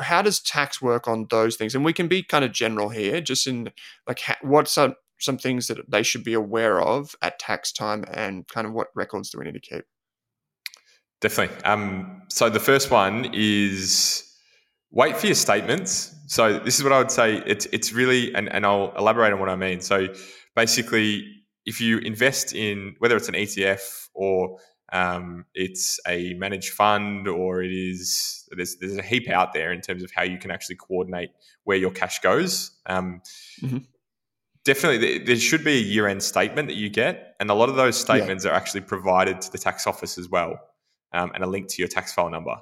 how 0.00 0.22
does 0.22 0.40
tax 0.40 0.80
work 0.80 1.08
on 1.08 1.26
those 1.30 1.56
things? 1.56 1.74
And 1.74 1.84
we 1.84 1.92
can 1.92 2.08
be 2.08 2.22
kind 2.22 2.44
of 2.44 2.52
general 2.52 2.88
here, 2.88 3.20
just 3.20 3.46
in 3.46 3.70
like 4.06 4.20
ha- 4.20 4.38
what 4.42 4.68
some 4.68 4.94
some 5.18 5.38
things 5.38 5.66
that 5.68 5.78
they 5.90 6.02
should 6.02 6.24
be 6.24 6.34
aware 6.34 6.80
of 6.80 7.14
at 7.22 7.38
tax 7.38 7.72
time, 7.72 8.04
and 8.12 8.46
kind 8.48 8.66
of 8.66 8.72
what 8.72 8.88
records 8.94 9.30
do 9.30 9.38
we 9.38 9.44
need 9.44 9.54
to 9.54 9.60
keep? 9.60 9.84
Definitely. 11.20 11.64
Um, 11.64 12.22
so 12.28 12.50
the 12.50 12.60
first 12.60 12.90
one 12.90 13.30
is 13.32 14.25
wait 14.96 15.14
for 15.14 15.26
your 15.26 15.34
statements. 15.34 16.14
So 16.26 16.58
this 16.58 16.78
is 16.78 16.82
what 16.82 16.92
I 16.92 16.98
would 16.98 17.10
say. 17.10 17.42
It's 17.46 17.66
it's 17.66 17.92
really, 17.92 18.34
and, 18.34 18.52
and 18.52 18.66
I'll 18.66 18.92
elaborate 18.96 19.32
on 19.32 19.38
what 19.38 19.50
I 19.50 19.54
mean. 19.54 19.80
So 19.80 20.08
basically, 20.56 21.24
if 21.66 21.80
you 21.80 21.98
invest 21.98 22.54
in 22.54 22.96
whether 22.98 23.16
it's 23.16 23.28
an 23.28 23.34
ETF 23.34 24.08
or 24.14 24.58
um, 24.92 25.44
it's 25.54 26.00
a 26.06 26.34
managed 26.34 26.72
fund 26.72 27.28
or 27.28 27.62
it 27.62 27.72
is 27.72 28.48
there's 28.52 28.76
there's 28.76 28.96
a 28.96 29.02
heap 29.02 29.28
out 29.28 29.52
there 29.52 29.70
in 29.70 29.82
terms 29.82 30.02
of 30.02 30.10
how 30.10 30.22
you 30.22 30.38
can 30.38 30.50
actually 30.50 30.76
coordinate 30.76 31.30
where 31.64 31.76
your 31.76 31.90
cash 31.90 32.20
goes. 32.20 32.72
Um, 32.86 33.20
mm-hmm. 33.62 33.78
Definitely, 34.64 35.18
there 35.18 35.36
should 35.36 35.62
be 35.62 35.76
a 35.76 35.82
year 35.82 36.08
end 36.08 36.22
statement 36.22 36.66
that 36.68 36.74
you 36.74 36.88
get, 36.88 37.36
and 37.38 37.50
a 37.50 37.54
lot 37.54 37.68
of 37.68 37.76
those 37.76 37.96
statements 37.96 38.44
yeah. 38.44 38.50
are 38.50 38.54
actually 38.54 38.80
provided 38.80 39.40
to 39.42 39.52
the 39.52 39.58
tax 39.58 39.86
office 39.86 40.18
as 40.18 40.28
well, 40.28 40.58
um, 41.12 41.30
and 41.34 41.44
a 41.44 41.46
link 41.46 41.68
to 41.68 41.76
your 41.78 41.86
tax 41.86 42.12
file 42.12 42.30
number. 42.30 42.56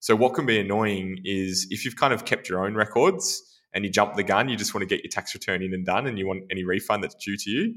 So 0.00 0.14
what 0.14 0.34
can 0.34 0.46
be 0.46 0.58
annoying 0.58 1.18
is 1.24 1.66
if 1.70 1.84
you've 1.84 1.96
kind 1.96 2.12
of 2.12 2.24
kept 2.24 2.48
your 2.48 2.64
own 2.64 2.74
records 2.74 3.42
and 3.74 3.84
you 3.84 3.90
jump 3.90 4.14
the 4.14 4.22
gun, 4.22 4.48
you 4.48 4.56
just 4.56 4.74
want 4.74 4.82
to 4.82 4.86
get 4.86 5.02
your 5.04 5.10
tax 5.10 5.34
return 5.34 5.62
in 5.62 5.74
and 5.74 5.84
done, 5.84 6.06
and 6.06 6.18
you 6.18 6.26
want 6.26 6.44
any 6.50 6.64
refund 6.64 7.02
that's 7.02 7.14
due 7.14 7.36
to 7.36 7.50
you, 7.50 7.74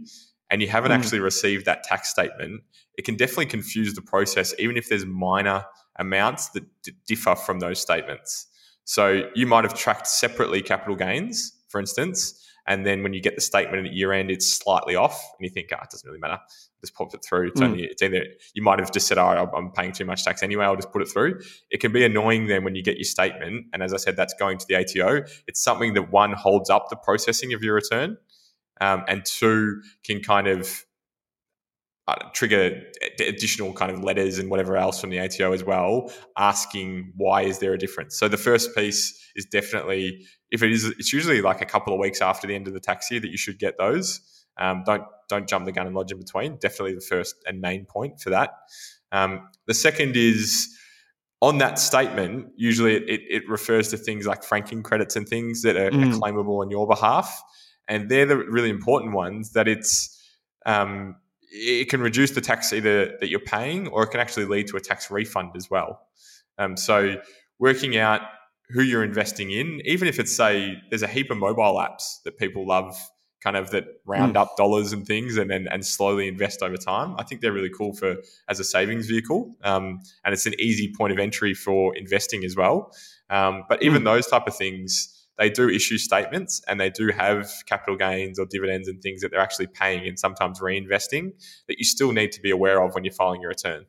and 0.49 0.61
you 0.61 0.67
haven't 0.67 0.91
mm. 0.91 0.95
actually 0.95 1.19
received 1.19 1.65
that 1.65 1.83
tax 1.83 2.09
statement, 2.09 2.61
it 2.97 3.05
can 3.05 3.15
definitely 3.15 3.47
confuse 3.47 3.93
the 3.93 4.01
process, 4.01 4.53
even 4.59 4.77
if 4.77 4.89
there's 4.89 5.05
minor 5.05 5.65
amounts 5.97 6.49
that 6.49 6.63
d- 6.83 6.93
differ 7.07 7.35
from 7.35 7.59
those 7.59 7.79
statements. 7.79 8.47
So 8.85 9.29
you 9.35 9.45
might 9.45 9.63
have 9.65 9.73
tracked 9.73 10.07
separately 10.07 10.61
capital 10.61 10.95
gains, 10.95 11.53
for 11.67 11.79
instance, 11.79 12.45
and 12.69 12.85
then 12.85 13.01
when 13.01 13.13
you 13.13 13.19
get 13.19 13.33
the 13.35 13.41
statement 13.41 13.87
at 13.87 13.93
year 13.93 14.13
end, 14.13 14.29
it's 14.29 14.47
slightly 14.47 14.95
off, 14.95 15.19
and 15.37 15.43
you 15.43 15.49
think, 15.49 15.69
ah, 15.73 15.77
oh, 15.79 15.83
it 15.83 15.89
doesn't 15.89 16.07
really 16.07 16.19
matter. 16.19 16.37
Just 16.81 16.93
pop 16.93 17.13
it 17.15 17.25
through. 17.27 17.47
It's, 17.47 17.59
mm. 17.59 17.65
only, 17.65 17.83
it's 17.83 18.01
either 18.01 18.23
you 18.53 18.61
might 18.61 18.77
have 18.77 18.91
just 18.91 19.07
said, 19.07 19.17
oh, 19.17 19.49
I'm 19.57 19.71
paying 19.71 19.91
too 19.91 20.05
much 20.05 20.23
tax 20.23 20.43
anyway. 20.43 20.65
I'll 20.65 20.75
just 20.75 20.91
put 20.91 21.01
it 21.01 21.07
through. 21.07 21.41
It 21.71 21.81
can 21.81 21.91
be 21.91 22.05
annoying 22.05 22.45
then 22.45 22.63
when 22.63 22.75
you 22.75 22.83
get 22.83 22.97
your 22.97 23.05
statement, 23.05 23.65
and 23.73 23.81
as 23.81 23.91
I 23.91 23.97
said, 23.97 24.15
that's 24.15 24.35
going 24.35 24.59
to 24.59 24.65
the 24.69 24.75
ATO. 24.75 25.25
It's 25.47 25.61
something 25.61 25.95
that 25.95 26.11
one 26.11 26.31
holds 26.33 26.69
up 26.69 26.89
the 26.91 26.95
processing 26.95 27.53
of 27.53 27.63
your 27.63 27.73
return, 27.73 28.17
um, 28.79 29.03
and 29.07 29.25
two 29.25 29.81
can 30.03 30.21
kind 30.21 30.47
of 30.47 30.85
trigger 32.33 32.81
additional 33.19 33.73
kind 33.73 33.91
of 33.91 34.03
letters 34.03 34.39
and 34.39 34.49
whatever 34.49 34.77
else 34.77 34.99
from 34.99 35.09
the 35.09 35.19
ATO 35.19 35.51
as 35.51 35.63
well, 35.63 36.11
asking 36.37 37.13
why 37.15 37.41
is 37.41 37.59
there 37.59 37.73
a 37.73 37.77
difference. 37.77 38.17
So 38.17 38.27
the 38.27 38.37
first 38.37 38.75
piece 38.75 39.31
is 39.35 39.45
definitely 39.45 40.25
if 40.51 40.63
it 40.63 40.71
is, 40.71 40.85
it's 40.85 41.13
usually 41.13 41.41
like 41.41 41.61
a 41.61 41.65
couple 41.65 41.93
of 41.93 41.99
weeks 41.99 42.21
after 42.21 42.47
the 42.47 42.55
end 42.55 42.67
of 42.67 42.73
the 42.73 42.79
tax 42.79 43.09
year 43.11 43.19
that 43.19 43.29
you 43.29 43.37
should 43.37 43.59
get 43.59 43.77
those. 43.77 44.21
Um, 44.57 44.83
don't 44.85 45.03
don't 45.29 45.47
jump 45.47 45.65
the 45.65 45.71
gun 45.71 45.85
and 45.85 45.95
lodge 45.95 46.11
in 46.11 46.17
between. 46.17 46.57
Definitely 46.57 46.95
the 46.95 47.01
first 47.01 47.35
and 47.45 47.61
main 47.61 47.85
point 47.85 48.19
for 48.19 48.31
that. 48.31 48.51
Um, 49.11 49.47
the 49.67 49.73
second 49.73 50.17
is 50.17 50.75
on 51.41 51.59
that 51.59 51.79
statement. 51.79 52.47
Usually 52.57 52.95
it, 52.95 53.21
it, 53.29 53.49
refers 53.49 53.89
to 53.89 53.97
things 53.97 54.25
like 54.25 54.43
franking 54.43 54.83
credits 54.83 55.15
and 55.15 55.27
things 55.27 55.61
that 55.61 55.77
are, 55.77 55.89
mm. 55.89 56.03
are 56.03 56.19
claimable 56.19 56.61
on 56.61 56.69
your 56.69 56.87
behalf, 56.87 57.41
and 57.87 58.09
they're 58.09 58.25
the 58.25 58.37
really 58.37 58.69
important 58.69 59.13
ones. 59.13 59.53
That 59.53 59.67
it's 59.67 60.19
um, 60.65 61.15
it 61.51 61.89
can 61.89 62.01
reduce 62.01 62.31
the 62.31 62.41
tax 62.41 62.71
either 62.73 63.17
that 63.19 63.29
you're 63.29 63.39
paying, 63.39 63.87
or 63.87 64.03
it 64.03 64.07
can 64.07 64.19
actually 64.19 64.45
lead 64.45 64.67
to 64.67 64.77
a 64.77 64.81
tax 64.81 65.09
refund 65.09 65.51
as 65.55 65.69
well. 65.69 66.01
Um, 66.57 66.77
so 66.77 67.15
working 67.57 67.97
out 67.97 68.21
who 68.69 68.81
you're 68.81 69.03
investing 69.03 69.51
in, 69.51 69.81
even 69.85 70.07
if 70.07 70.19
it's 70.19 70.35
say 70.35 70.81
there's 70.89 71.01
a 71.01 71.07
heap 71.07 71.31
of 71.31 71.37
mobile 71.37 71.75
apps 71.75 72.21
that 72.23 72.37
people 72.37 72.67
love, 72.67 72.95
kind 73.41 73.55
of 73.55 73.71
that 73.71 73.85
round 74.05 74.35
mm. 74.35 74.41
up 74.41 74.57
dollars 74.57 74.91
and 74.91 75.07
things 75.07 75.37
and, 75.37 75.49
and 75.49 75.67
and 75.71 75.85
slowly 75.85 76.27
invest 76.27 76.61
over 76.61 76.77
time. 76.77 77.15
I 77.17 77.23
think 77.23 77.41
they're 77.41 77.53
really 77.53 77.69
cool 77.69 77.93
for 77.93 78.17
as 78.49 78.59
a 78.59 78.63
savings 78.63 79.07
vehicle, 79.07 79.55
um, 79.63 80.01
and 80.25 80.33
it's 80.33 80.45
an 80.45 80.53
easy 80.59 80.93
point 80.95 81.13
of 81.13 81.19
entry 81.19 81.53
for 81.53 81.95
investing 81.95 82.43
as 82.43 82.55
well. 82.55 82.91
Um, 83.29 83.63
but 83.69 83.81
even 83.81 84.01
mm. 84.01 84.05
those 84.05 84.27
type 84.27 84.47
of 84.47 84.55
things, 84.55 85.18
they 85.39 85.49
do 85.49 85.69
issue 85.69 85.97
statements 85.97 86.61
and 86.67 86.79
they 86.79 86.89
do 86.89 87.07
have 87.07 87.49
capital 87.65 87.95
gains 87.95 88.37
or 88.37 88.45
dividends 88.45 88.89
and 88.89 89.01
things 89.01 89.21
that 89.21 89.31
they're 89.31 89.39
actually 89.39 89.67
paying 89.67 90.05
and 90.05 90.19
sometimes 90.19 90.59
reinvesting 90.59 91.31
that 91.67 91.79
you 91.79 91.85
still 91.85 92.11
need 92.11 92.33
to 92.33 92.41
be 92.41 92.51
aware 92.51 92.83
of 92.83 92.93
when 92.93 93.05
you're 93.05 93.13
filing 93.13 93.41
your 93.41 93.49
return. 93.49 93.85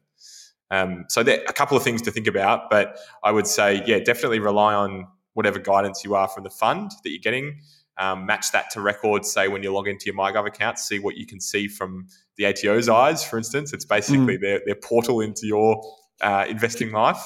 Um, 0.71 1.07
so 1.09 1.25
there 1.25 1.41
are 1.41 1.45
a 1.49 1.53
couple 1.53 1.77
of 1.77 1.83
things 1.83 2.03
to 2.03 2.13
think 2.13 2.29
about, 2.29 2.71
but 2.71 2.97
I 3.25 3.33
would 3.33 3.49
say, 3.49 3.83
yeah, 3.85 3.99
definitely 3.99 4.39
rely 4.39 4.75
on 4.75 5.09
whatever 5.35 5.59
guidance 5.59 6.05
you 6.05 6.15
are 6.15 6.29
from 6.29 6.45
the 6.45 6.51
fund 6.51 6.93
that 7.03 7.11
you're 7.11 7.19
getting. 7.19 7.61
Um, 7.99 8.25
match 8.25 8.53
that 8.53 8.71
to 8.71 8.81
records, 8.81 9.31
say 9.31 9.49
when 9.49 9.63
you 9.63 9.73
log 9.73 9.89
into 9.89 10.07
your 10.07 10.15
MyGov 10.15 10.47
account, 10.47 10.79
see 10.79 11.01
what 11.01 11.17
you 11.17 11.27
can 11.27 11.41
see 11.41 11.67
from 11.67 12.07
the 12.37 12.47
ATO's 12.47 12.89
eyes, 12.89 13.25
for 13.25 13.37
instance. 13.37 13.73
It's 13.73 13.85
basically 13.85 14.39
mm. 14.39 14.41
their, 14.41 14.61
their 14.65 14.77
portal 14.77 15.21
into 15.21 15.47
your 15.47 15.83
uh, 16.21 16.47
investing 16.49 16.93
life 16.93 17.23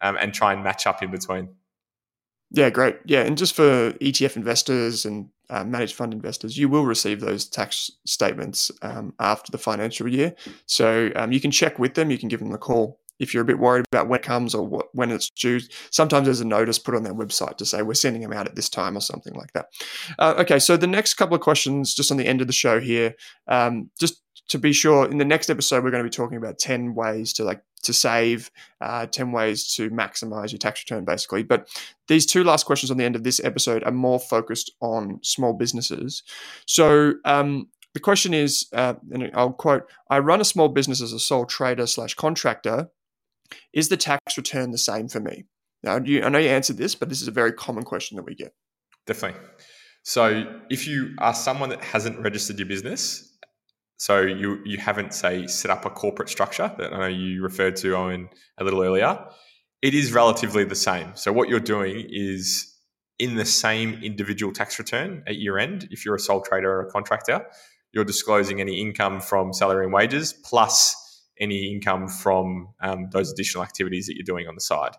um, 0.00 0.16
and 0.16 0.32
try 0.32 0.54
and 0.54 0.64
match 0.64 0.86
up 0.86 1.02
in 1.02 1.10
between. 1.10 1.50
Yeah, 2.50 2.70
great. 2.70 2.96
Yeah, 3.04 3.22
and 3.22 3.36
just 3.36 3.54
for 3.54 3.92
ETF 3.94 4.36
investors 4.36 5.04
and 5.04 5.28
uh, 5.50 5.64
managed 5.64 5.94
fund 5.94 6.12
investors, 6.12 6.56
you 6.56 6.68
will 6.68 6.84
receive 6.84 7.20
those 7.20 7.48
tax 7.48 7.90
statements 8.06 8.70
um, 8.82 9.14
after 9.18 9.50
the 9.50 9.58
financial 9.58 10.08
year. 10.08 10.34
So 10.66 11.10
um, 11.16 11.32
you 11.32 11.40
can 11.40 11.50
check 11.50 11.78
with 11.78 11.94
them. 11.94 12.10
You 12.10 12.18
can 12.18 12.28
give 12.28 12.40
them 12.40 12.52
a 12.52 12.58
call 12.58 13.00
if 13.18 13.32
you're 13.32 13.42
a 13.42 13.46
bit 13.46 13.58
worried 13.58 13.84
about 13.90 14.08
when 14.08 14.20
it 14.20 14.24
comes 14.24 14.54
or 14.54 14.66
what, 14.66 14.86
when 14.92 15.10
it's 15.10 15.30
due. 15.30 15.60
Sometimes 15.90 16.26
there's 16.26 16.40
a 16.40 16.46
notice 16.46 16.78
put 16.78 16.94
on 16.94 17.02
their 17.02 17.14
website 17.14 17.56
to 17.56 17.66
say 17.66 17.82
we're 17.82 17.94
sending 17.94 18.22
them 18.22 18.32
out 18.32 18.46
at 18.46 18.56
this 18.56 18.68
time 18.68 18.96
or 18.96 19.00
something 19.00 19.34
like 19.34 19.52
that. 19.54 19.66
Uh, 20.18 20.34
okay, 20.38 20.58
so 20.58 20.76
the 20.76 20.86
next 20.86 21.14
couple 21.14 21.34
of 21.34 21.40
questions, 21.40 21.94
just 21.94 22.10
on 22.10 22.16
the 22.16 22.26
end 22.26 22.40
of 22.40 22.46
the 22.46 22.52
show 22.52 22.78
here, 22.80 23.14
um, 23.48 23.90
just 23.98 24.22
to 24.48 24.58
be 24.58 24.72
sure, 24.72 25.10
in 25.10 25.18
the 25.18 25.24
next 25.24 25.50
episode, 25.50 25.82
we're 25.82 25.90
going 25.90 26.04
to 26.04 26.08
be 26.08 26.14
talking 26.14 26.36
about 26.36 26.58
10 26.58 26.94
ways 26.94 27.32
to 27.34 27.44
like 27.44 27.62
to 27.82 27.92
save, 27.92 28.50
uh, 28.80 29.06
10 29.06 29.32
ways 29.32 29.72
to 29.74 29.90
maximize 29.90 30.52
your 30.52 30.58
tax 30.58 30.82
return, 30.82 31.04
basically. 31.04 31.42
But 31.42 31.68
these 32.08 32.26
two 32.26 32.44
last 32.44 32.66
questions 32.66 32.90
on 32.90 32.96
the 32.96 33.04
end 33.04 33.16
of 33.16 33.24
this 33.24 33.40
episode 33.42 33.84
are 33.84 33.92
more 33.92 34.20
focused 34.20 34.72
on 34.80 35.20
small 35.22 35.52
businesses. 35.52 36.22
So 36.66 37.14
um, 37.24 37.68
the 37.94 38.00
question 38.00 38.34
is, 38.34 38.66
uh, 38.72 38.94
and 39.10 39.30
I'll 39.34 39.52
quote, 39.52 39.88
I 40.10 40.18
run 40.18 40.40
a 40.40 40.44
small 40.44 40.68
business 40.68 41.00
as 41.00 41.12
a 41.12 41.18
sole 41.18 41.46
trader 41.46 41.86
slash 41.86 42.14
contractor. 42.14 42.90
Is 43.72 43.88
the 43.88 43.96
tax 43.96 44.36
return 44.36 44.70
the 44.70 44.78
same 44.78 45.08
for 45.08 45.20
me? 45.20 45.44
Now, 45.82 45.98
you, 45.98 46.22
I 46.22 46.28
know 46.28 46.38
you 46.38 46.48
answered 46.48 46.78
this, 46.78 46.94
but 46.94 47.08
this 47.08 47.22
is 47.22 47.28
a 47.28 47.32
very 47.32 47.52
common 47.52 47.84
question 47.84 48.16
that 48.16 48.24
we 48.24 48.34
get. 48.34 48.52
Definitely. 49.06 49.40
So 50.02 50.60
if 50.68 50.86
you 50.86 51.14
are 51.18 51.34
someone 51.34 51.68
that 51.70 51.82
hasn't 51.82 52.18
registered 52.18 52.58
your 52.58 52.68
business, 52.68 53.25
so 53.96 54.20
you 54.20 54.60
you 54.64 54.78
haven't 54.78 55.14
say 55.14 55.46
set 55.46 55.70
up 55.70 55.84
a 55.84 55.90
corporate 55.90 56.28
structure 56.28 56.74
that 56.78 56.92
I 56.92 56.98
know 56.98 57.06
you 57.06 57.42
referred 57.42 57.76
to 57.76 57.96
Owen 57.96 58.28
a 58.58 58.64
little 58.64 58.82
earlier, 58.82 59.18
it 59.82 59.94
is 59.94 60.12
relatively 60.12 60.64
the 60.64 60.74
same. 60.74 61.12
So 61.14 61.32
what 61.32 61.48
you're 61.48 61.60
doing 61.60 62.06
is 62.10 62.74
in 63.18 63.36
the 63.36 63.46
same 63.46 63.94
individual 64.02 64.52
tax 64.52 64.78
return 64.78 65.22
at 65.26 65.36
year 65.36 65.58
end, 65.58 65.88
if 65.90 66.04
you're 66.04 66.16
a 66.16 66.20
sole 66.20 66.42
trader 66.42 66.70
or 66.70 66.86
a 66.86 66.90
contractor, 66.90 67.46
you're 67.92 68.04
disclosing 68.04 68.60
any 68.60 68.80
income 68.80 69.20
from 69.20 69.52
salary 69.52 69.84
and 69.84 69.92
wages 69.92 70.34
plus 70.44 71.22
any 71.38 71.72
income 71.72 72.08
from 72.08 72.68
um, 72.80 73.08
those 73.12 73.30
additional 73.32 73.62
activities 73.62 74.06
that 74.06 74.16
you're 74.16 74.24
doing 74.24 74.46
on 74.46 74.54
the 74.54 74.60
side. 74.60 74.92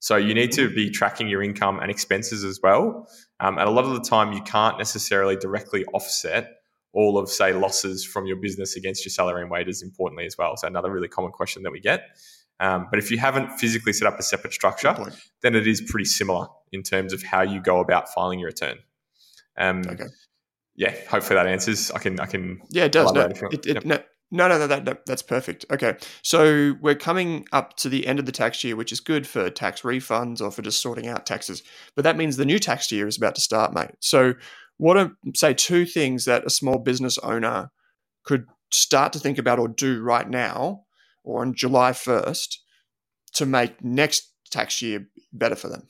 So 0.00 0.16
you 0.16 0.32
need 0.32 0.52
to 0.52 0.72
be 0.72 0.90
tracking 0.90 1.28
your 1.28 1.42
income 1.42 1.80
and 1.80 1.90
expenses 1.90 2.44
as 2.44 2.60
well. 2.62 3.08
Um, 3.40 3.58
and 3.58 3.68
a 3.68 3.70
lot 3.70 3.84
of 3.84 3.94
the 3.94 4.00
time, 4.00 4.32
you 4.32 4.42
can't 4.42 4.78
necessarily 4.78 5.36
directly 5.36 5.84
offset 5.86 6.57
all 6.92 7.18
of, 7.18 7.28
say, 7.28 7.52
losses 7.52 8.04
from 8.04 8.26
your 8.26 8.36
business 8.36 8.76
against 8.76 9.04
your 9.04 9.10
salary 9.10 9.42
and 9.42 9.50
wages, 9.50 9.82
importantly, 9.82 10.26
as 10.26 10.36
well. 10.38 10.56
So, 10.56 10.66
another 10.66 10.90
really 10.90 11.08
common 11.08 11.32
question 11.32 11.62
that 11.62 11.72
we 11.72 11.80
get. 11.80 12.16
Um, 12.60 12.88
but 12.90 12.98
if 12.98 13.10
you 13.10 13.18
haven't 13.18 13.58
physically 13.58 13.92
set 13.92 14.08
up 14.08 14.18
a 14.18 14.22
separate 14.22 14.52
structure, 14.52 14.94
then 15.42 15.54
it 15.54 15.66
is 15.66 15.80
pretty 15.80 16.06
similar 16.06 16.48
in 16.72 16.82
terms 16.82 17.12
of 17.12 17.22
how 17.22 17.42
you 17.42 17.60
go 17.60 17.78
about 17.78 18.12
filing 18.12 18.40
your 18.40 18.48
return. 18.48 18.78
Um, 19.56 19.82
okay. 19.86 20.06
Yeah, 20.74 20.94
hopefully 21.08 21.36
that 21.36 21.46
answers. 21.46 21.90
I 21.90 21.98
can, 21.98 22.18
I 22.20 22.26
can. 22.26 22.60
Yeah, 22.70 22.84
it 22.84 22.92
does. 22.92 23.12
No, 23.12 23.22
it, 23.22 23.42
it, 23.52 23.66
yep. 23.66 23.84
no, 23.84 23.98
no, 24.30 24.46
no, 24.48 24.58
no, 24.58 24.66
that, 24.66 24.84
that, 24.84 25.06
that's 25.06 25.22
perfect. 25.22 25.64
Okay. 25.70 25.96
So 26.22 26.74
we're 26.80 26.94
coming 26.94 27.46
up 27.52 27.76
to 27.78 27.88
the 27.88 28.06
end 28.06 28.18
of 28.18 28.26
the 28.26 28.32
tax 28.32 28.62
year, 28.62 28.76
which 28.76 28.92
is 28.92 29.00
good 29.00 29.26
for 29.26 29.50
tax 29.50 29.82
refunds 29.82 30.40
or 30.40 30.50
for 30.50 30.62
just 30.62 30.80
sorting 30.80 31.08
out 31.08 31.26
taxes. 31.26 31.62
But 31.96 32.02
that 32.04 32.16
means 32.16 32.36
the 32.36 32.44
new 32.44 32.58
tax 32.58 32.92
year 32.92 33.08
is 33.08 33.16
about 33.16 33.34
to 33.36 33.40
start, 33.40 33.72
mate. 33.72 33.90
So, 34.00 34.34
what 34.78 34.96
are, 34.96 35.12
say, 35.34 35.52
two 35.52 35.84
things 35.84 36.24
that 36.24 36.46
a 36.46 36.50
small 36.50 36.78
business 36.78 37.18
owner 37.18 37.70
could 38.24 38.46
start 38.70 39.12
to 39.12 39.18
think 39.18 39.38
about 39.38 39.58
or 39.58 39.68
do 39.68 40.00
right 40.02 40.28
now 40.28 40.84
or 41.24 41.42
on 41.42 41.54
July 41.54 41.92
1st 41.92 42.56
to 43.34 43.46
make 43.46 43.84
next 43.84 44.32
tax 44.50 44.80
year 44.80 45.06
better 45.32 45.56
for 45.56 45.68
them? 45.68 45.82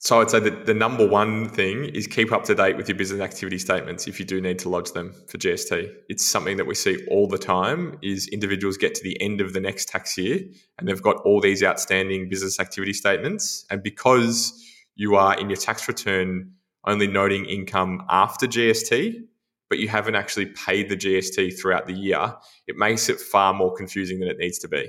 So 0.00 0.20
I'd 0.20 0.30
say 0.30 0.38
that 0.40 0.66
the 0.66 0.74
number 0.74 1.06
one 1.06 1.48
thing 1.48 1.86
is 1.86 2.06
keep 2.06 2.30
up 2.30 2.44
to 2.44 2.54
date 2.54 2.76
with 2.76 2.88
your 2.88 2.96
business 2.96 3.20
activity 3.20 3.58
statements 3.58 4.06
if 4.06 4.20
you 4.20 4.24
do 4.24 4.40
need 4.40 4.58
to 4.60 4.68
lodge 4.68 4.92
them 4.92 5.12
for 5.26 5.38
GST. 5.38 5.92
It's 6.08 6.24
something 6.24 6.56
that 6.56 6.66
we 6.66 6.74
see 6.74 7.04
all 7.10 7.26
the 7.26 7.38
time 7.38 7.98
is 8.00 8.28
individuals 8.28 8.76
get 8.76 8.94
to 8.94 9.02
the 9.02 9.20
end 9.20 9.40
of 9.40 9.54
the 9.54 9.60
next 9.60 9.88
tax 9.88 10.16
year 10.16 10.40
and 10.78 10.86
they've 10.86 11.02
got 11.02 11.16
all 11.22 11.40
these 11.40 11.64
outstanding 11.64 12.28
business 12.28 12.60
activity 12.60 12.92
statements 12.92 13.64
and 13.70 13.82
because 13.82 14.52
you 14.94 15.16
are 15.16 15.38
in 15.38 15.50
your 15.50 15.56
tax 15.56 15.88
return 15.88 16.52
only 16.86 17.06
noting 17.06 17.44
income 17.44 18.04
after 18.08 18.46
GST 18.46 19.24
but 19.68 19.78
you 19.78 19.88
haven't 19.88 20.14
actually 20.14 20.46
paid 20.46 20.88
the 20.88 20.96
GST 20.96 21.58
throughout 21.60 21.86
the 21.86 21.92
year, 21.92 22.34
it 22.66 22.76
makes 22.76 23.08
it 23.08 23.20
far 23.20 23.52
more 23.52 23.74
confusing 23.74 24.18
than 24.20 24.28
it 24.28 24.38
needs 24.38 24.58
to 24.60 24.68
be. 24.68 24.88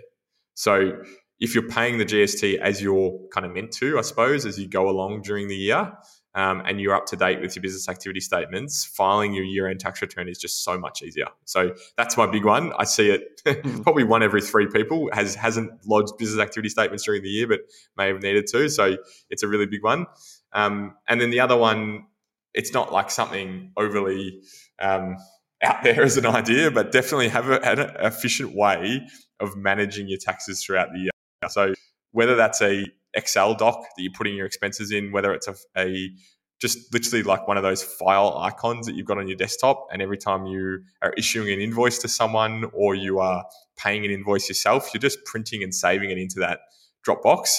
So 0.53 1.01
if 1.39 1.53
you're 1.53 1.67
paying 1.67 1.97
the 1.97 2.05
GST 2.05 2.57
as 2.59 2.81
you're 2.81 3.19
kind 3.33 3.45
of 3.45 3.53
meant 3.53 3.71
to, 3.73 3.97
I 3.97 4.01
suppose, 4.01 4.45
as 4.45 4.59
you 4.59 4.67
go 4.67 4.89
along 4.89 5.21
during 5.21 5.47
the 5.47 5.55
year, 5.55 5.93
um, 6.35 6.61
and 6.65 6.79
you're 6.79 6.93
up 6.93 7.07
to 7.07 7.15
date 7.15 7.41
with 7.41 7.55
your 7.55 7.63
business 7.63 7.89
activity 7.89 8.19
statements, 8.19 8.85
filing 8.85 9.33
your 9.33 9.43
year 9.43 9.67
end 9.67 9.79
tax 9.79 9.99
return 10.01 10.29
is 10.29 10.37
just 10.37 10.63
so 10.63 10.77
much 10.77 11.01
easier. 11.01 11.25
So 11.45 11.73
that's 11.97 12.17
my 12.17 12.27
big 12.27 12.45
one. 12.45 12.71
I 12.77 12.83
see 12.83 13.09
it 13.09 13.41
hmm. 13.65 13.81
probably 13.81 14.03
one 14.03 14.21
every 14.21 14.41
three 14.41 14.67
people 14.67 15.09
has 15.11 15.33
hasn't 15.33 15.71
lodged 15.87 16.13
business 16.19 16.39
activity 16.39 16.69
statements 16.69 17.03
during 17.03 17.23
the 17.23 17.29
year, 17.29 17.47
but 17.47 17.61
may 17.97 18.07
have 18.07 18.21
needed 18.21 18.45
to. 18.47 18.69
So 18.69 18.97
it's 19.31 19.41
a 19.41 19.47
really 19.47 19.65
big 19.65 19.83
one. 19.83 20.05
Um, 20.53 20.95
and 21.07 21.19
then 21.21 21.29
the 21.29 21.39
other 21.39 21.57
one, 21.57 22.05
it's 22.53 22.73
not 22.73 22.91
like 22.91 23.11
something 23.11 23.71
overly 23.77 24.41
um, 24.79 25.17
out 25.63 25.83
there 25.83 26.03
as 26.03 26.17
an 26.17 26.25
idea, 26.25 26.71
but 26.71 26.91
definitely 26.91 27.29
have 27.29 27.49
a, 27.49 27.61
an 27.63 27.79
efficient 27.99 28.55
way 28.55 29.07
of 29.39 29.55
managing 29.55 30.07
your 30.07 30.19
taxes 30.19 30.63
throughout 30.63 30.89
the 30.93 30.99
year. 30.99 31.11
So 31.49 31.73
whether 32.11 32.35
that's 32.35 32.61
a 32.61 32.85
Excel 33.13 33.55
doc 33.55 33.81
that 33.95 34.03
you're 34.03 34.13
putting 34.13 34.35
your 34.35 34.45
expenses 34.45 34.91
in, 34.91 35.11
whether 35.11 35.33
it's 35.33 35.47
a, 35.47 35.55
a 35.77 36.11
just 36.59 36.93
literally 36.93 37.23
like 37.23 37.47
one 37.47 37.57
of 37.57 37.63
those 37.63 37.81
file 37.81 38.37
icons 38.37 38.85
that 38.85 38.95
you've 38.95 39.05
got 39.05 39.17
on 39.17 39.27
your 39.27 39.37
desktop. 39.37 39.87
And 39.91 40.01
every 40.01 40.17
time 40.17 40.45
you 40.45 40.83
are 41.01 41.13
issuing 41.17 41.51
an 41.51 41.59
invoice 41.59 41.99
to 41.99 42.07
someone 42.07 42.65
or 42.73 42.95
you 42.95 43.19
are 43.19 43.45
paying 43.77 44.05
an 44.05 44.11
invoice 44.11 44.49
yourself, 44.49 44.93
you're 44.93 44.99
just 44.99 45.23
printing 45.25 45.63
and 45.63 45.73
saving 45.73 46.11
it 46.11 46.17
into 46.17 46.39
that 46.39 46.59
Dropbox. 47.07 47.55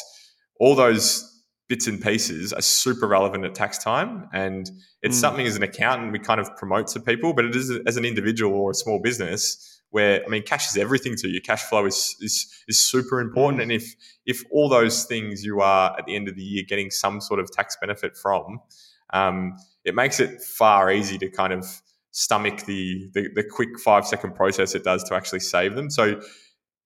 All 0.59 0.75
those 0.75 1.30
bits 1.71 1.87
and 1.87 2.03
pieces 2.03 2.53
are 2.53 2.61
super 2.61 3.07
relevant 3.07 3.45
at 3.45 3.55
tax 3.55 3.79
time. 3.79 4.29
And 4.33 4.69
it's 5.03 5.17
mm. 5.17 5.21
something 5.21 5.47
as 5.47 5.55
an 5.55 5.63
accountant 5.63 6.13
we 6.13 6.19
kind 6.19 6.41
of 6.41 6.55
promote 6.57 6.89
to 6.89 7.01
people, 7.01 7.33
but 7.33 7.45
it 7.45 7.55
is 7.55 7.71
as 7.87 7.97
an 7.97 8.05
individual 8.05 8.53
or 8.53 8.73
a 8.73 8.75
small 8.75 8.99
business 8.99 9.81
where 9.91 10.23
I 10.25 10.29
mean, 10.29 10.43
cash 10.43 10.69
is 10.69 10.77
everything 10.77 11.15
to 11.17 11.29
you. 11.29 11.41
Cash 11.41 11.63
flow 11.63 11.87
is 11.87 12.17
is 12.21 12.53
is 12.69 12.79
super 12.79 13.21
important, 13.21 13.61
mm. 13.61 13.63
and 13.65 13.73
if 13.73 13.95
if 14.27 14.43
all 14.51 14.69
those 14.69 15.05
things 15.05 15.45
you 15.45 15.61
are 15.61 15.97
at 15.99 16.07
the 16.07 16.17
end 16.17 16.29
of 16.29 16.35
the 16.35 16.43
year 16.43 16.65
getting 16.69 16.91
some 16.91 17.21
sort 17.21 17.41
of 17.41 17.51
tax 17.51 17.77
benefit 17.81 18.17
from, 18.17 18.61
um, 19.13 19.57
it 19.85 19.95
makes 19.95 20.21
it 20.21 20.43
far 20.43 20.93
easy 20.93 21.19
to 21.19 21.31
kind 21.31 21.53
of 21.53 21.65
stomach 22.11 22.67
the, 22.67 23.09
the 23.15 23.29
the 23.35 23.45
quick 23.45 23.79
five 23.81 24.07
second 24.07 24.35
process 24.35 24.75
it 24.75 24.85
does 24.85 25.05
to 25.05 25.15
actually 25.15 25.41
save 25.41 25.77
them. 25.77 25.89
So. 25.89 26.21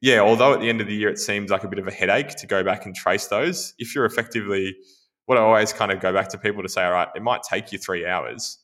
Yeah, 0.05 0.21
although 0.21 0.53
at 0.53 0.61
the 0.61 0.69
end 0.69 0.83
of 0.83 0.87
the 0.87 0.95
year 0.95 1.09
it 1.09 1.19
seems 1.19 1.51
like 1.51 1.65
a 1.65 1.69
bit 1.69 1.79
of 1.79 1.89
a 1.89 1.91
headache 1.91 2.29
to 2.37 2.47
go 2.47 2.63
back 2.63 2.85
and 2.85 2.95
trace 2.95 3.29
those, 3.29 3.73
if 3.79 3.95
you're 3.95 4.05
effectively 4.05 4.77
what 5.25 5.39
I 5.39 5.41
always 5.41 5.73
kind 5.73 5.91
of 5.91 5.99
go 5.99 6.13
back 6.13 6.29
to 6.29 6.39
people 6.39 6.63
to 6.63 6.69
say, 6.69 6.85
all 6.85 6.93
right, 6.93 7.09
it 7.17 7.23
might 7.23 7.43
take 7.43 7.73
you 7.73 7.79
three 7.79 8.05
hours, 8.05 8.59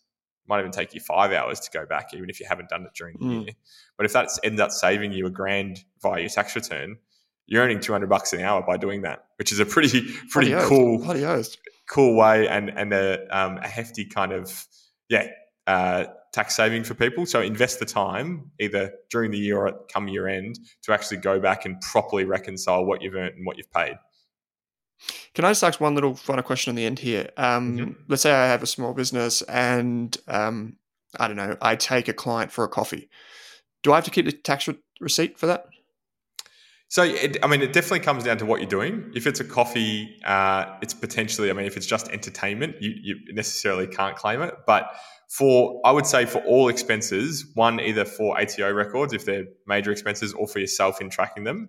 might 0.47 0.61
even 0.61 0.70
take 0.70 0.93
you 0.93 1.01
five 1.01 1.32
hours 1.32 1.59
to 1.61 1.70
go 1.70 1.86
back, 1.86 2.12
even 2.12 2.28
if 2.28 2.41
you 2.41 2.47
haven't 2.47 2.68
done 2.68 2.82
it 2.82 2.91
during 2.95 3.16
the 3.18 3.24
mm. 3.24 3.45
year. 3.47 3.55
But 3.97 4.05
if 4.05 4.12
that 4.12 4.28
ends 4.45 4.61
up 4.61 4.70
saving 4.70 5.14
you 5.14 5.24
a 5.24 5.30
grand 5.30 5.82
via 6.03 6.20
your 6.20 6.28
tax 6.28 6.55
return, 6.55 6.99
you're 7.47 7.62
earning 7.64 7.80
200 7.80 8.11
bucks 8.11 8.34
an 8.34 8.43
hour 8.43 8.61
by 8.61 8.76
doing 8.76 9.01
that, 9.03 9.24
which 9.38 9.51
is 9.51 9.61
a 9.61 9.64
pretty, 9.64 10.12
pretty 10.28 10.53
cool, 10.68 10.99
cool 11.88 12.16
way 12.16 12.49
and, 12.49 12.68
and 12.68 12.93
a, 12.93 13.18
um, 13.34 13.57
a 13.57 13.66
hefty 13.66 14.05
kind 14.05 14.32
of, 14.32 14.66
yeah, 15.09 15.28
uh, 15.66 16.05
tax 16.33 16.57
saving 16.57 16.85
for 16.85 16.95
people. 16.95 17.26
So 17.26 17.41
invest 17.41 17.78
the 17.78 17.87
time 17.87 18.51
either 18.61 18.93
during 19.11 19.31
the 19.31 19.39
year 19.39 19.59
or 19.59 19.68
at 19.68 19.74
come 19.93 20.09
year 20.09 20.28
end 20.28 20.59
to 20.83 20.93
actually 20.93 21.18
go 21.18 21.41
back 21.41 21.64
and 21.64 21.81
properly 21.81 22.24
reconcile 22.24 22.85
what 22.85 23.03
you've 23.03 23.14
earned 23.14 23.35
and 23.37 23.47
what 23.47 23.57
you've 23.57 23.70
paid. 23.72 23.97
Can 25.35 25.45
I 25.45 25.51
just 25.51 25.64
ask 25.64 25.81
one 25.81 25.95
little 25.95 26.14
final 26.14 26.43
question 26.43 26.70
on 26.70 26.76
the 26.76 26.85
end 26.85 26.99
here? 26.99 27.31
Um, 27.37 27.78
mm-hmm. 27.78 27.93
Let's 28.09 28.22
say 28.22 28.33
I 28.33 28.47
have 28.47 28.62
a 28.62 28.66
small 28.66 28.93
business 28.93 29.43
and 29.43 30.16
um, 30.28 30.76
I 31.18 31.26
don't 31.26 31.37
know, 31.37 31.57
I 31.61 31.76
take 31.76 32.09
a 32.09 32.12
client 32.12 32.53
for 32.53 32.64
a 32.64 32.68
coffee. 32.68 33.09
Do 33.83 33.93
I 33.93 33.97
have 33.97 34.05
to 34.05 34.11
keep 34.11 34.26
the 34.26 34.33
tax 34.33 34.68
re- 34.68 34.78
receipt 35.01 35.39
for 35.39 35.47
that? 35.47 35.66
So, 36.89 37.05
it, 37.05 37.37
I 37.43 37.47
mean, 37.47 37.62
it 37.62 37.72
definitely 37.72 38.01
comes 38.01 38.24
down 38.24 38.39
to 38.39 38.47
what 38.47 38.61
you're 38.61 38.68
doing. 38.68 39.12
If 39.14 39.28
it's 39.28 39.39
a 39.39 39.45
coffee, 39.45 40.18
uh, 40.24 40.76
it's 40.83 40.93
potentially, 40.93 41.49
I 41.49 41.53
mean, 41.53 41.64
if 41.64 41.76
it's 41.76 41.87
just 41.87 42.09
entertainment, 42.09 42.76
you, 42.81 42.93
you 43.01 43.16
necessarily 43.33 43.87
can't 43.87 44.16
claim 44.16 44.43
it. 44.43 44.55
But 44.66 44.91
for, 45.31 45.81
I 45.85 45.93
would 45.93 46.07
say 46.07 46.26
for 46.26 46.39
all 46.41 46.68
expenses, 46.68 47.47
one, 47.55 47.78
either 47.81 48.05
for 48.05 48.39
ATO 48.39 48.72
records, 48.72 49.12
if 49.12 49.24
they're 49.24 49.45
major 49.64 49.93
expenses, 49.93 50.33
or 50.35 50.49
for 50.49 50.59
yourself 50.59 51.01
in 51.01 51.09
tracking 51.09 51.45
them. 51.45 51.68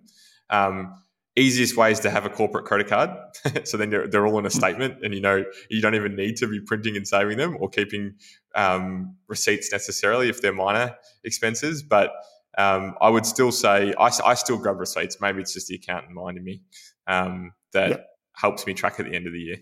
Um, 0.50 0.96
easiest 1.36 1.76
way 1.76 1.92
is 1.92 2.00
to 2.00 2.10
have 2.10 2.26
a 2.26 2.28
corporate 2.28 2.64
credit 2.64 2.88
card. 2.88 3.10
so 3.64 3.76
then 3.76 3.90
they're, 3.90 4.08
they're 4.08 4.26
all 4.26 4.38
in 4.40 4.46
a 4.46 4.48
hmm. 4.48 4.58
statement 4.58 4.98
and 5.04 5.14
you 5.14 5.20
know, 5.20 5.44
you 5.70 5.80
don't 5.80 5.94
even 5.94 6.16
need 6.16 6.36
to 6.38 6.48
be 6.48 6.60
printing 6.60 6.96
and 6.96 7.06
saving 7.06 7.38
them 7.38 7.56
or 7.60 7.68
keeping 7.68 8.14
um, 8.56 9.14
receipts 9.28 9.70
necessarily 9.70 10.28
if 10.28 10.42
they're 10.42 10.52
minor 10.52 10.96
expenses. 11.22 11.84
But 11.84 12.10
um, 12.58 12.96
I 13.00 13.10
would 13.10 13.24
still 13.24 13.52
say 13.52 13.94
I, 13.96 14.10
I 14.24 14.34
still 14.34 14.58
grab 14.58 14.80
receipts. 14.80 15.20
Maybe 15.20 15.40
it's 15.40 15.54
just 15.54 15.68
the 15.68 15.76
accountant 15.76 16.12
minding 16.14 16.42
me 16.42 16.62
um, 17.06 17.52
that 17.72 17.90
yep. 17.90 18.06
helps 18.34 18.66
me 18.66 18.74
track 18.74 18.98
at 18.98 19.06
the 19.06 19.14
end 19.14 19.28
of 19.28 19.32
the 19.32 19.40
year. 19.40 19.58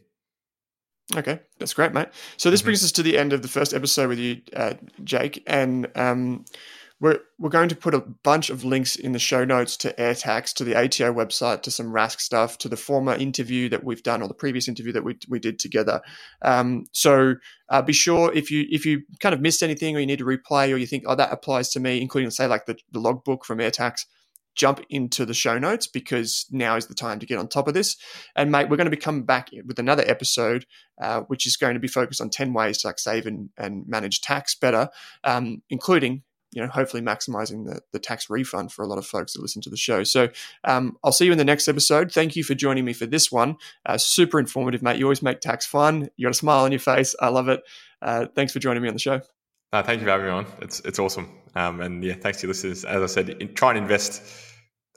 Okay, 1.16 1.40
that's 1.58 1.74
great, 1.74 1.92
mate. 1.92 2.08
So 2.36 2.50
this 2.50 2.60
mm-hmm. 2.60 2.66
brings 2.66 2.84
us 2.84 2.92
to 2.92 3.02
the 3.02 3.18
end 3.18 3.32
of 3.32 3.42
the 3.42 3.48
first 3.48 3.74
episode 3.74 4.08
with 4.08 4.18
you, 4.18 4.42
uh, 4.54 4.74
Jake, 5.02 5.42
and 5.46 5.88
um, 5.96 6.44
we're, 7.00 7.18
we're 7.38 7.50
going 7.50 7.70
to 7.70 7.76
put 7.76 7.94
a 7.94 8.00
bunch 8.00 8.50
of 8.50 8.62
links 8.62 8.94
in 8.94 9.12
the 9.12 9.18
show 9.18 9.44
notes 9.44 9.76
to 9.78 9.92
AirTax, 9.94 10.52
to 10.54 10.64
the 10.64 10.76
ATO 10.76 11.12
website, 11.12 11.62
to 11.62 11.70
some 11.70 11.92
Rask 11.92 12.20
stuff, 12.20 12.58
to 12.58 12.68
the 12.68 12.76
former 12.76 13.14
interview 13.14 13.68
that 13.70 13.82
we've 13.82 14.02
done 14.02 14.22
or 14.22 14.28
the 14.28 14.34
previous 14.34 14.68
interview 14.68 14.92
that 14.92 15.02
we, 15.02 15.18
we 15.28 15.40
did 15.40 15.58
together. 15.58 16.02
Um, 16.42 16.84
so 16.92 17.36
uh, 17.70 17.82
be 17.82 17.94
sure 17.94 18.32
if 18.34 18.50
you 18.50 18.66
if 18.70 18.84
you 18.84 19.02
kind 19.18 19.34
of 19.34 19.40
missed 19.40 19.62
anything 19.62 19.96
or 19.96 20.00
you 20.00 20.06
need 20.06 20.18
to 20.18 20.24
replay 20.24 20.72
or 20.72 20.76
you 20.76 20.86
think, 20.86 21.04
oh, 21.06 21.14
that 21.14 21.32
applies 21.32 21.70
to 21.70 21.80
me, 21.80 22.02
including 22.02 22.30
say 22.30 22.46
like 22.46 22.66
the, 22.66 22.76
the 22.92 23.00
logbook 23.00 23.46
from 23.46 23.58
AirTax, 23.58 24.04
jump 24.54 24.80
into 24.90 25.24
the 25.24 25.34
show 25.34 25.58
notes 25.58 25.86
because 25.86 26.46
now 26.50 26.76
is 26.76 26.86
the 26.86 26.94
time 26.94 27.18
to 27.18 27.26
get 27.26 27.38
on 27.38 27.48
top 27.48 27.68
of 27.68 27.74
this. 27.74 27.96
And 28.36 28.50
mate, 28.50 28.68
we're 28.68 28.76
going 28.76 28.90
to 28.90 28.96
be 28.96 28.96
coming 28.96 29.24
back 29.24 29.50
with 29.66 29.78
another 29.78 30.04
episode, 30.06 30.66
uh, 31.00 31.20
which 31.22 31.46
is 31.46 31.56
going 31.56 31.74
to 31.74 31.80
be 31.80 31.88
focused 31.88 32.20
on 32.20 32.30
10 32.30 32.52
ways 32.52 32.78
to 32.78 32.88
like 32.88 32.98
save 32.98 33.26
and, 33.26 33.50
and 33.56 33.86
manage 33.86 34.20
tax 34.20 34.54
better, 34.54 34.88
um, 35.24 35.62
including 35.70 36.22
you 36.52 36.60
know, 36.60 36.68
hopefully 36.68 37.02
maximizing 37.02 37.64
the, 37.64 37.80
the 37.92 37.98
tax 37.98 38.28
refund 38.28 38.72
for 38.72 38.82
a 38.82 38.86
lot 38.86 38.98
of 38.98 39.06
folks 39.06 39.32
that 39.32 39.42
listen 39.42 39.62
to 39.62 39.70
the 39.70 39.76
show. 39.76 40.02
So 40.02 40.28
um, 40.64 40.96
I'll 41.04 41.12
see 41.12 41.26
you 41.26 41.32
in 41.32 41.38
the 41.38 41.44
next 41.44 41.68
episode. 41.68 42.10
Thank 42.10 42.34
you 42.34 42.42
for 42.42 42.54
joining 42.54 42.84
me 42.84 42.92
for 42.92 43.06
this 43.06 43.30
one. 43.30 43.56
Uh, 43.86 43.98
super 43.98 44.40
informative, 44.40 44.82
mate. 44.82 44.98
You 44.98 45.04
always 45.04 45.22
make 45.22 45.40
tax 45.40 45.64
fun. 45.64 46.10
You 46.16 46.26
got 46.26 46.32
a 46.32 46.34
smile 46.34 46.64
on 46.64 46.72
your 46.72 46.80
face. 46.80 47.14
I 47.20 47.28
love 47.28 47.48
it. 47.48 47.62
Uh, 48.02 48.26
thanks 48.34 48.52
for 48.52 48.58
joining 48.58 48.82
me 48.82 48.88
on 48.88 48.94
the 48.94 49.00
show. 49.00 49.20
Uh, 49.72 49.82
thank 49.82 50.00
you 50.00 50.06
for 50.06 50.10
having 50.10 50.26
me 50.26 50.32
on. 50.32 50.46
It's 50.60 50.80
it's 50.80 50.98
awesome. 50.98 51.28
Um, 51.54 51.80
and 51.80 52.02
yeah, 52.02 52.14
thanks 52.14 52.40
to 52.40 52.46
your 52.46 52.50
listeners. 52.50 52.84
As 52.84 53.02
I 53.02 53.06
said, 53.06 53.30
in, 53.40 53.54
try 53.54 53.70
and 53.70 53.78
invest 53.78 54.22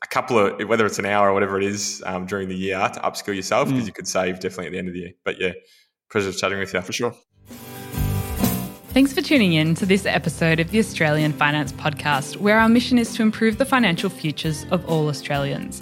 a 0.04 0.08
couple 0.08 0.40
of 0.40 0.68
whether 0.68 0.86
it's 0.86 1.00
an 1.00 1.06
hour 1.06 1.30
or 1.30 1.34
whatever 1.34 1.58
it 1.58 1.64
is 1.64 2.04
um, 2.06 2.26
during 2.26 2.50
the 2.50 2.56
year 2.56 2.78
to 2.78 3.00
upskill 3.02 3.36
yourself 3.36 3.70
because 3.70 3.84
mm. 3.84 3.88
you 3.88 3.94
could 3.94 4.08
save 4.08 4.40
definitely 4.40 4.68
at 4.68 4.72
the 4.72 4.80
end 4.80 4.88
of 4.88 4.94
the 4.94 5.00
year. 5.02 5.12
But 5.24 5.40
yeah, 5.40 5.52
pleasure 6.12 6.32
chatting 6.32 6.60
with 6.60 6.74
you 6.74 6.82
for 6.82 6.92
sure. 6.92 7.16
Thanks 8.94 9.14
for 9.14 9.22
tuning 9.22 9.54
in 9.54 9.74
to 9.76 9.86
this 9.86 10.06
episode 10.06 10.60
of 10.60 10.70
the 10.70 10.78
Australian 10.78 11.34
Finance 11.34 11.72
Podcast, 11.74 12.38
where 12.38 12.60
our 12.60 12.70
mission 12.70 13.00
is 13.00 13.16
to 13.16 13.24
improve 13.24 13.58
the 13.58 13.66
financial 13.66 14.10
futures 14.10 14.66
of 14.70 14.88
all 14.88 15.08
Australians. 15.08 15.82